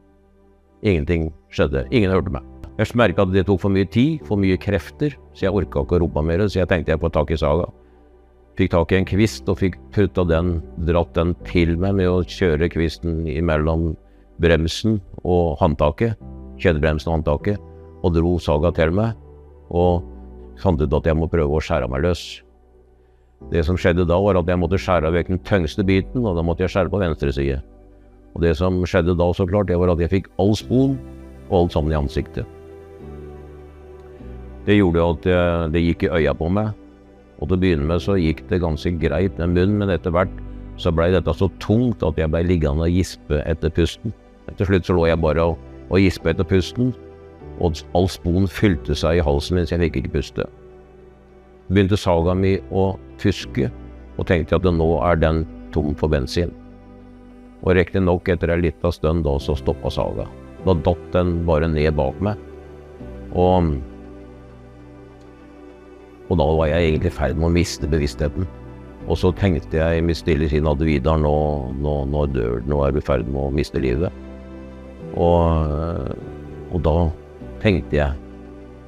Ingenting 0.80 1.28
skjedde. 1.52 1.84
Ingen 1.90 2.14
hørte 2.14 2.32
meg. 2.38 2.49
Jeg 2.80 2.96
merka 2.96 3.26
at 3.26 3.32
det 3.34 3.42
tok 3.44 3.58
for 3.60 3.72
mye 3.74 3.84
tid, 3.92 4.22
for 4.24 4.40
mye 4.40 4.56
krefter, 4.56 5.12
så 5.36 5.44
jeg 5.44 5.52
orka 5.52 5.82
ikke 5.84 5.98
å 5.98 6.00
rope 6.00 6.22
mer, 6.24 6.40
så 6.48 6.62
jeg 6.62 6.68
tenkte 6.70 6.94
jeg 6.94 7.00
får 7.02 7.10
tak 7.12 7.30
i 7.34 7.36
saga. 7.36 7.66
Fikk 8.56 8.70
tak 8.72 8.92
i 8.94 8.96
en 8.96 9.08
kvist 9.08 9.48
og 9.52 9.58
fikk 9.60 9.74
putta 9.92 10.24
den, 10.24 10.54
dratt 10.88 11.10
den 11.12 11.34
til 11.44 11.74
meg 11.76 11.98
med 11.98 12.08
å 12.08 12.22
kjøre 12.24 12.70
kvisten 12.72 13.26
imellom 13.28 13.90
bremsen 14.40 14.96
og 15.28 15.58
håndtaket, 15.60 16.16
kjedebremsen 16.62 17.10
og 17.10 17.18
håndtaket, 17.18 17.66
og 18.00 18.14
dro 18.16 18.32
saga 18.40 18.70
til 18.78 18.94
meg, 18.96 19.18
og 19.68 20.06
fant 20.62 20.80
ut 20.80 20.96
at 20.96 21.10
jeg 21.10 21.18
må 21.20 21.28
prøve 21.28 21.58
å 21.58 21.60
skjære 21.60 21.90
meg 21.92 22.06
løs. 22.06 22.22
Det 23.52 23.60
som 23.68 23.76
skjedde 23.76 24.06
da, 24.08 24.16
var 24.24 24.40
at 24.40 24.48
jeg 24.48 24.60
måtte 24.60 24.80
skjære 24.80 25.10
vekk 25.18 25.34
den 25.34 25.42
tyngste 25.50 25.84
biten, 25.84 26.24
og 26.24 26.38
da 26.38 26.46
måtte 26.48 26.64
jeg 26.64 26.72
skjære 26.72 26.94
på 26.94 27.02
venstre 27.04 27.34
side. 27.36 27.60
Og 28.32 28.40
det 28.40 28.54
som 28.56 28.80
skjedde 28.88 29.18
da, 29.20 29.28
så 29.36 29.44
klart, 29.44 29.68
det 29.68 29.76
var 29.76 29.92
at 29.92 30.00
jeg 30.00 30.14
fikk 30.16 30.32
all 30.40 30.56
spon 30.56 30.96
og 31.50 31.58
alt 31.60 31.76
sammen 31.76 31.92
i 31.92 32.00
ansiktet. 32.00 32.48
Det 34.66 34.76
gjorde 34.76 35.06
at 35.14 35.26
det, 35.26 35.40
det 35.74 35.84
gikk 35.84 36.06
i 36.06 36.12
øya 36.20 36.34
på 36.36 36.50
meg. 36.52 36.72
Og 37.40 37.48
til 37.48 37.56
å 37.56 37.60
begynne 37.62 37.88
med 37.88 38.02
så 38.04 38.18
gikk 38.20 38.44
det 38.50 38.60
ganske 38.60 38.92
greit 39.00 39.38
med 39.40 39.54
munnen, 39.56 39.78
men 39.80 39.92
etter 39.94 40.12
hvert 40.14 40.32
så 40.80 40.92
blei 40.92 41.10
dette 41.12 41.32
så 41.36 41.48
tungt 41.60 42.04
at 42.04 42.18
jeg 42.20 42.30
blei 42.32 42.42
liggende 42.46 42.86
og 42.86 42.94
gispe 42.94 43.40
etter 43.48 43.72
pusten. 43.72 44.12
Til 44.56 44.68
slutt 44.68 44.88
så 44.88 44.96
lå 44.96 45.06
jeg 45.08 45.20
bare 45.22 45.50
og, 45.52 45.60
og 45.88 46.00
gispe 46.00 46.32
etter 46.32 46.46
pusten, 46.48 46.94
og 47.60 47.80
all 47.96 48.08
spon 48.08 48.48
fylte 48.48 48.96
seg 48.96 49.18
i 49.18 49.24
halsen 49.24 49.58
min, 49.58 49.68
så 49.68 49.76
jeg 49.76 49.88
fikk 49.88 50.00
ikke 50.00 50.14
puste. 50.18 50.46
Begynte 51.70 51.98
saga 52.00 52.34
mi 52.34 52.56
å 52.72 52.90
fuske, 53.20 53.68
og 54.16 54.26
tenkte 54.28 54.56
at 54.58 54.68
nå 54.68 54.90
er 55.06 55.20
den 55.20 55.44
tom 55.74 55.92
for 55.96 56.12
bensin. 56.12 56.52
Og 57.60 57.76
riktignok 57.76 58.28
etter 58.32 58.52
ei 58.52 58.62
lita 58.64 58.92
stund 58.92 59.24
da 59.26 59.36
så 59.40 59.56
stoppa 59.58 59.92
saga. 59.92 60.26
Da 60.64 60.74
datt 60.76 61.04
den 61.12 61.42
bare 61.48 61.68
ned 61.68 61.92
bak 61.96 62.16
meg. 62.24 62.40
Og 63.36 63.76
og 66.30 66.38
da 66.38 66.46
var 66.46 66.70
jeg 66.70 66.88
egentlig 66.88 67.10
i 67.10 67.16
ferd 67.16 67.38
med 67.38 67.48
å 67.48 67.54
miste 67.54 67.88
bevisstheten. 67.90 68.46
Og 69.10 69.18
så 69.18 69.32
tenkte 69.34 69.80
jeg 69.80 69.98
i 69.98 70.04
mitt 70.04 70.20
stille 70.20 70.46
sinn 70.50 70.68
at 70.70 70.82
Vidar, 70.86 71.18
nå, 71.18 71.34
nå, 71.82 71.94
nå 72.06 72.26
dør 72.30 72.60
du, 72.60 72.68
nå 72.70 72.82
er 72.86 72.94
du 72.94 73.00
i 73.00 73.04
ferd 73.04 73.26
med 73.26 73.40
å 73.42 73.54
miste 73.54 73.82
livet. 73.82 74.14
Og, 75.18 76.12
og 76.70 76.84
da 76.86 76.94
tenkte 77.64 77.98
jeg, 77.98 78.14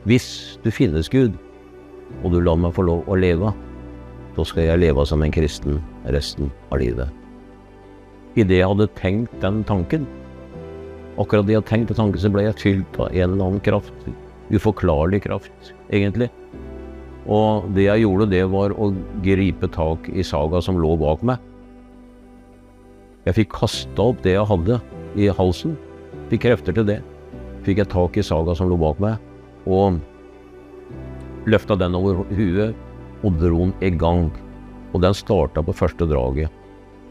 hvis 0.07 0.29
du 0.63 0.71
finnes 0.75 1.11
Gud, 1.11 1.35
og 2.23 2.35
du 2.35 2.39
lar 2.45 2.61
meg 2.61 2.75
få 2.77 2.85
lov 2.87 3.09
å 3.11 3.19
leve, 3.19 3.51
da 4.37 4.47
skal 4.47 4.69
jeg 4.69 4.83
leve 4.85 5.05
som 5.09 5.23
en 5.25 5.35
kristen 5.35 5.81
resten 6.15 6.53
av 6.71 6.81
livet. 6.83 7.11
Idet 8.39 8.63
jeg 8.63 8.71
hadde 8.71 8.89
tenkt 8.97 9.35
den 9.43 9.61
tanken, 9.69 10.07
akkurat 11.21 11.49
det 11.49 11.57
jeg 11.57 11.63
hadde 11.63 11.73
tenkt 11.73 11.91
den 11.93 11.99
tanken, 11.99 12.23
så 12.23 12.31
ble 12.33 12.47
jeg 12.47 12.61
fylt 12.63 13.01
av 13.03 13.11
en 13.11 13.35
eller 13.35 13.49
annen 13.49 13.65
kraft. 13.65 14.07
Uforklarlig 14.53 15.23
kraft, 15.27 15.73
egentlig. 15.91 16.31
Og 17.31 17.69
det 17.77 17.87
jeg 17.87 18.03
gjorde, 18.03 18.31
det 18.33 18.43
var 18.51 18.75
å 18.75 18.91
gripe 19.23 19.69
tak 19.71 20.09
i 20.11 20.25
saga 20.27 20.63
som 20.65 20.79
lå 20.81 20.97
bak 20.99 21.23
meg. 21.27 21.39
Jeg 23.23 23.37
fikk 23.39 23.53
kasta 23.55 24.09
opp 24.11 24.23
det 24.25 24.35
jeg 24.35 24.49
hadde 24.49 24.81
i 25.15 25.29
halsen. 25.31 25.77
Fikk 26.33 26.43
krefter 26.49 26.75
til 26.75 26.89
det. 26.89 26.99
Fikk 27.63 27.79
jeg 27.85 27.93
tak 27.93 28.19
i 28.19 28.25
saga 28.27 28.57
som 28.59 28.71
lå 28.71 28.79
bak 28.81 28.99
meg, 29.03 29.21
og 29.71 30.01
løfta 31.47 31.77
den 31.79 31.95
over 31.95 32.25
huet 32.35 32.75
og 33.23 33.39
dro 33.39 33.69
den 33.69 33.77
i 33.87 33.93
gang. 33.95 34.27
Og 34.93 35.05
den 35.05 35.15
starta 35.15 35.63
på 35.63 35.75
første 35.77 36.09
draget. 36.11 36.51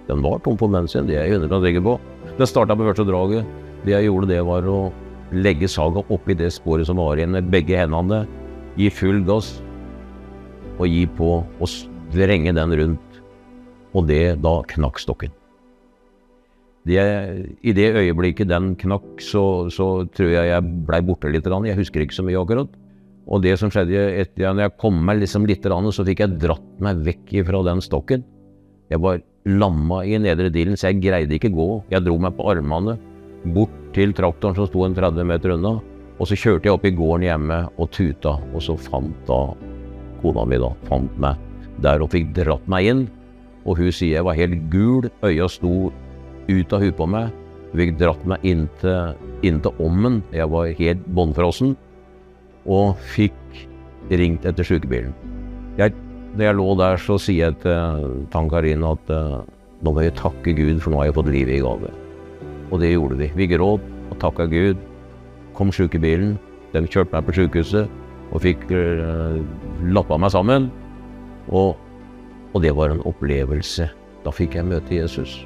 Den 0.09 0.19
var 0.25 0.41
tom 0.43 0.57
for 0.59 0.71
bensin, 0.71 1.07
det 1.07 1.15
er 1.15 1.29
jeg 1.29 1.45
100 1.45 1.63
sikker 1.63 1.85
på. 1.85 1.95
Den 2.35 2.49
starta 2.49 2.75
på 2.75 2.89
første 2.89 3.07
draget. 3.07 3.47
Det 3.85 3.95
jeg 3.95 4.09
gjorde, 4.09 4.29
det 4.33 4.41
var 4.45 4.67
å 4.67 4.79
legge 5.31 5.69
saga 5.71 6.03
oppi 6.11 6.35
det 6.35 6.51
sporet 6.51 6.89
som 6.89 6.99
var 6.99 7.15
igjen, 7.15 7.31
med 7.37 7.47
begge 7.53 7.79
hendene. 7.79 8.25
Gi 8.75 8.91
full 8.91 9.23
gass 9.27 9.61
og 10.81 10.89
gi 10.89 11.05
på 11.17 11.29
og 11.43 11.77
vrenge 12.15 12.53
den 12.57 12.75
rundt. 12.79 13.21
Og 13.95 14.07
det 14.07 14.41
da 14.43 14.55
knakk 14.71 14.99
stokken. 15.03 15.33
Det, 16.87 16.97
I 17.61 17.73
det 17.77 17.91
øyeblikket 17.93 18.49
den 18.49 18.73
knakk, 18.79 19.21
så, 19.21 19.69
så 19.69 20.07
tror 20.17 20.31
jeg 20.33 20.49
jeg 20.49 20.69
blei 20.87 21.01
borte 21.05 21.29
litt. 21.29 21.45
Jeg 21.45 21.77
husker 21.77 22.01
ikke 22.01 22.17
så 22.17 22.25
mye 22.25 22.39
akkurat. 22.41 22.71
Og 23.31 23.43
det 23.43 23.53
som 23.61 23.69
skjedde 23.71 24.07
etter 24.17 24.49
når 24.49 24.65
jeg 24.65 24.77
kom 24.81 24.97
meg 25.05 25.21
liksom 25.21 25.45
litt, 25.45 25.63
så 25.63 26.07
fikk 26.07 26.23
jeg 26.23 26.39
dratt 26.41 26.71
meg 26.81 27.03
vekk 27.05 27.35
fra 27.47 27.61
den 27.69 27.83
stokken. 27.85 28.25
Jeg 28.89 28.99
var 28.99 29.21
lamma 29.45 30.01
i 30.05 30.17
nedre 30.19 30.49
dilen, 30.53 30.75
så 30.77 30.89
jeg 30.89 31.03
greide 31.05 31.37
ikke 31.37 31.53
gå. 31.53 31.69
Jeg 31.93 32.03
dro 32.05 32.17
meg 32.21 32.35
på 32.37 32.49
armene 32.49 32.97
bort 33.53 33.77
til 33.95 34.13
traktoren 34.13 34.57
som 34.57 34.67
sto 34.69 34.83
en 34.85 34.97
30 34.97 35.27
meter 35.29 35.55
unna. 35.55 35.77
Og 36.21 36.29
så 36.29 36.37
kjørte 36.37 36.67
jeg 36.67 36.75
opp 36.75 36.85
i 36.85 36.93
gården 36.93 37.25
hjemme 37.25 37.59
og 37.81 37.93
tuta, 37.93 38.35
og 38.53 38.61
så 38.61 38.75
fant 38.77 39.15
da 39.29 39.39
kona 40.21 40.45
mi 40.47 40.59
da, 40.61 40.71
fant 40.89 41.17
meg 41.21 41.39
der 41.81 42.03
og 42.03 42.11
fikk 42.13 42.31
dratt 42.37 42.65
meg 42.71 42.89
inn. 42.91 43.05
Og 43.65 43.77
hun 43.77 43.93
sier 43.93 44.19
jeg 44.19 44.25
var 44.25 44.37
helt 44.37 44.57
gul, 44.73 45.07
øya 45.25 45.47
sto 45.51 45.91
ut 46.49 46.73
av 46.73 46.83
huet 46.83 46.97
på 46.97 47.07
meg. 47.09 47.31
Hun 47.71 47.81
fikk 47.83 47.95
dratt 48.01 48.23
meg 48.27 48.45
inn 48.47 48.67
til, 48.81 49.15
inn 49.47 49.61
ommen, 49.77 50.21
jeg 50.33 50.49
var 50.51 50.73
helt 50.79 51.07
bånnfrossen. 51.15 51.75
Og 52.69 52.97
fikk 53.13 53.65
ringt 54.11 54.45
etter 54.45 54.65
sykebilen. 54.65 55.13
Jeg, 55.79 55.95
når 56.35 56.45
jeg 56.47 56.57
lå 56.57 56.67
der, 56.81 57.01
så 57.01 57.17
sier 57.21 57.49
jeg 57.49 57.59
til 57.63 58.25
Tann-Karin 58.33 58.85
at 58.85 59.13
uh, 59.13 59.41
nå 59.81 59.93
må 59.93 60.03
jeg 60.03 60.17
takke 60.19 60.53
Gud, 60.57 60.81
for 60.81 60.93
nå 60.93 61.01
har 61.01 61.09
jeg 61.09 61.17
fått 61.17 61.31
livet 61.33 61.57
i 61.57 61.63
gave. 61.63 61.93
Og 62.71 62.81
det 62.81 62.93
gjorde 62.93 63.17
vi. 63.19 63.31
Vi 63.37 63.49
gråt 63.51 63.85
og 64.11 64.19
takka 64.21 64.47
Gud. 64.51 64.79
Kom 65.57 65.73
sykebilen. 65.75 66.37
Den 66.71 66.87
kjørte 66.87 67.15
meg 67.15 67.27
på 67.27 67.35
sykehuset 67.35 68.00
og 68.31 68.43
fikk 68.43 68.67
uh, 68.71 69.39
lappa 69.91 70.17
meg 70.19 70.33
sammen. 70.33 70.69
Og, 71.51 71.75
og 72.53 72.63
det 72.63 72.73
var 72.77 72.93
en 72.93 73.03
opplevelse. 73.07 73.89
Da 74.25 74.33
fikk 74.33 74.55
jeg 74.59 74.69
møte 74.69 74.95
Jesus. 74.95 75.41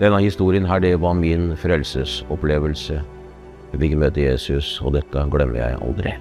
Denne 0.00 0.18
historien 0.22 0.66
her, 0.66 0.82
det 0.82 0.96
var 1.02 1.14
min 1.18 1.52
frelsesopplevelse. 1.58 3.00
Jeg 3.72 3.82
fikk 3.82 3.98
møte 3.98 4.22
Jesus, 4.24 4.78
og 4.82 4.96
dette 4.96 5.26
glemmer 5.30 5.60
jeg 5.60 5.82
aldri. 5.82 6.14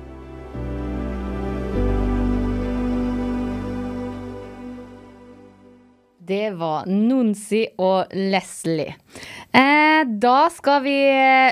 Det 6.24 6.54
var 6.56 6.88
Nunsi 6.88 7.66
og 7.84 8.14
Leslie. 8.16 8.94
Eh, 9.54 10.02
da 10.08 10.38
skal 10.54 10.86
vi 10.86 10.96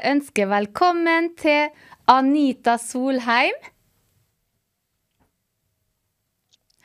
ønske 0.07 0.47
velkommen 0.47 1.33
til 1.37 1.67
Anita 2.09 2.77
Solheim. 2.81 3.57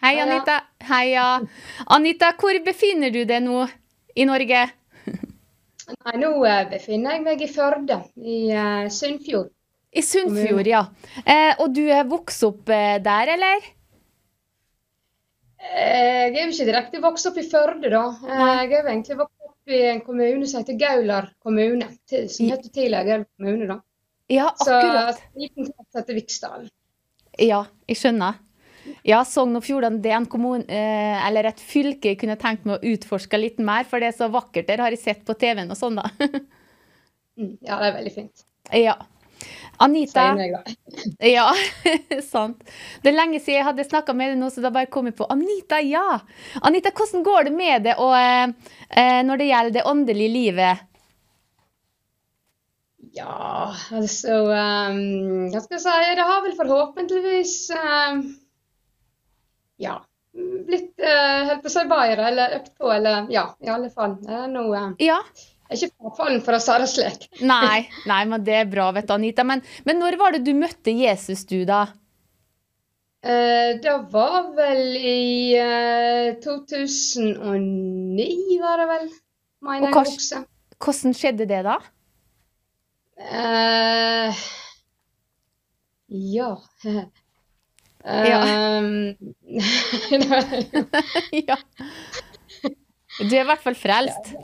Hei. 0.00 0.20
Anita. 0.20 0.60
Heia. 0.88 1.40
Anita, 1.86 2.32
hvor 2.38 2.58
befinner 2.64 3.10
du 3.10 3.22
deg 3.28 3.42
nå 3.44 3.62
i 4.16 4.26
Norge? 4.28 4.64
Nei, 5.86 6.16
nå 6.18 6.32
eh, 6.44 6.64
befinner 6.70 7.16
jeg 7.16 7.22
meg 7.24 7.42
i 7.44 7.48
Førde, 7.50 8.00
i 8.18 8.36
eh, 8.50 8.88
Sunnfjord. 8.92 9.52
I 9.96 10.02
Sunnfjord, 10.04 10.68
ja. 10.68 10.82
Eh, 11.22 11.52
og 11.62 11.72
du 11.74 11.84
er 11.86 12.08
vokst 12.10 12.44
opp 12.44 12.66
der, 12.68 13.32
eller? 13.36 13.68
Jeg 15.66 16.34
er 16.34 16.42
jo 16.42 16.52
ikke 16.52 16.68
direkte 16.68 17.02
vokst 17.02 17.30
opp 17.30 17.38
i 17.40 17.46
Førde, 17.46 17.90
da. 17.90 18.04
Jeg 18.26 18.66
er 18.66 18.74
jo 18.74 18.82
egentlig 18.82 19.18
vokst 19.22 19.48
opp 19.48 19.74
i 19.76 19.82
en 19.94 20.02
kommune 20.06 20.46
som 20.50 20.62
heter 20.62 20.78
Gaular 20.80 21.30
kommune, 21.42 21.88
som 22.10 22.50
heter 22.50 22.68
tidligere 22.68 23.06
Gaular 23.08 23.28
kommune, 23.38 23.70
da. 23.70 23.78
Ja, 24.28 24.50
akkurat. 24.50 25.16
Så 25.16 25.22
en 25.32 25.46
liten 25.46 25.70
plass 25.70 26.02
heter 26.02 26.18
Viksdalen. 26.18 26.68
Ja, 27.38 27.62
jeg 27.86 27.98
skjønner. 28.00 28.42
Ja, 29.06 29.20
Sogn 29.24 29.54
og 29.58 29.62
Fjordane 29.62 30.00
det 30.02 30.10
er 30.10 30.16
en 30.18 30.26
kommune, 30.30 30.64
eh, 30.66 31.26
eller 31.28 31.46
et 31.52 31.60
fylke 31.62 32.10
jeg 32.10 32.18
kunne 32.24 32.34
tenkt 32.40 32.64
meg 32.66 32.80
å 32.80 32.94
utforske 32.94 33.38
litt 33.38 33.60
mer, 33.62 33.86
for 33.86 34.02
det 34.02 34.08
er 34.10 34.16
så 34.18 34.26
vakkert 34.34 34.66
der, 34.66 34.82
har 34.82 34.90
jeg 34.94 35.02
sett 35.04 35.20
på 35.28 35.36
TV-en 35.38 35.70
og 35.70 35.78
sånn, 35.78 36.00
da. 36.02 36.10
Mm, 37.36 37.50
Ja, 37.68 37.76
det 37.82 37.88
er 37.90 37.92
veldig 37.98 38.10
fint. 38.14 38.42
ja. 38.72 38.94
Anita. 39.84 40.22
Ja, 41.20 41.50
sant. 42.32 42.62
Det 43.04 43.10
er 43.10 43.16
lenge 43.18 43.42
siden 43.44 43.58
jeg 43.58 43.66
hadde 43.66 43.84
snakka 43.84 44.14
med 44.16 44.30
deg 44.32 44.38
nå, 44.40 44.48
så 44.54 44.64
da 44.64 44.70
bare 44.72 44.88
kom 44.88 45.04
jeg 45.10 45.18
på 45.18 45.26
Anita, 45.28 45.82
ja! 45.84 46.22
Anita, 46.64 46.94
hvordan 46.96 47.26
går 47.26 47.50
det 47.50 47.52
med 47.58 47.84
deg 47.90 48.00
og, 48.00 48.14
eh, 48.16 48.72
eh, 48.88 49.20
når 49.28 49.42
det 49.42 49.50
gjelder 49.50 49.74
det 49.76 49.84
åndelige 49.92 50.32
livet? 50.32 50.86
Ja, 53.16 53.68
altså 53.96 54.40
um, 54.48 54.98
Hva 55.52 55.60
skal 55.64 55.76
jeg 55.76 55.84
si? 55.84 56.16
Det 56.18 56.24
har 56.32 56.42
vel 56.44 56.56
forhåpentligvis 56.58 57.54
ehm, 57.76 58.24
Ja. 59.82 59.98
Blitt 60.36 60.92
uh, 61.00 61.46
helt 61.48 61.62
på 61.64 61.70
å 61.70 61.72
si 61.72 61.84
bedre, 61.88 62.30
eller 62.30 62.56
økt 62.58 62.72
på, 62.76 62.90
eller 62.92 63.28
ja, 63.32 63.46
i 63.64 63.70
alle 63.72 63.88
fall. 63.92 64.18
Det 64.22 64.34
er 64.44 64.48
noe 64.52 64.88
Ja. 65.02 65.20
Jeg 65.66 65.74
er 65.74 65.78
ikke 65.88 66.06
frafallen, 66.06 66.42
for 66.46 66.54
å 66.54 66.58
si 66.62 66.74
det 66.78 66.86
slik. 66.92 67.24
Nei, 67.52 67.78
nei, 68.06 68.20
men 68.30 68.44
det 68.46 68.54
er 68.60 68.68
bra, 68.70 68.92
vet 68.94 69.08
du, 69.08 69.16
Anita. 69.16 69.42
Men, 69.42 69.64
men 69.88 69.98
når 69.98 70.14
var 70.20 70.30
det 70.36 70.44
du 70.46 70.52
møtte 70.54 70.94
Jesus, 70.94 71.42
du, 71.50 71.64
da? 71.66 71.88
Eh, 73.26 73.72
det 73.82 73.96
var 74.12 74.52
vel 74.54 74.94
i 74.94 75.56
eh, 75.58 76.36
2009, 76.44 78.28
var 78.62 78.78
det 78.78 78.86
vel? 78.92 79.08
Mener 79.66 79.90
jeg 79.90 79.98
også. 80.04 80.44
Hvordan 80.78 81.16
skjedde 81.16 81.48
det, 81.50 81.64
da? 81.66 81.80
Eh, 83.18 84.30
ja. 86.36 86.52
Ja. 88.06 88.40
Ehm, 88.46 89.16
ja. 91.48 91.56
Du 93.18 93.32
er 93.32 93.42
i 93.42 93.48
hvert 93.48 93.64
fall 93.64 93.74
frelst. 93.78 94.34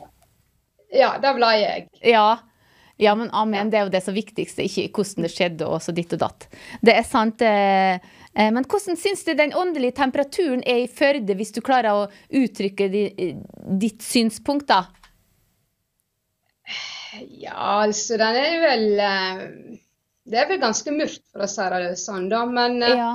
ja, 0.93 1.15
det 1.23 1.35
ble 1.37 1.51
jeg. 1.61 1.87
Ja. 2.15 2.31
Ja, 3.03 3.15
men 3.19 3.31
amen, 3.35 3.71
det 3.73 3.79
er 3.81 3.85
jo 3.87 3.91
det 3.95 4.03
som 4.05 4.15
viktigste, 4.15 4.63
ikke 4.69 4.85
hvordan 4.95 5.25
det 5.27 5.31
skjedde 5.33 5.67
og 5.67 5.81
så 5.83 5.91
ditt 5.97 6.13
og 6.15 6.21
datt. 6.23 6.45
Det 6.85 6.93
er 6.95 7.03
sant. 7.09 7.41
eh, 7.43 7.95
eh, 8.35 8.51
Men 8.53 8.65
hvordan 8.69 8.97
syns 9.01 9.25
du 9.27 9.33
den 9.35 9.55
åndelige 9.59 9.97
temperaturen 9.97 10.63
er 10.69 10.85
i 10.85 10.91
Førde, 10.93 11.35
hvis 11.35 11.51
du 11.57 11.61
klarer 11.65 11.91
å 11.97 12.05
uttrykke 12.31 12.87
ditt 12.93 14.03
synspunkt, 14.07 14.69
da? 14.71 14.85
Ja, 17.43 17.57
altså, 17.83 18.17
den 18.21 18.37
er 18.39 18.61
vel 18.63 18.85
eh, 19.03 19.41
Det 20.31 20.39
er 20.39 20.47
vel 20.53 20.61
ganske 20.63 20.93
mørkt, 20.95 21.25
for 21.33 21.43
å 21.45 21.49
si 21.51 21.67
det 21.75 21.97
sånn, 22.01 22.29
da. 22.33 22.45
Men 22.47 22.79
eh, 22.87 22.95
Ja. 23.01 23.11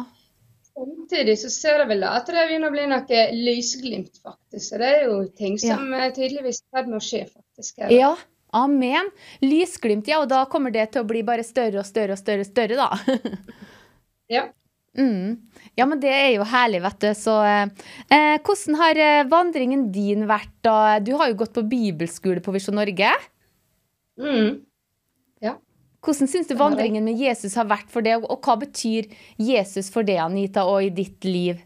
Samtidig 0.78 1.38
så 1.42 1.52
ser 1.54 1.84
jeg 1.84 1.90
vel 1.92 2.06
at 2.08 2.30
det 2.30 2.46
begynner 2.48 2.72
å 2.72 2.76
bli 2.76 2.88
noe 2.92 3.22
lysglimt, 3.34 4.20
faktisk. 4.24 4.64
Så 4.70 4.82
det 4.82 4.90
er 4.94 5.06
jo 5.10 5.22
ting 5.38 5.58
som 5.62 5.94
ja. 5.94 6.10
tydeligvis 6.16 6.62
er 6.62 6.66
i 6.66 6.78
ferd 6.78 6.92
med 6.92 7.00
å 7.00 7.06
skje, 7.08 7.24
faktisk. 7.30 7.80
Eller? 7.82 7.96
Ja. 7.98 8.16
Amen. 8.56 9.10
Lysglimt, 9.44 10.08
ja, 10.08 10.22
og 10.24 10.30
da 10.32 10.46
kommer 10.50 10.72
det 10.72 10.86
til 10.94 11.04
å 11.04 11.08
bli 11.08 11.20
bare 11.28 11.44
større 11.44 11.82
og 11.82 11.88
større 11.88 12.16
og 12.16 12.22
større, 12.22 12.48
større 12.48 12.78
da. 12.80 12.92
Ja. 14.28 14.50
Mm. 14.98 15.38
Ja, 15.80 15.86
men 15.88 16.02
det 16.04 16.12
er 16.12 16.34
jo 16.34 16.44
herlig, 16.52 16.82
vet 16.84 16.98
du. 17.00 17.10
Så 17.16 17.38
eh, 17.48 17.70
eh, 18.12 18.34
hvordan 18.44 18.76
har 18.82 19.00
eh, 19.00 19.26
vandringen 19.32 19.86
din 19.96 20.26
vært 20.28 20.52
da? 20.66 20.98
Du 21.00 21.14
har 21.16 21.32
jo 21.32 21.38
gått 21.40 21.54
på 21.56 21.64
bibelskole 21.70 22.44
på 22.44 22.52
Visjon 22.56 22.76
Norge. 22.76 23.14
Mm. 24.20 24.67
Hvordan 26.08 26.30
syns 26.32 26.48
du 26.48 26.56
vandringen 26.56 27.04
med 27.04 27.20
Jesus 27.20 27.58
har 27.60 27.68
vært 27.68 27.90
for 27.92 28.06
deg, 28.06 28.24
og 28.24 28.40
hva 28.46 28.54
betyr 28.62 29.10
Jesus 29.44 29.90
for 29.92 30.08
deg, 30.08 30.22
Anita, 30.24 30.64
og 30.64 30.86
i 30.86 30.92
ditt 30.96 31.28
liv? 31.28 31.60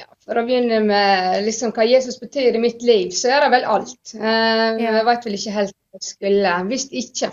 Ja, 0.00 0.06
For 0.24 0.40
å 0.40 0.44
begynne 0.48 0.78
med 0.86 1.42
liksom 1.44 1.74
hva 1.76 1.84
Jesus 1.84 2.16
betyr 2.22 2.56
i 2.56 2.62
mitt 2.62 2.80
liv, 2.80 3.10
så 3.12 3.34
er 3.36 3.44
det 3.44 3.50
vel 3.52 3.66
alt. 3.68 4.14
Eh, 4.16 4.80
Jeg 4.80 5.04
vet 5.04 5.26
vel 5.28 5.36
ikke 5.36 5.56
helt 5.58 5.74
hva 5.76 6.00
jeg 6.00 6.08
skulle. 6.08 6.54
Hvis 6.70 6.86
ikke. 7.02 7.30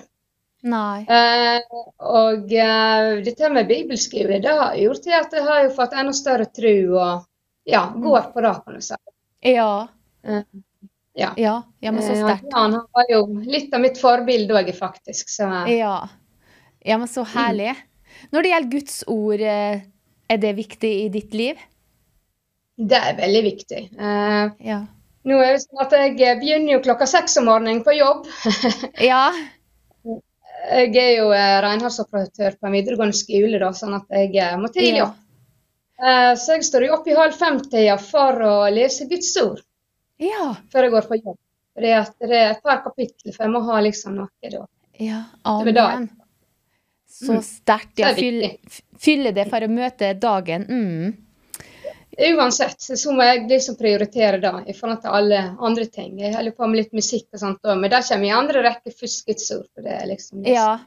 Nei. 0.68 1.06
Eh, 1.08 1.78
og 2.04 2.52
eh, 2.52 3.12
dette 3.24 3.52
med 3.56 3.72
bibelskole, 3.72 4.42
det 4.44 4.58
har 4.60 4.76
gjort 4.76 5.06
til 5.06 5.16
at 5.16 5.38
jeg 5.40 5.48
har 5.48 5.72
fått 5.78 5.96
enda 5.96 6.16
større 6.18 6.50
tro 6.52 6.76
og 7.00 7.24
ja, 7.70 7.86
går 7.96 8.34
på 8.34 8.44
det, 8.44 8.56
kan 8.66 8.76
du 8.76 8.84
si. 8.84 9.00
Ja. 9.48 9.72
Ja. 11.20 11.34
Ja, 11.38 11.56
ja, 11.84 11.92
men 11.92 12.02
så 12.06 12.14
Eh, 12.16 12.22
sterkt. 12.24 12.54
Han, 12.56 12.74
han 12.78 12.86
var 12.96 13.06
jo 13.12 13.22
litt 13.44 13.74
av 13.76 13.82
mitt 13.84 13.98
forbilde 14.00 14.56
òg, 14.56 14.70
faktisk. 14.78 15.30
Så 15.30 15.48
Ja. 15.68 16.08
ja, 16.86 16.98
men 16.98 17.08
så 17.12 17.26
herlig. 17.36 17.76
Når 18.32 18.44
det 18.44 18.50
gjelder 18.54 18.72
Guds 18.72 19.04
ord, 19.08 19.42
eh, 19.42 19.82
er 20.30 20.38
det 20.38 20.56
viktig 20.56 20.94
i 21.06 21.10
ditt 21.10 21.34
liv? 21.34 21.58
det 22.80 22.96
er 22.96 23.16
veldig 23.18 23.40
viktig. 23.44 23.80
Uh, 24.00 24.52
Ja. 24.64 24.78
nå 25.28 25.40
er 25.44 25.58
det 25.58 25.64
sånn 25.66 25.82
at 25.84 25.92
jeg 26.18 26.38
begynner 26.40 26.78
jo 26.78 26.80
klokka 26.86 27.06
seks 27.12 27.36
om 27.42 27.50
morgenen 27.50 27.84
på 27.84 27.92
jobb. 27.98 28.26
Ja. 29.12 29.34
Jeg 30.70 30.96
er 30.96 31.12
jo 31.18 31.30
renholdsoperatør 31.32 32.56
på 32.60 32.68
en 32.68 32.76
videregående 32.78 33.16
skole, 33.16 33.60
da, 33.60 33.72
sånn 33.76 33.96
at 33.98 34.06
jeg 34.12 34.58
må 34.60 34.68
tidlig 34.72 34.98
Ja. 35.02 35.06
opp. 35.10 35.18
Eh, 36.00 36.34
så 36.40 36.56
jeg 36.56 36.64
står 36.64 36.86
jo 36.88 36.94
opp 36.96 37.08
i 37.08 37.16
halv 37.16 37.34
fem-tida 37.36 37.98
for 38.00 38.40
å 38.48 38.54
lese 38.72 39.08
Guds 39.12 39.36
ord 39.44 39.60
Ja. 40.20 40.56
før 40.72 40.84
jeg 40.88 40.92
går 40.92 41.08
på 41.08 41.18
jobb. 41.24 41.38
For 41.74 41.86
at 41.96 42.16
det 42.20 42.32
er 42.36 42.50
et 42.52 42.64
par 42.64 42.82
kapitler, 42.84 43.34
for 43.36 43.44
jeg 43.46 43.52
må 43.54 43.62
ha 43.70 43.80
liksom 43.82 44.16
noe 44.16 44.50
da. 44.52 44.66
ja. 45.00 45.24
Amen. 45.46 46.10
Så 47.10 47.34
Mm. 47.34 47.42
sterkt. 47.42 47.98
Ja, 48.00 48.08
Det 48.14 48.18
er 48.18 48.22
fyll, 48.22 48.42
viktig. 48.42 48.60
f- 48.70 48.82
fylle 49.00 49.32
det 49.34 49.50
for 49.50 49.60
å 49.60 49.68
møte 49.68 50.14
dagen. 50.20 50.66
Mm. 50.70 51.18
Uansett 52.38 52.82
så 52.82 53.12
må 53.16 53.24
jeg 53.24 53.48
liksom 53.50 53.76
prioritere 53.80 54.40
det 54.42 54.52
i 54.68 54.74
forhold 54.74 55.02
til 55.02 55.10
alle 55.12 55.56
andre 55.60 55.86
ting. 55.86 56.18
Jeg 56.20 56.36
holder 56.36 56.52
på 56.52 56.68
med 56.68 56.78
litt 56.84 56.94
musikk 56.94 57.28
og 57.34 57.40
sånt 57.40 57.60
òg, 57.64 57.80
men 57.80 57.90
der 57.90 58.02
kommer 58.02 58.26
i 58.28 58.30
andre 58.36 58.62
rekke 58.64 58.92
fuskets 58.94 59.52
ord. 59.56 59.66
For 59.74 59.82
det 59.82 60.02
liksom. 60.08 60.44
liksom 60.44 60.54
Ja. 60.54 60.80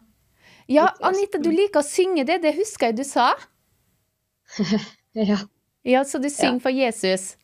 Ja, 0.68 0.90
Anita, 1.02 1.38
du 1.38 1.50
liker 1.50 1.80
å 1.80 1.84
synge 1.84 2.24
det. 2.26 2.40
Det 2.42 2.54
husker 2.54 2.86
jeg 2.88 2.96
du 2.96 3.04
sa. 3.04 3.32
Ja. 5.14 5.38
Ja, 5.84 6.02
så 6.04 6.20
du 6.22 6.28
synger 6.30 6.60
for 6.60 6.70
Jesus. 6.70 7.36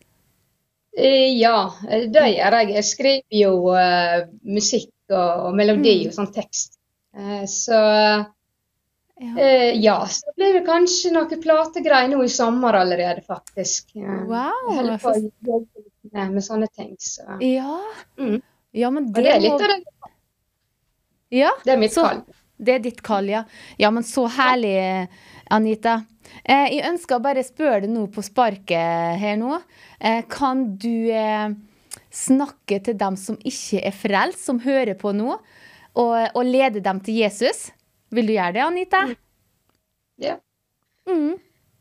Eh, 0.99 1.31
Ja, 1.39 1.59
eh, 1.89 2.07
det 2.11 2.25
gjør 2.35 2.57
jeg. 2.59 2.73
Jeg 2.75 2.85
skriver 2.89 3.39
jo 3.43 3.53
uh, 3.71 4.27
musikk 4.43 4.91
og, 5.15 5.47
og 5.49 5.55
melodi 5.59 5.93
Mm. 6.03 6.09
og 6.11 6.17
sånn 6.19 6.33
tekst. 6.35 6.75
Uh, 7.15 7.45
så 7.47 7.79
Ja. 9.19 9.33
eh, 9.43 9.73
ja, 9.83 9.97
så 10.07 10.31
blir 10.37 10.53
det 10.55 10.65
kanskje 10.67 11.11
noe 11.15 11.39
plategreier 11.43 12.09
nå 12.13 12.21
i 12.23 12.29
sommer 12.31 12.77
allerede, 12.79 13.23
faktisk. 13.27 13.89
Wow, 13.97 14.69
Jeg 14.69 14.77
holder 14.77 14.99
på 15.03 15.11
å 15.11 15.23
jobbe 15.23 15.85
med, 16.13 16.35
med 16.37 16.43
sånne 16.47 16.69
ting. 16.77 16.93
Så. 17.03 17.25
Ja. 17.43 17.81
Mm. 18.19 18.37
ja, 18.73 18.91
men 18.91 19.09
Og 19.09 19.15
det, 19.15 19.25
det 19.25 19.33
er 19.35 19.41
litt 19.41 19.51
må 19.51 19.65
av 19.65 19.73
det. 19.73 20.13
Ja, 21.31 21.51
Det 21.65 21.73
er 21.73 21.81
mitt 21.83 21.93
så- 21.93 22.07
kall. 22.09 22.23
Det 22.59 22.75
er 22.75 22.83
ditt 22.83 23.03
kall, 23.07 23.29
ja. 23.31 23.45
Ja, 23.79 23.91
men 23.95 24.05
så 24.07 24.27
herlig, 24.35 24.75
Anita. 25.55 26.01
Eh, 26.43 26.67
jeg 26.75 26.87
ønsker 26.91 27.17
å 27.19 27.25
bare 27.25 27.45
spørre 27.47 27.85
deg 27.87 27.93
nå 27.95 28.07
på 28.13 28.25
sparket 28.27 29.19
her 29.23 29.39
nå. 29.41 29.61
Eh, 30.01 30.25
kan 30.31 30.65
du 30.83 31.09
eh, 31.15 31.55
snakke 32.11 32.81
til 32.85 32.99
dem 32.99 33.17
som 33.21 33.39
ikke 33.47 33.81
er 33.89 33.95
frelst, 33.97 34.43
som 34.45 34.61
hører 34.65 34.99
på 34.99 35.15
nå, 35.17 35.39
og, 35.99 36.15
og 36.35 36.45
lede 36.47 36.83
dem 36.85 37.01
til 37.07 37.23
Jesus? 37.23 37.69
Vil 38.15 38.29
du 38.29 38.35
gjøre 38.35 38.57
det, 38.59 38.65
Anita? 38.67 39.05
Ja. 40.19 40.39
Mm. 41.09 41.37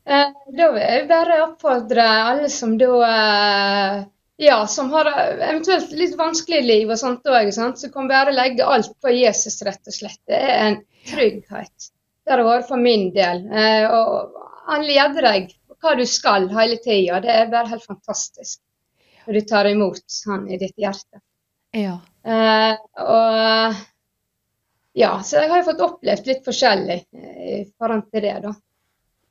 Eh, 0.08 0.30
Da 0.58 0.70
vil 0.72 0.84
jeg 0.84 1.08
bare 1.10 1.42
oppfordre 1.48 2.06
alle 2.30 2.50
som 2.54 2.78
da 2.80 2.92
eh, 3.08 4.06
ja, 4.38 4.68
som 4.68 4.92
har 4.94 5.10
eventuelt 5.10 5.92
litt 5.98 6.16
vanskelig 6.18 6.62
liv 6.66 6.92
og 6.94 7.00
sånt 7.00 7.26
òg, 7.26 7.50
så 7.54 7.90
kan 7.94 8.10
bare 8.10 8.34
legge 8.36 8.66
alt 8.66 8.94
på 9.02 9.14
Jesus, 9.16 9.62
rett 9.66 9.90
og 9.90 9.96
slett. 9.96 10.20
Det 10.30 10.38
er 10.38 10.60
en 10.68 10.82
trygghet. 11.10 11.90
Det 12.24 12.34
har 12.34 12.42
det 12.42 12.50
vært 12.50 12.68
for 12.70 12.82
min 12.82 13.10
del. 13.16 13.46
Eh, 13.50 13.88
Og 13.90 14.44
han 14.68 14.86
leder 14.86 15.26
deg 15.26 15.54
hva 15.82 15.96
du 15.98 16.06
skal 16.10 16.50
hele 16.54 16.78
tida. 16.84 17.22
Det 17.24 17.34
er 17.34 17.52
bare 17.52 17.72
helt 17.74 17.86
fantastisk 17.86 18.62
når 19.26 19.34
du 19.34 19.48
tar 19.50 19.68
imot 19.68 20.20
han 20.30 20.46
i 20.52 20.58
ditt 20.60 20.78
hjerte. 20.80 21.22
Ja. 21.76 21.98
Eh, 22.24 22.76
og 23.04 23.76
ja, 24.98 25.12
så 25.24 25.42
jeg 25.42 25.50
har 25.52 25.62
jo 25.62 25.68
fått 25.68 25.84
opplevd 25.86 26.30
litt 26.30 26.46
forskjellig 26.46 27.00
eh, 27.02 27.42
i 27.58 27.60
forhold 27.78 28.08
til 28.12 28.24
det, 28.24 28.38
da. 28.46 28.54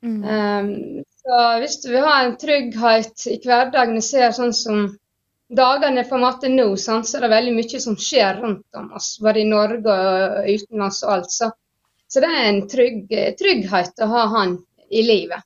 Mm. 0.06 0.20
Um, 0.24 1.04
så 1.22 1.40
hvis 1.58 1.80
du 1.82 1.90
vil 1.90 2.06
ha 2.06 2.20
en 2.22 2.36
trygghet 2.38 3.26
i 3.32 3.40
hverdagen 3.42 3.98
ser 4.04 4.34
sånn 4.36 4.54
som 4.54 4.84
dagene 5.48 6.04
på 6.06 6.16
en 6.16 6.24
måte 6.24 6.50
nå, 6.50 6.68
sånn, 6.78 7.04
så 7.06 7.18
er 7.18 7.26
det 7.26 7.32
veldig 7.34 7.54
mye 7.56 7.80
som 7.82 7.96
skjer 7.98 8.40
rundt 8.42 8.78
om 8.78 8.92
oss, 8.98 9.16
både 9.22 9.42
i 9.42 9.48
Norge 9.48 9.96
og 10.10 10.46
utenlands 10.50 11.02
og 11.06 11.12
alt. 11.16 11.34
Så, 11.34 11.50
så 12.06 12.22
det 12.22 12.30
er 12.30 12.46
en 12.50 12.62
trygg, 12.70 13.16
trygghet 13.40 14.06
å 14.06 14.10
ha 14.12 14.24
han 14.36 14.56
i 14.90 15.02
livet. 15.06 15.42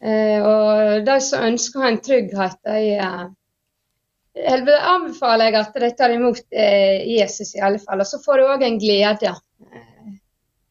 Eh, 0.00 0.40
og 0.40 1.04
de 1.04 1.18
som 1.24 1.44
ønsker 1.44 1.80
å 1.80 1.84
ha 1.84 1.92
en 1.92 2.02
trygghet, 2.04 2.58
de 2.64 2.96
eh, 2.96 4.80
anbefaler 4.94 5.50
jeg 5.50 5.60
at 5.60 5.80
de 5.84 5.92
tar 5.96 6.16
imot 6.16 6.40
eh, 6.56 7.04
Jesus 7.18 7.54
i 7.56 7.64
alle 7.64 7.80
fall. 7.82 8.00
Og 8.00 8.08
så 8.08 8.20
får 8.24 8.40
du 8.40 8.48
òg 8.48 8.64
en 8.64 8.80
glede 8.80 9.36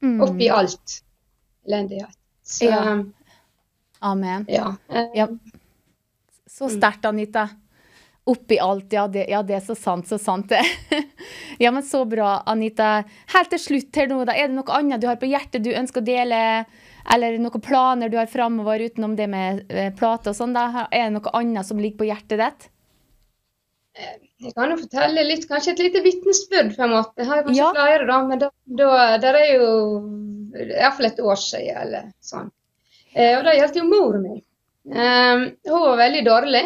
Mm. 0.02 0.22
oppi 0.22 0.50
alt 0.50 1.04
elendighet. 1.68 2.19
Så, 2.50 2.66
Ja. 2.66 2.98
Amen. 4.02 4.46
ja. 4.50 4.76
Eh, 4.90 5.10
Ja. 5.14 5.28
Så 6.50 6.70
sterkt, 6.70 7.06
Anita. 7.06 7.50
Oppi 8.30 8.60
alt, 8.60 8.92
ja 8.94 9.08
det, 9.08 9.26
ja, 9.30 9.42
det 9.42 9.56
er 9.56 9.62
så 9.64 9.76
sant, 9.78 10.08
så 10.08 10.18
sant 10.20 10.50
det. 10.50 10.62
ja, 11.64 11.72
men 11.72 11.84
så 11.84 12.04
bra, 12.06 12.44
Anita. 12.46 13.04
Helt 13.34 13.50
til 13.54 13.60
slutt 13.60 13.96
her 13.96 14.10
nå, 14.12 14.20
da. 14.28 14.34
Er 14.38 14.50
det 14.50 14.58
noe 14.58 14.76
annet 14.76 15.02
du 15.02 15.08
har 15.08 15.18
på 15.22 15.30
hjertet 15.30 15.64
du 15.66 15.72
ønsker 15.74 16.02
å 16.04 16.06
dele? 16.06 16.42
Eller 17.10 17.38
noen 17.42 17.64
planer 17.64 18.10
du 18.12 18.18
har 18.20 18.30
framover 18.30 18.84
utenom 18.86 19.16
det 19.18 19.30
med 19.32 19.64
eh, 19.72 19.90
plate 19.98 20.30
og 20.34 20.38
sånn? 20.38 20.54
da? 20.54 20.88
Er 20.92 21.08
det 21.10 21.16
noe 21.18 21.34
annet 21.40 21.66
som 21.66 21.80
ligger 21.82 22.04
på 22.04 22.10
hjertet 22.10 22.42
ditt? 22.44 22.68
Jeg 24.40 24.54
kan 24.56 24.72
jo 24.72 24.78
fortelle 24.80 25.24
litt, 25.28 25.48
kanskje 25.50 25.74
et 25.74 25.82
lite 25.84 26.02
vitnesbyrd 26.06 26.70
på 26.78 26.84
en 26.86 26.94
måte. 26.94 27.18
Jeg 27.20 27.28
har 27.28 27.42
kanskje 27.44 27.58
Ja. 27.60 27.72
flere, 27.76 28.06
da, 28.08 28.20
men 28.28 28.40
da, 28.40 28.50
da, 28.82 28.92
der 29.20 29.40
er 29.42 29.50
jo 29.58 29.72
iallfall 30.56 31.10
et 31.10 31.20
år 31.20 31.36
siden 31.42 31.82
eller 31.84 32.06
sånn. 32.24 32.48
Eh, 33.14 33.38
og 33.38 33.44
det 33.44 33.58
gjaldt 33.58 33.76
jo 33.82 33.88
mor 33.90 34.20
mi. 34.22 34.38
Eh, 34.90 35.44
hun 35.70 35.84
var 35.84 35.98
veldig 36.00 36.24
dårlig, 36.26 36.64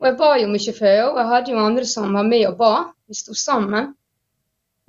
og 0.00 0.08
jeg 0.10 0.16
ba 0.18 0.32
jo 0.40 0.48
mye 0.50 0.74
for 0.74 0.86
henne. 0.88 1.06
Og 1.12 1.20
jeg 1.22 1.30
hadde 1.34 1.54
jo 1.54 1.62
andre 1.62 1.84
som 1.84 2.12
var 2.18 2.26
med 2.26 2.46
og 2.48 2.58
ba. 2.58 2.72
Vi 3.08 3.14
sto 3.14 3.34
sammen. 3.38 3.94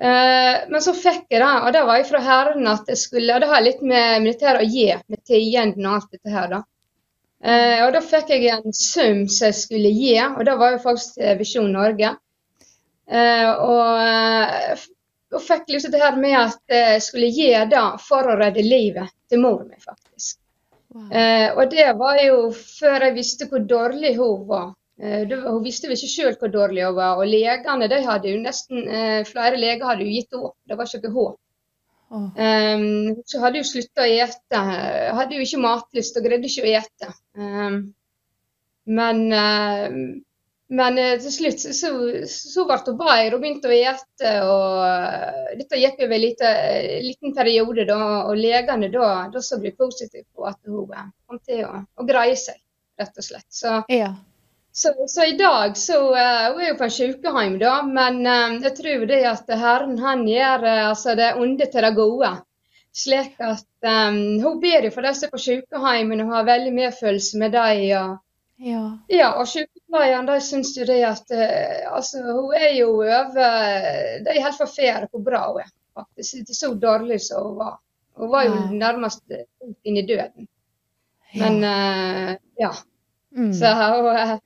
Eh, 0.01 0.65
men 0.72 0.82
så 0.82 0.93
fikk 0.95 1.26
jeg 1.30 1.41
det, 1.43 1.53
og 1.61 1.74
det 1.76 1.86
var 1.86 1.97
jo 1.99 2.07
fra 2.07 2.20
Herren 2.24 2.67
at 2.72 2.88
jeg 2.88 2.97
skulle 3.01 3.34
Og 3.36 3.41
det 3.43 3.49
har 3.51 3.61
litt 3.65 3.82
med 3.84 4.22
militæret 4.24 4.63
å 4.63 4.70
gi, 4.72 4.86
med 5.11 5.24
tienden 5.28 5.86
og 5.86 5.97
alt 5.97 6.11
dette 6.15 6.32
her, 6.32 6.47
da. 6.53 6.61
Eh, 7.43 7.85
og 7.85 7.93
da 7.95 8.01
fikk 8.03 8.33
jeg 8.35 8.51
en 8.51 8.75
sum 8.75 9.21
som 9.31 9.47
jeg 9.47 9.57
skulle 9.61 9.91
gi, 9.95 10.15
og 10.27 10.41
det 10.47 10.55
var 10.59 10.73
jo 10.75 10.81
faktisk 10.83 11.19
til 11.19 11.37
Visjon 11.39 11.71
Norge. 11.71 12.15
Eh, 13.09 13.47
og, 13.49 14.01
eh, 14.03 14.83
og 15.33 15.45
fikk 15.45 15.71
liksom 15.71 15.93
det 15.93 16.03
her 16.03 16.19
med 16.19 16.35
at 16.41 16.75
jeg 16.75 17.05
skulle 17.05 17.31
gi 17.31 17.53
det 17.71 17.85
for 18.03 18.27
å 18.27 18.37
redde 18.39 18.65
livet 18.65 19.15
til 19.29 19.43
mor 19.45 19.63
mi, 19.63 19.79
faktisk. 19.79 20.39
Eh, 20.89 21.47
og 21.53 21.69
det 21.69 21.85
var 21.97 22.17
jo 22.23 22.37
før 22.55 23.07
jeg 23.07 23.15
visste 23.15 23.47
hvor 23.49 23.61
dårlig 23.71 24.15
hun 24.17 24.45
var. 24.49 24.71
Eh, 25.01 25.29
hun 25.29 25.61
visste 25.63 25.87
jo 25.87 25.95
ikke 25.95 26.11
sjøl 26.11 26.38
hvor 26.41 26.51
dårlig 26.53 26.88
hun 26.88 26.97
var. 26.97 27.22
Og 27.22 27.30
legene 27.30 27.89
de 27.91 28.01
hadde 28.05 28.34
jo 28.34 28.41
nesten, 28.41 28.88
eh, 28.88 29.22
flere 29.30 29.59
leger 29.61 29.85
hadde 29.85 30.07
jo 30.07 30.15
gitt 30.18 30.39
opp. 30.39 30.57
Det 30.65 30.77
var 30.80 30.89
ikke 30.89 31.14
håp. 31.14 31.38
Åh. 32.10 32.30
Um, 32.41 33.19
så 33.30 33.41
hadde 33.44 33.61
jo 33.61 33.68
slutta 33.69 34.06
å 34.06 34.10
ete. 34.10 34.64
Hadde 35.19 35.38
jo 35.38 35.45
ikke 35.45 35.61
matlyst 35.61 36.18
og 36.18 36.26
greide 36.26 36.49
ikke 36.49 36.65
å 36.65 36.72
ete. 36.80 37.11
Um, 37.38 37.77
men 38.90 39.22
uh, 39.30 39.99
men 40.69 40.99
eh, 41.02 41.15
til 41.22 41.34
slutt 41.34 41.64
så, 41.64 41.72
så, 41.73 41.90
så 42.30 42.65
ble 42.69 42.77
hun 42.86 42.98
bedre 42.99 43.38
og 43.38 43.41
begynte 43.41 43.69
å 43.72 43.73
ete. 43.76 44.34
og 44.45 45.57
Dette 45.57 45.81
gikk 45.81 46.03
over 46.06 46.15
en 46.18 46.23
liten, 46.23 46.60
liten 47.07 47.36
periode, 47.38 47.88
da, 47.90 47.99
og 48.30 48.38
legene 48.38 48.91
da, 48.94 49.10
da 49.34 49.41
så 49.41 49.57
vi 49.64 49.73
positivt 49.73 50.27
på 50.36 50.45
at 50.49 50.60
hun 50.69 50.94
eh, 50.94 51.07
kom 51.26 51.41
til 51.41 51.64
å, 51.65 51.81
å 51.81 52.06
greie 52.06 52.38
seg, 52.38 52.60
rett 53.02 53.18
og 53.18 53.30
slett. 53.31 53.48
Så, 53.49 53.80
Ja. 53.90 54.14
Så, 54.71 55.07
så 55.07 55.25
i 55.25 55.37
dag 55.37 55.77
så 55.77 55.99
uh, 56.09 56.53
Hun 56.53 56.61
er 56.61 56.69
jo 56.69 56.77
på 56.77 56.89
sykehjem, 56.93 57.57
da, 57.59 57.79
men 57.83 58.21
uh, 58.25 58.59
jeg 58.63 58.75
tror 58.77 59.05
det 59.09 59.23
at 59.27 59.49
Herren 59.57 59.97
han 59.99 60.27
gjør 60.27 60.63
uh, 60.65 60.85
altså 60.91 61.15
det 61.17 61.33
onde 61.41 61.65
til 61.65 61.85
det 61.85 61.95
gode. 61.97 62.31
Slik 62.95 63.35
at 63.43 63.67
um, 63.85 64.19
Hun 64.43 64.59
ber 64.61 64.87
jo 64.87 64.93
for 64.93 65.05
de 65.05 65.13
som 65.17 65.27
er 65.27 65.33
på 65.33 65.41
sykehjemmen 65.41 66.23
og 66.25 66.33
har 66.35 66.47
veldig 66.47 66.73
medfølelse 66.77 67.41
med 67.41 67.55
dem. 67.57 67.85
Og, 68.01 68.17
Ja. 68.59 68.81
ja, 69.07 69.27
og 69.39 69.47
sykepleierne 69.47 70.33
de 70.33 70.41
syns 70.43 70.73
jo 70.75 70.83
det 70.83 70.97
at 71.07 71.29
altså, 71.87 72.19
hun 72.27 72.51
er 72.57 72.73
jo 72.75 72.89
over 72.97 73.37
De 74.25 74.33
er 74.33 74.41
helt 74.43 74.57
forferdet 74.59 75.07
hvor 75.13 75.23
bra 75.23 75.45
hun 75.45 75.61
er, 75.61 75.69
faktisk. 75.95 76.41
Ikke 76.41 76.57
så 76.57 76.73
dårlig 76.75 77.21
som 77.23 77.45
hun 77.45 77.55
var. 77.61 77.77
Hun 78.19 78.33
var 78.33 78.49
jo 78.49 78.57
Nei. 78.57 78.81
nærmest 78.81 79.23
inn 79.87 80.01
i 80.01 80.03
døden. 80.03 80.49
Men 81.39 81.63
ja. 82.59 82.73
Mm. 83.31 83.53
Så 83.53 83.71
hun 83.79 84.39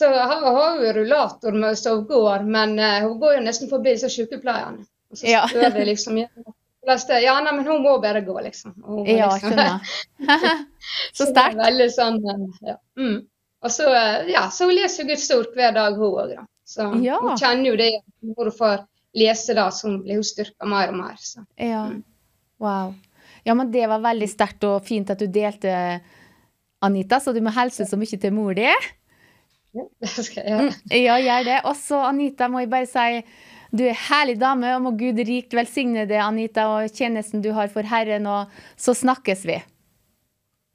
så 0.00 0.08
hun 0.10 0.46
har 0.56 0.80
jo 0.80 0.92
rullator 0.96 1.52
med 1.60 1.76
så 1.78 1.98
går, 2.08 2.46
men 2.48 2.78
eh, 2.78 3.00
hun 3.04 3.18
går 3.20 3.36
jo 3.38 3.44
nesten 3.44 3.68
forbi 3.70 3.92
disse 3.96 4.08
sykepleierne. 4.16 4.86
Og 5.10 5.18
så 5.20 5.28
Ja. 5.28 5.44
spør 5.50 5.84
liksom 5.84 6.18
ja, 6.20 7.34
nei, 7.44 7.52
men 7.52 7.66
hun 7.66 7.82
må 7.84 7.98
bare 8.02 8.22
gå, 8.24 8.34
liksom. 8.42 8.72
Hun 8.82 9.04
Ja, 9.06 9.28
liksom- 9.28 9.52
skjønner. 9.52 9.80
Så 11.14 11.26
er 11.26 11.32
sterkt. 11.34 11.58
Veldig 11.60 11.88
sånn, 11.92 12.16
ja. 12.66 12.76
Mm. 12.98 13.18
Og 13.62 13.70
så, 13.70 13.86
eh, 13.92 14.30
ja, 14.32 14.46
så 14.48 14.64
hun 14.64 14.74
leser 14.74 15.04
Guds 15.04 15.26
ord 15.36 15.50
hver 15.54 15.74
dag, 15.76 15.94
hun 16.00 16.14
òg. 16.22 16.32
Så 16.66 16.86
Ja. 17.04 17.18
hun 17.20 17.36
kjenner 17.36 17.66
jo 17.68 17.76
det 17.76 17.90
når 18.22 18.44
hun 18.48 18.52
får 18.56 18.86
lese 19.14 19.54
da, 19.54 19.68
så 19.70 19.92
blir 20.02 20.14
hun 20.14 20.24
styrka 20.24 20.66
mer 20.66 20.88
og 20.88 20.94
mer. 21.02 21.16
Så. 21.20 21.44
Ja. 21.58 21.90
Wow. 22.58 22.94
Ja, 23.44 23.54
men 23.54 23.70
det 23.70 23.86
var 23.88 24.00
veldig 24.00 24.28
sterkt 24.28 24.64
og 24.64 24.84
fint 24.84 25.10
at 25.10 25.18
du 25.18 25.26
delte, 25.26 26.00
Anita, 26.82 27.16
så 27.20 27.34
du 27.34 27.40
må 27.44 27.52
hilse 27.52 27.84
så 27.84 27.96
mye 28.00 28.18
til 28.20 28.32
mor 28.32 28.54
di. 28.54 28.66
Det 30.00 30.10
skal 30.26 30.42
jeg 30.42 30.50
gjøre. 30.50 30.68
Mm, 30.68 30.98
Ja, 31.00 31.16
gjør 31.22 31.48
det. 31.50 31.58
Også 31.70 32.02
Anita, 32.08 32.48
må 32.50 32.64
jeg 32.64 32.72
bare 32.72 32.90
si 32.90 33.22
du 33.70 33.84
er 33.86 33.94
herlig 34.08 34.34
dame, 34.40 34.72
og 34.74 34.82
må 34.82 34.90
Gud 34.98 35.20
rikt 35.22 35.54
velsigne 35.54 36.02
deg, 36.02 36.18
Anita, 36.24 36.66
og 36.74 36.90
tjenesten 36.90 37.42
du 37.44 37.52
har 37.54 37.70
for 37.70 37.86
Herren, 37.86 38.26
og 38.26 38.62
så 38.74 38.96
snakkes 38.98 39.44
vi. 39.46 39.60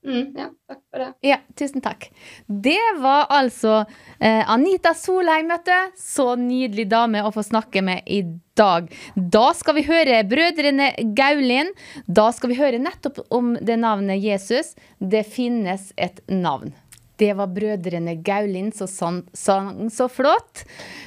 Mm, 0.06 0.36
ja, 0.38 0.46
takk 0.70 0.80
for 0.94 1.02
det. 1.02 1.08
Ja, 1.26 1.38
tusen 1.58 1.82
takk. 1.82 2.06
Det 2.46 2.78
var 3.02 3.26
altså 3.34 3.80
eh, 4.20 4.44
Anita 4.54 4.94
Solheim, 4.96 5.50
du. 5.66 5.74
Så 5.98 6.36
nydelig 6.38 6.86
dame 6.92 7.24
å 7.26 7.34
få 7.34 7.42
snakke 7.46 7.82
med 7.86 8.06
i 8.06 8.22
dag. 8.56 8.92
Da 9.18 9.48
skal 9.58 9.80
vi 9.80 9.88
høre 9.90 10.22
Brødrene 10.30 10.92
Gaulin. 11.18 11.74
Da 12.06 12.30
skal 12.38 12.54
vi 12.54 12.60
høre 12.62 12.82
nettopp 12.82 13.24
om 13.34 13.56
det 13.58 13.80
navnet 13.82 14.22
Jesus. 14.22 14.76
Det 15.02 15.26
finnes 15.26 15.90
et 15.98 16.22
navn. 16.30 16.76
Det 17.18 17.32
var 17.38 17.52
brødrene 17.56 18.18
Gaulin 18.26 18.72
som 18.76 18.90
sang, 18.92 19.22
sang 19.34 19.88
så 19.94 20.10
flott. 20.12 20.66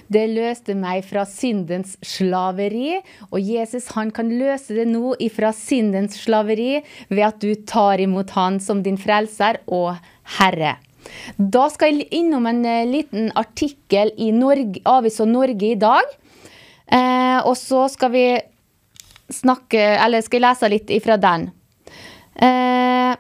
Det 0.09 0.25
løste 0.31 0.77
meg 0.79 1.05
fra 1.05 1.27
syndens 1.29 1.97
slaveri. 2.05 2.97
Og 3.29 3.41
Jesus 3.45 3.91
han 3.97 4.13
kan 4.15 4.33
løse 4.41 4.77
det 4.79 4.89
nå 4.89 5.15
ifra 5.21 5.53
syndens 5.57 6.17
slaveri 6.23 6.79
ved 7.13 7.25
at 7.29 7.41
du 7.45 7.53
tar 7.69 8.01
imot 8.01 8.33
han 8.39 8.57
som 8.65 8.81
din 8.85 8.97
frelser 9.01 9.61
og 9.67 9.99
herre. 10.39 10.79
Da 11.37 11.69
skal 11.73 12.01
jeg 12.01 12.09
innom 12.19 12.49
en 12.49 12.65
eh, 12.69 12.89
liten 12.89 13.31
artikkel 13.39 14.11
i 14.21 14.33
Norge, 14.35 14.83
Avisa 14.89 15.25
Norge 15.29 15.73
i 15.73 15.79
dag. 15.79 16.09
Eh, 16.89 17.39
og 17.45 17.55
så 17.61 17.85
skal 17.93 18.13
vi 18.15 18.29
snakke 19.29 19.77
Eller 20.01 20.23
skal 20.25 20.39
jeg 20.39 20.45
lese 20.47 20.69
litt 20.73 20.93
ifra 20.97 21.19
den. 21.21 21.51
Eh, 22.33 23.13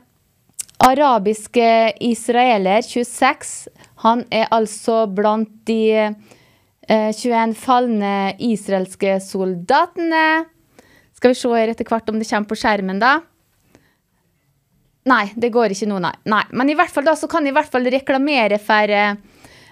arabiske 0.78 1.68
israeler, 2.06 2.82
26, 2.86 3.68
han 4.04 4.24
er 4.30 4.46
altså 4.54 5.06
blant 5.10 5.50
de 5.66 5.80
eh, 5.98 7.10
21 7.14 7.56
falne 7.58 8.12
israelske 8.38 9.18
soldatene. 9.24 10.46
Skal 11.18 11.34
vi 11.34 11.40
se 11.40 11.50
her 11.50 11.72
etter 11.72 11.88
hvert 11.88 12.10
om 12.12 12.20
det 12.20 12.28
kommer 12.30 12.50
på 12.52 12.58
skjermen, 12.58 13.02
da. 13.02 13.18
Nei, 15.08 15.24
det 15.34 15.50
går 15.54 15.72
ikke 15.72 15.88
nå, 15.88 15.98
nei. 16.04 16.14
nei. 16.28 16.44
Men 16.52 16.70
i 16.70 16.76
hvert 16.78 16.92
fall 16.92 17.06
da, 17.06 17.16
så 17.16 17.30
kan 17.30 17.46
jeg 17.46 17.54
i 17.54 17.58
hvert 17.58 17.72
fall 17.72 17.88
reklamere 17.90 18.60
for 18.62 18.92
eh, 18.92 19.16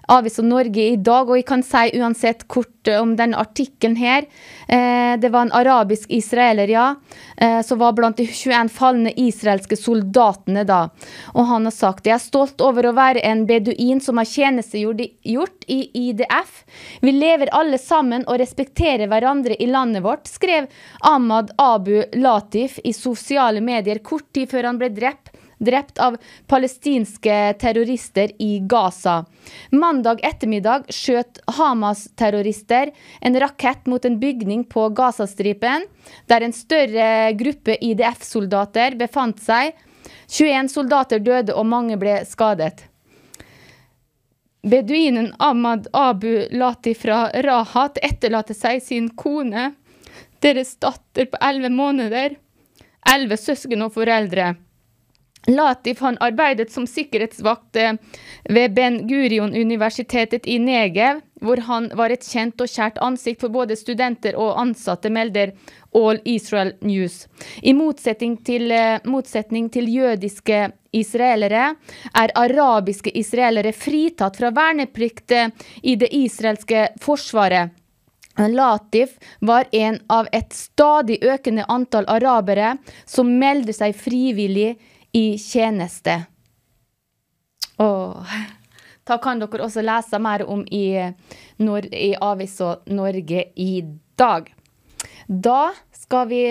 Avisa 0.07 0.43
Norge 0.43 0.89
i 0.89 0.97
dag, 0.97 1.29
og 1.29 1.39
jeg 1.39 1.47
kan 1.49 1.63
si 1.67 1.91
uansett 1.99 2.45
kort 2.47 2.89
eh, 2.89 3.01
om 3.03 3.17
denne 3.19 3.39
artikkelen 3.43 3.97
her. 3.99 4.27
Eh, 4.69 5.19
det 5.19 5.33
var 5.35 5.47
en 5.47 5.55
arabisk 5.57 6.11
israeler, 6.15 6.71
ja, 6.71 6.87
eh, 7.37 7.59
som 7.67 7.81
var 7.81 7.97
blant 7.97 8.21
de 8.21 8.27
21 8.27 8.71
falne 8.71 9.13
israelske 9.19 9.79
soldatene 9.79 10.63
da. 10.69 10.87
Og 11.35 11.49
han 11.51 11.67
har 11.67 11.75
sagt 11.75 12.07
jeg 12.07 12.15
er 12.15 12.23
stolt 12.23 12.63
over 12.63 12.87
å 12.87 12.95
være 12.97 13.25
en 13.27 13.47
beduin 13.49 14.01
som 14.03 14.21
har 14.23 14.31
tjenestegjort 14.31 15.03
gjort 15.27 15.67
i 15.67 15.81
IDF. 16.07 16.63
Vi 17.03 17.15
lever 17.17 17.51
alle 17.57 17.79
sammen 17.83 18.27
og 18.27 18.39
respekterer 18.43 19.11
hverandre 19.11 19.59
i 19.59 19.67
landet 19.71 20.05
vårt, 20.07 20.31
skrev 20.31 20.71
Ahmad 21.01 21.51
Abu 21.59 22.05
Latif 22.15 22.79
i 22.85 22.95
sosiale 22.95 23.61
medier 23.65 23.99
kort 24.07 24.29
tid 24.35 24.51
før 24.55 24.71
han 24.71 24.79
ble 24.79 24.93
drept 24.95 25.26
drept 25.59 25.99
av 25.99 26.17
palestinske 26.47 27.55
terrorister 27.61 28.31
i 28.39 28.59
Gaza. 28.59 29.25
Mandag 29.71 30.21
ettermiddag 30.27 30.91
skjøt 30.93 31.41
Hamas-terrorister 31.59 32.93
en 33.21 33.41
rakett 33.41 33.87
mot 33.87 34.05
en 34.05 34.19
bygning 34.21 34.65
på 34.65 34.89
Gazastripen, 34.89 35.87
der 36.27 36.45
en 36.45 36.57
større 36.57 37.33
gruppe 37.39 37.79
IDF-soldater 37.81 38.99
befant 39.01 39.41
seg. 39.43 39.73
21 40.29 40.69
soldater 40.73 41.23
døde 41.23 41.55
og 41.55 41.67
mange 41.67 41.97
ble 42.01 42.21
skadet. 42.29 42.87
Beduinen 44.67 45.31
Ahmad 45.39 45.87
Abu 45.93 46.49
Lati 46.51 46.95
fra 46.99 47.29
Rahat 47.31 48.01
etterlater 48.03 48.57
seg 48.59 48.83
sin 48.83 49.13
kone, 49.15 49.71
deres 50.43 50.75
datter 50.83 51.29
på 51.31 51.39
11 51.39 51.71
måneder, 51.71 52.35
11 53.07 53.39
søsken 53.39 53.87
og 53.87 53.95
foreldre. 53.95 54.57
Latif 55.47 56.01
han 56.01 56.17
arbeidet 56.21 56.73
som 56.73 56.87
sikkerhetsvakt 56.87 57.77
eh, 57.77 57.93
ved 58.51 58.75
Ben 58.75 58.99
Gurion-universitetet 59.07 60.47
i 60.47 60.59
Negev, 60.59 61.21
hvor 61.41 61.61
han 61.69 61.87
var 61.95 62.11
et 62.11 62.27
kjent 62.27 62.61
og 62.61 62.71
kjært 62.71 62.99
ansikt 63.05 63.45
for 63.45 63.55
både 63.55 63.77
studenter 63.79 64.35
og 64.35 64.57
ansatte, 64.59 65.13
melder 65.13 65.53
All 65.95 66.19
Israel 66.27 66.73
News. 66.83 67.27
I 67.63 67.77
motsetning 67.79 68.37
til, 68.43 68.73
eh, 68.75 68.99
motsetning 69.05 69.71
til 69.71 69.87
jødiske 69.87 70.73
israelere 70.93 71.77
er 72.15 72.35
arabiske 72.35 73.13
israelere 73.15 73.73
fritatt 73.73 74.37
fra 74.41 74.51
verneplikt 74.51 75.31
eh, 75.31 75.55
i 75.83 75.95
det 75.95 76.11
israelske 76.11 76.89
forsvaret. 77.01 77.71
Latif 78.37 79.15
var 79.41 79.65
en 79.73 79.99
av 80.13 80.27
et 80.33 80.53
stadig 80.53 81.23
økende 81.25 81.65
antall 81.73 82.05
arabere 82.09 82.75
som 83.09 83.31
melder 83.39 83.73
seg 83.73 83.97
frivillig 83.97 84.75
i 85.13 85.39
tjeneste. 85.39 86.25
Og 87.79 88.25
Da 89.07 89.21
kan 89.23 89.39
dere 89.39 89.63
også 89.63 89.85
lese 89.87 90.19
mer 90.19 90.43
om 90.51 90.65
i, 90.75 90.99
Nor 91.63 91.87
i 91.95 92.17
Avisa 92.19 92.73
Norge 92.91 93.45
i 93.55 93.85
dag. 94.19 94.49
Da 95.29 95.75
skal 95.95 96.27
vi 96.33 96.43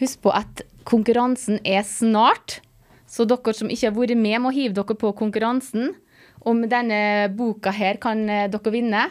huske 0.00 0.20
på 0.26 0.34
at 0.36 0.60
konkurransen 0.84 1.62
er 1.64 1.80
snart. 1.88 2.60
Så 3.08 3.24
dere 3.24 3.54
som 3.56 3.72
ikke 3.72 3.88
har 3.88 3.96
vært 3.96 4.20
med, 4.20 4.36
må 4.44 4.52
hive 4.52 4.76
dere 4.76 4.98
på 5.00 5.14
konkurransen. 5.16 5.94
Om 6.44 6.62
denne 6.68 7.30
boka 7.36 7.72
her 7.72 7.96
kan 8.00 8.22
eh, 8.28 8.46
dere 8.52 8.72
vinne. 8.72 9.08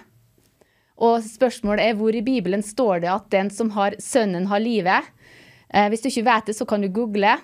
Og 1.01 1.23
spørsmålet 1.25 1.89
er 1.89 1.97
hvor 1.97 2.15
i 2.15 2.25
Bibelen 2.25 2.61
står 2.65 3.03
det 3.03 3.11
at 3.11 3.29
den 3.33 3.49
som 3.53 3.69
har 3.73 3.97
sønnen, 4.01 4.47
har 4.49 4.61
livet. 4.61 5.09
Eh, 5.73 5.89
hvis 5.89 6.05
du 6.05 6.09
ikke 6.09 6.27
vet 6.29 6.49
det, 6.49 6.57
så 6.57 6.65
kan 6.69 6.81
du 6.81 6.89
google. 6.93 7.37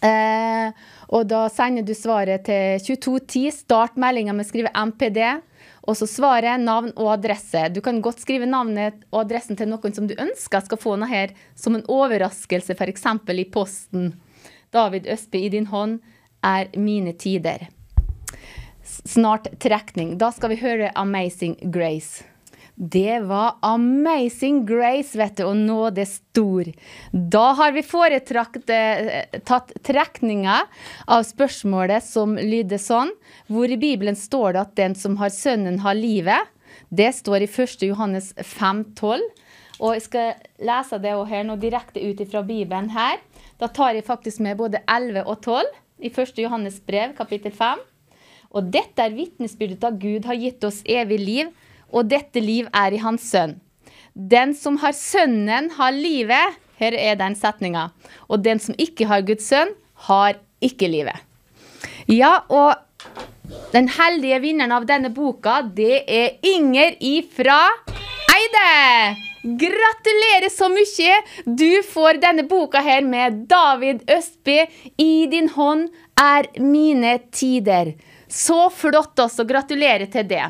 Eh, 0.00 0.70
og 1.12 1.26
da 1.28 1.44
sender 1.52 1.84
du 1.84 1.92
svaret 1.96 2.46
til 2.48 2.80
2210. 2.86 3.50
Start 3.66 3.98
meldinga 4.00 4.34
med 4.36 4.46
å 4.46 4.50
skrive 4.50 4.72
MPD. 4.72 5.20
Og 5.88 5.96
så 5.96 6.06
svaret, 6.08 6.60
navn 6.60 6.92
og 6.94 7.12
adresse. 7.16 7.66
Du 7.74 7.80
kan 7.84 8.00
godt 8.04 8.22
skrive 8.22 8.48
navnet 8.48 9.00
og 9.10 9.24
adressen 9.24 9.58
til 9.58 9.70
noen 9.72 9.96
som 9.96 10.06
du 10.08 10.14
ønsker 10.14 10.64
skal 10.64 10.80
få 10.80 10.96
noe 11.00 11.10
her 11.10 11.34
som 11.58 11.76
en 11.76 11.86
overraskelse, 11.88 12.76
f.eks. 12.76 13.06
i 13.34 13.46
posten. 13.52 14.12
David 14.70 15.08
Østby, 15.10 15.44
i 15.46 15.52
din 15.56 15.70
hånd 15.72 15.98
er 16.46 16.70
mine 16.78 17.12
tider. 17.18 17.68
Snart 18.84 19.48
trekning. 19.62 20.16
Da 20.20 20.30
skal 20.34 20.54
vi 20.54 20.60
høre 20.62 20.92
Amazing 20.94 21.58
Grace. 21.72 22.29
Det 22.82 23.20
var 23.20 23.58
Amazing 23.60 24.62
Grace, 24.66 25.18
vet 25.18 25.36
du, 25.36 25.42
og 25.50 25.56
nå 25.58 25.90
det 25.92 26.06
stor. 26.08 26.70
Da 27.12 27.50
har 27.58 27.74
vi 27.76 27.82
foretrakt 27.84 28.72
eh, 28.72 29.26
tatt 29.44 29.74
trekninga 29.84 30.62
av 31.04 31.26
spørsmålet 31.28 32.06
som 32.06 32.38
lyder 32.40 32.80
sånn. 32.80 33.12
Hvor 33.52 33.68
i 33.68 33.76
Bibelen 33.76 34.16
står 34.16 34.56
det 34.56 34.62
at 34.62 34.74
den 34.80 34.96
som 34.96 35.20
har 35.20 35.28
sønnen, 35.28 35.82
har 35.84 35.98
livet? 35.98 36.48
Det 36.88 37.12
står 37.20 37.44
i 37.44 37.52
1. 37.52 37.84
Johannes 37.90 38.32
5,12. 38.40 39.28
Og 39.84 39.96
jeg 39.98 40.08
skal 40.08 40.34
lese 40.64 41.04
det 41.04 41.16
her 41.28 41.44
nå 41.44 41.60
direkte 41.60 42.00
ut 42.00 42.24
fra 42.32 42.40
Bibelen 42.48 42.88
her. 42.96 43.20
Da 43.60 43.68
tar 43.68 43.92
jeg 43.92 44.08
faktisk 44.08 44.40
med 44.40 44.56
både 44.56 44.80
11 44.88 45.28
og 45.28 45.36
12 45.44 45.68
i 46.00 46.08
1. 46.08 46.38
Johannes 46.40 46.80
brev, 46.80 47.12
kapittel 47.18 47.52
5. 47.52 47.84
Og 48.56 48.72
dette 48.72 49.04
er 49.04 49.12
vitnesbyrdet 49.12 49.84
av 49.84 50.00
Gud 50.00 50.24
har 50.24 50.40
gitt 50.40 50.64
oss 50.64 50.80
evig 50.88 51.20
liv, 51.20 51.50
og 51.92 52.10
dette 52.10 52.42
liv 52.42 52.68
er 52.72 52.94
i 52.94 53.00
Hans 53.02 53.26
sønn. 53.30 53.58
Den 54.14 54.54
som 54.54 54.76
har 54.82 54.92
Sønnen, 54.96 55.70
har 55.76 55.94
livet. 55.94 56.58
Her 56.80 56.96
er 56.96 57.18
den 57.20 57.36
setninga. 57.36 57.90
Og 58.28 58.42
den 58.44 58.60
som 58.62 58.74
ikke 58.78 59.06
har 59.10 59.24
Guds 59.26 59.46
sønn, 59.50 59.74
har 60.08 60.38
ikke 60.64 60.88
livet. 60.90 61.16
Ja, 62.10 62.40
og 62.48 62.74
den 63.72 63.88
heldige 63.92 64.40
vinneren 64.42 64.74
av 64.74 64.86
denne 64.88 65.10
boka, 65.14 65.60
det 65.62 66.04
er 66.08 66.38
Inger 66.46 66.96
ifra 67.00 67.62
Eide. 68.30 69.16
Gratulerer 69.40 70.50
så 70.52 70.68
mye! 70.68 71.14
Du 71.46 71.80
får 71.88 72.20
denne 72.20 72.44
boka 72.48 72.82
her 72.84 73.00
med 73.06 73.46
David 73.48 74.02
Østby. 74.10 74.66
I 75.00 75.26
din 75.32 75.48
hånd 75.54 75.88
er 76.20 76.50
mine 76.60 77.16
tider. 77.32 77.94
Så 78.30 78.70
flott 78.70 79.18
også. 79.18 79.44
Gratulerer 79.48 80.06
til 80.12 80.28
det. 80.30 80.44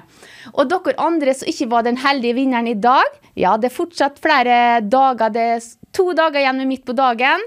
Og 0.53 0.69
dere 0.69 0.99
andre 1.01 1.35
som 1.37 1.49
ikke 1.49 1.71
var 1.73 1.87
den 1.87 2.01
heldige 2.01 2.37
vinneren 2.37 2.69
i 2.69 2.77
dag, 2.77 3.09
ja, 3.39 3.57
det 3.57 3.71
er 3.71 3.77
fortsatt 3.77 4.21
flere 4.21 4.81
dager. 4.85 5.33
Det 5.33 5.45
er 5.57 5.69
to 5.97 6.11
dager 6.17 6.43
igjen 6.43 6.61
med 6.61 6.71
midt 6.71 6.87
på 6.87 6.95
dagen, 6.97 7.43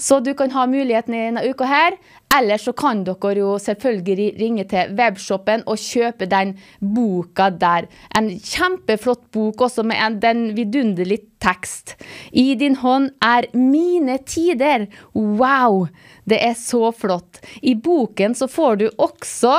så 0.00 0.20
du 0.22 0.32
kan 0.38 0.52
ha 0.54 0.66
muligheten 0.70 1.16
i 1.16 1.24
denne 1.26 1.46
uka 1.50 1.66
her. 1.68 1.98
Eller 2.32 2.56
så 2.56 2.72
kan 2.72 3.02
dere 3.04 3.34
jo 3.36 3.56
selvfølgelig 3.60 4.28
ringe 4.38 4.64
til 4.70 4.94
webshoppen 4.96 5.66
og 5.68 5.80
kjøpe 5.80 6.28
den 6.30 6.54
boka 6.80 7.50
der. 7.50 7.90
En 8.16 8.30
kjempeflott 8.38 9.26
bok 9.34 9.66
også 9.66 9.84
med 9.84 10.00
en, 10.00 10.16
den 10.22 10.46
vidunderlig 10.56 11.18
tekst. 11.44 11.98
I 12.32 12.54
din 12.56 12.78
hånd 12.80 13.10
er 13.20 13.50
mine 13.52 14.16
tider. 14.24 14.86
Wow! 15.12 15.90
Det 16.24 16.40
er 16.40 16.56
så 16.56 16.88
flott. 16.96 17.42
I 17.60 17.74
boken 17.74 18.38
så 18.38 18.48
får 18.48 18.80
du 18.80 18.88
også 18.96 19.58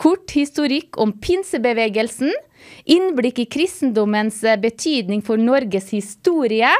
kort 0.00 0.32
historikk 0.32 0.96
om 1.00 1.12
pinsebevegelsen, 1.20 2.32
innblikk 2.88 3.42
i 3.42 3.48
kristendommens 3.50 4.40
betydning 4.62 5.20
for 5.24 5.40
Norges 5.40 5.90
historie, 5.92 6.70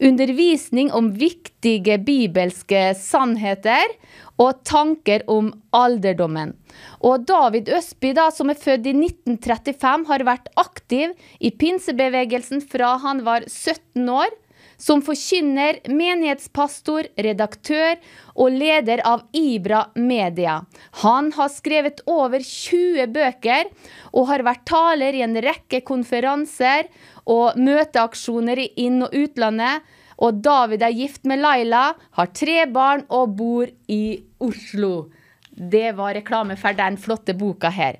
undervisning 0.00 0.92
om 0.94 1.10
viktige 1.18 1.98
bibelske 2.06 2.92
sannheter 3.00 3.92
og 4.40 4.62
tanker 4.68 5.24
om 5.32 5.50
alderdommen. 5.76 6.54
Og 7.00 7.24
David 7.28 7.70
Østby, 7.72 8.12
da, 8.16 8.28
som 8.32 8.52
er 8.52 8.60
født 8.60 8.88
i 8.88 8.94
1935, 8.96 10.08
har 10.10 10.26
vært 10.28 10.50
aktiv 10.60 11.14
i 11.40 11.52
pinsebevegelsen 11.52 12.64
fra 12.64 12.96
han 13.04 13.24
var 13.26 13.48
17 13.48 14.04
år. 14.12 14.32
Som 14.76 15.00
forkynner, 15.04 15.78
menighetspastor, 15.88 17.08
redaktør 17.16 17.96
og 18.36 18.52
leder 18.52 19.00
av 19.08 19.24
Ibra 19.36 19.86
Media. 19.96 20.58
Han 21.02 21.30
har 21.36 21.52
skrevet 21.54 22.02
over 22.04 22.44
20 22.44 23.08
bøker 23.14 23.70
og 24.12 24.28
har 24.30 24.44
vært 24.44 24.66
taler 24.68 25.16
i 25.16 25.24
en 25.24 25.38
rekke 25.40 25.80
konferanser 25.86 26.90
og 27.24 27.56
møteaksjoner 27.56 28.60
i 28.66 28.70
inn- 28.86 29.06
og 29.06 29.16
utlandet. 29.16 29.84
Og 30.20 30.40
David 30.44 30.84
er 30.84 30.96
gift 30.96 31.26
med 31.28 31.42
Laila, 31.44 31.90
har 32.16 32.32
tre 32.32 32.64
barn 32.72 33.04
og 33.12 33.36
bor 33.36 33.72
i 33.92 34.16
Oslo. 34.40 35.08
Det 35.56 35.94
var 35.96 36.14
reklame 36.16 36.56
for 36.60 36.76
den 36.76 36.96
flotte 37.00 37.32
boka 37.36 37.72
her. 37.72 37.96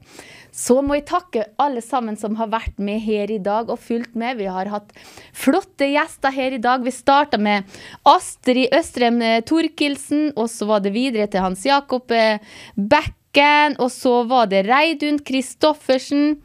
Så 0.57 0.79
må 0.81 0.97
jeg 0.97 1.05
takke 1.11 1.45
alle 1.61 1.83
sammen 1.85 2.17
som 2.17 2.39
har 2.39 2.49
vært 2.49 2.79
med 2.81 3.03
her 3.05 3.31
i 3.33 3.41
dag 3.43 3.69
og 3.69 3.81
fulgt 3.83 4.15
med. 4.17 4.39
Vi 4.41 4.49
har 4.49 4.71
hatt 4.73 4.95
flotte 5.37 5.91
gjester 5.93 6.33
her 6.33 6.57
i 6.57 6.63
dag. 6.63 6.81
Vi 6.85 6.95
starta 6.95 7.37
med 7.37 7.69
Astrid 8.09 8.73
Østrem 8.75 9.21
eh, 9.21 9.43
Torkelsen, 9.45 10.31
og 10.33 10.49
så 10.49 10.71
var 10.71 10.81
det 10.85 10.95
videre 10.97 11.29
til 11.29 11.45
Hans 11.45 11.67
Jakob 11.69 12.11
eh, 12.15 12.41
Bekken, 12.75 13.77
og 13.77 13.93
så 13.93 14.23
var 14.31 14.49
det 14.49 14.65
Reidun 14.71 15.21
Kristoffersen. 15.21 16.39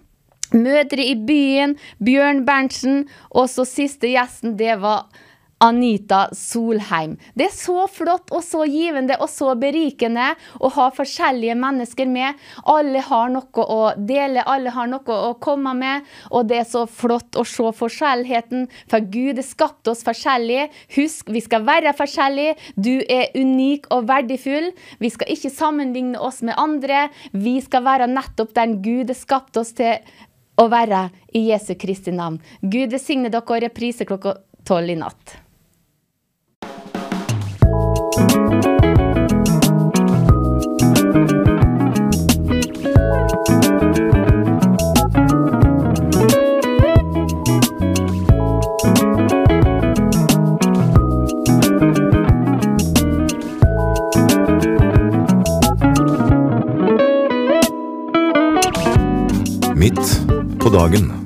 Mødre 0.51 0.99
i 1.07 1.15
byen, 1.15 1.77
Bjørn 2.03 2.41
Berntsen, 2.43 3.05
og 3.31 3.47
så 3.47 3.63
siste 3.63 4.09
gjesten, 4.11 4.57
det 4.59 4.81
var 4.81 5.05
Anita 5.61 6.23
Solheim. 6.33 7.17
Det 7.37 7.45
er 7.47 7.53
så 7.53 7.85
flott 7.91 8.31
og 8.33 8.41
så 8.45 8.63
givende 8.65 9.17
og 9.21 9.29
så 9.29 9.53
berikende 9.59 10.31
å 10.59 10.71
ha 10.73 10.87
forskjellige 10.95 11.55
mennesker 11.59 12.09
med. 12.09 12.39
Alle 12.65 13.03
har 13.05 13.29
noe 13.33 13.65
å 13.65 13.81
dele, 13.97 14.41
alle 14.41 14.73
har 14.73 14.89
noe 14.89 15.17
å 15.29 15.35
komme 15.43 15.75
med. 15.77 16.07
Og 16.31 16.49
det 16.49 16.61
er 16.63 16.69
så 16.69 16.87
flott 16.89 17.37
å 17.37 17.45
se 17.45 17.69
forskjellheten, 17.77 18.65
for 18.89 19.05
Gud 19.13 19.37
har 19.37 19.47
skapt 19.47 19.91
oss 19.91 20.01
forskjellige. 20.07 20.69
Husk, 20.97 21.29
vi 21.29 21.43
skal 21.45 21.65
være 21.67 21.93
forskjellige. 21.97 22.57
Du 22.75 22.95
er 23.05 23.29
unik 23.37 23.91
og 23.93 24.09
verdifull. 24.09 24.71
Vi 25.01 25.13
skal 25.13 25.29
ikke 25.35 25.53
sammenligne 25.53 26.19
oss 26.19 26.41
med 26.41 26.57
andre. 26.57 27.07
Vi 27.37 27.59
skal 27.61 27.85
være 27.85 28.09
nettopp 28.09 28.55
den 28.57 28.79
Gud 28.81 29.13
har 29.13 29.19
skapt 29.19 29.61
oss 29.61 29.75
til 29.77 30.01
å 30.59 30.67
være 30.71 31.05
i 31.37 31.45
Jesu 31.51 31.75
Kristi 31.79 32.13
navn. 32.15 32.41
Gud 32.61 32.91
velsigne 32.93 33.31
dere 33.31 33.45
og 33.45 33.63
reprise 33.63 34.07
klokka 34.09 34.39
tolv 34.67 34.93
i 34.93 34.99
natt. 34.99 35.37
Midt 59.81 60.21
på 60.59 60.69
dagen. 60.69 61.20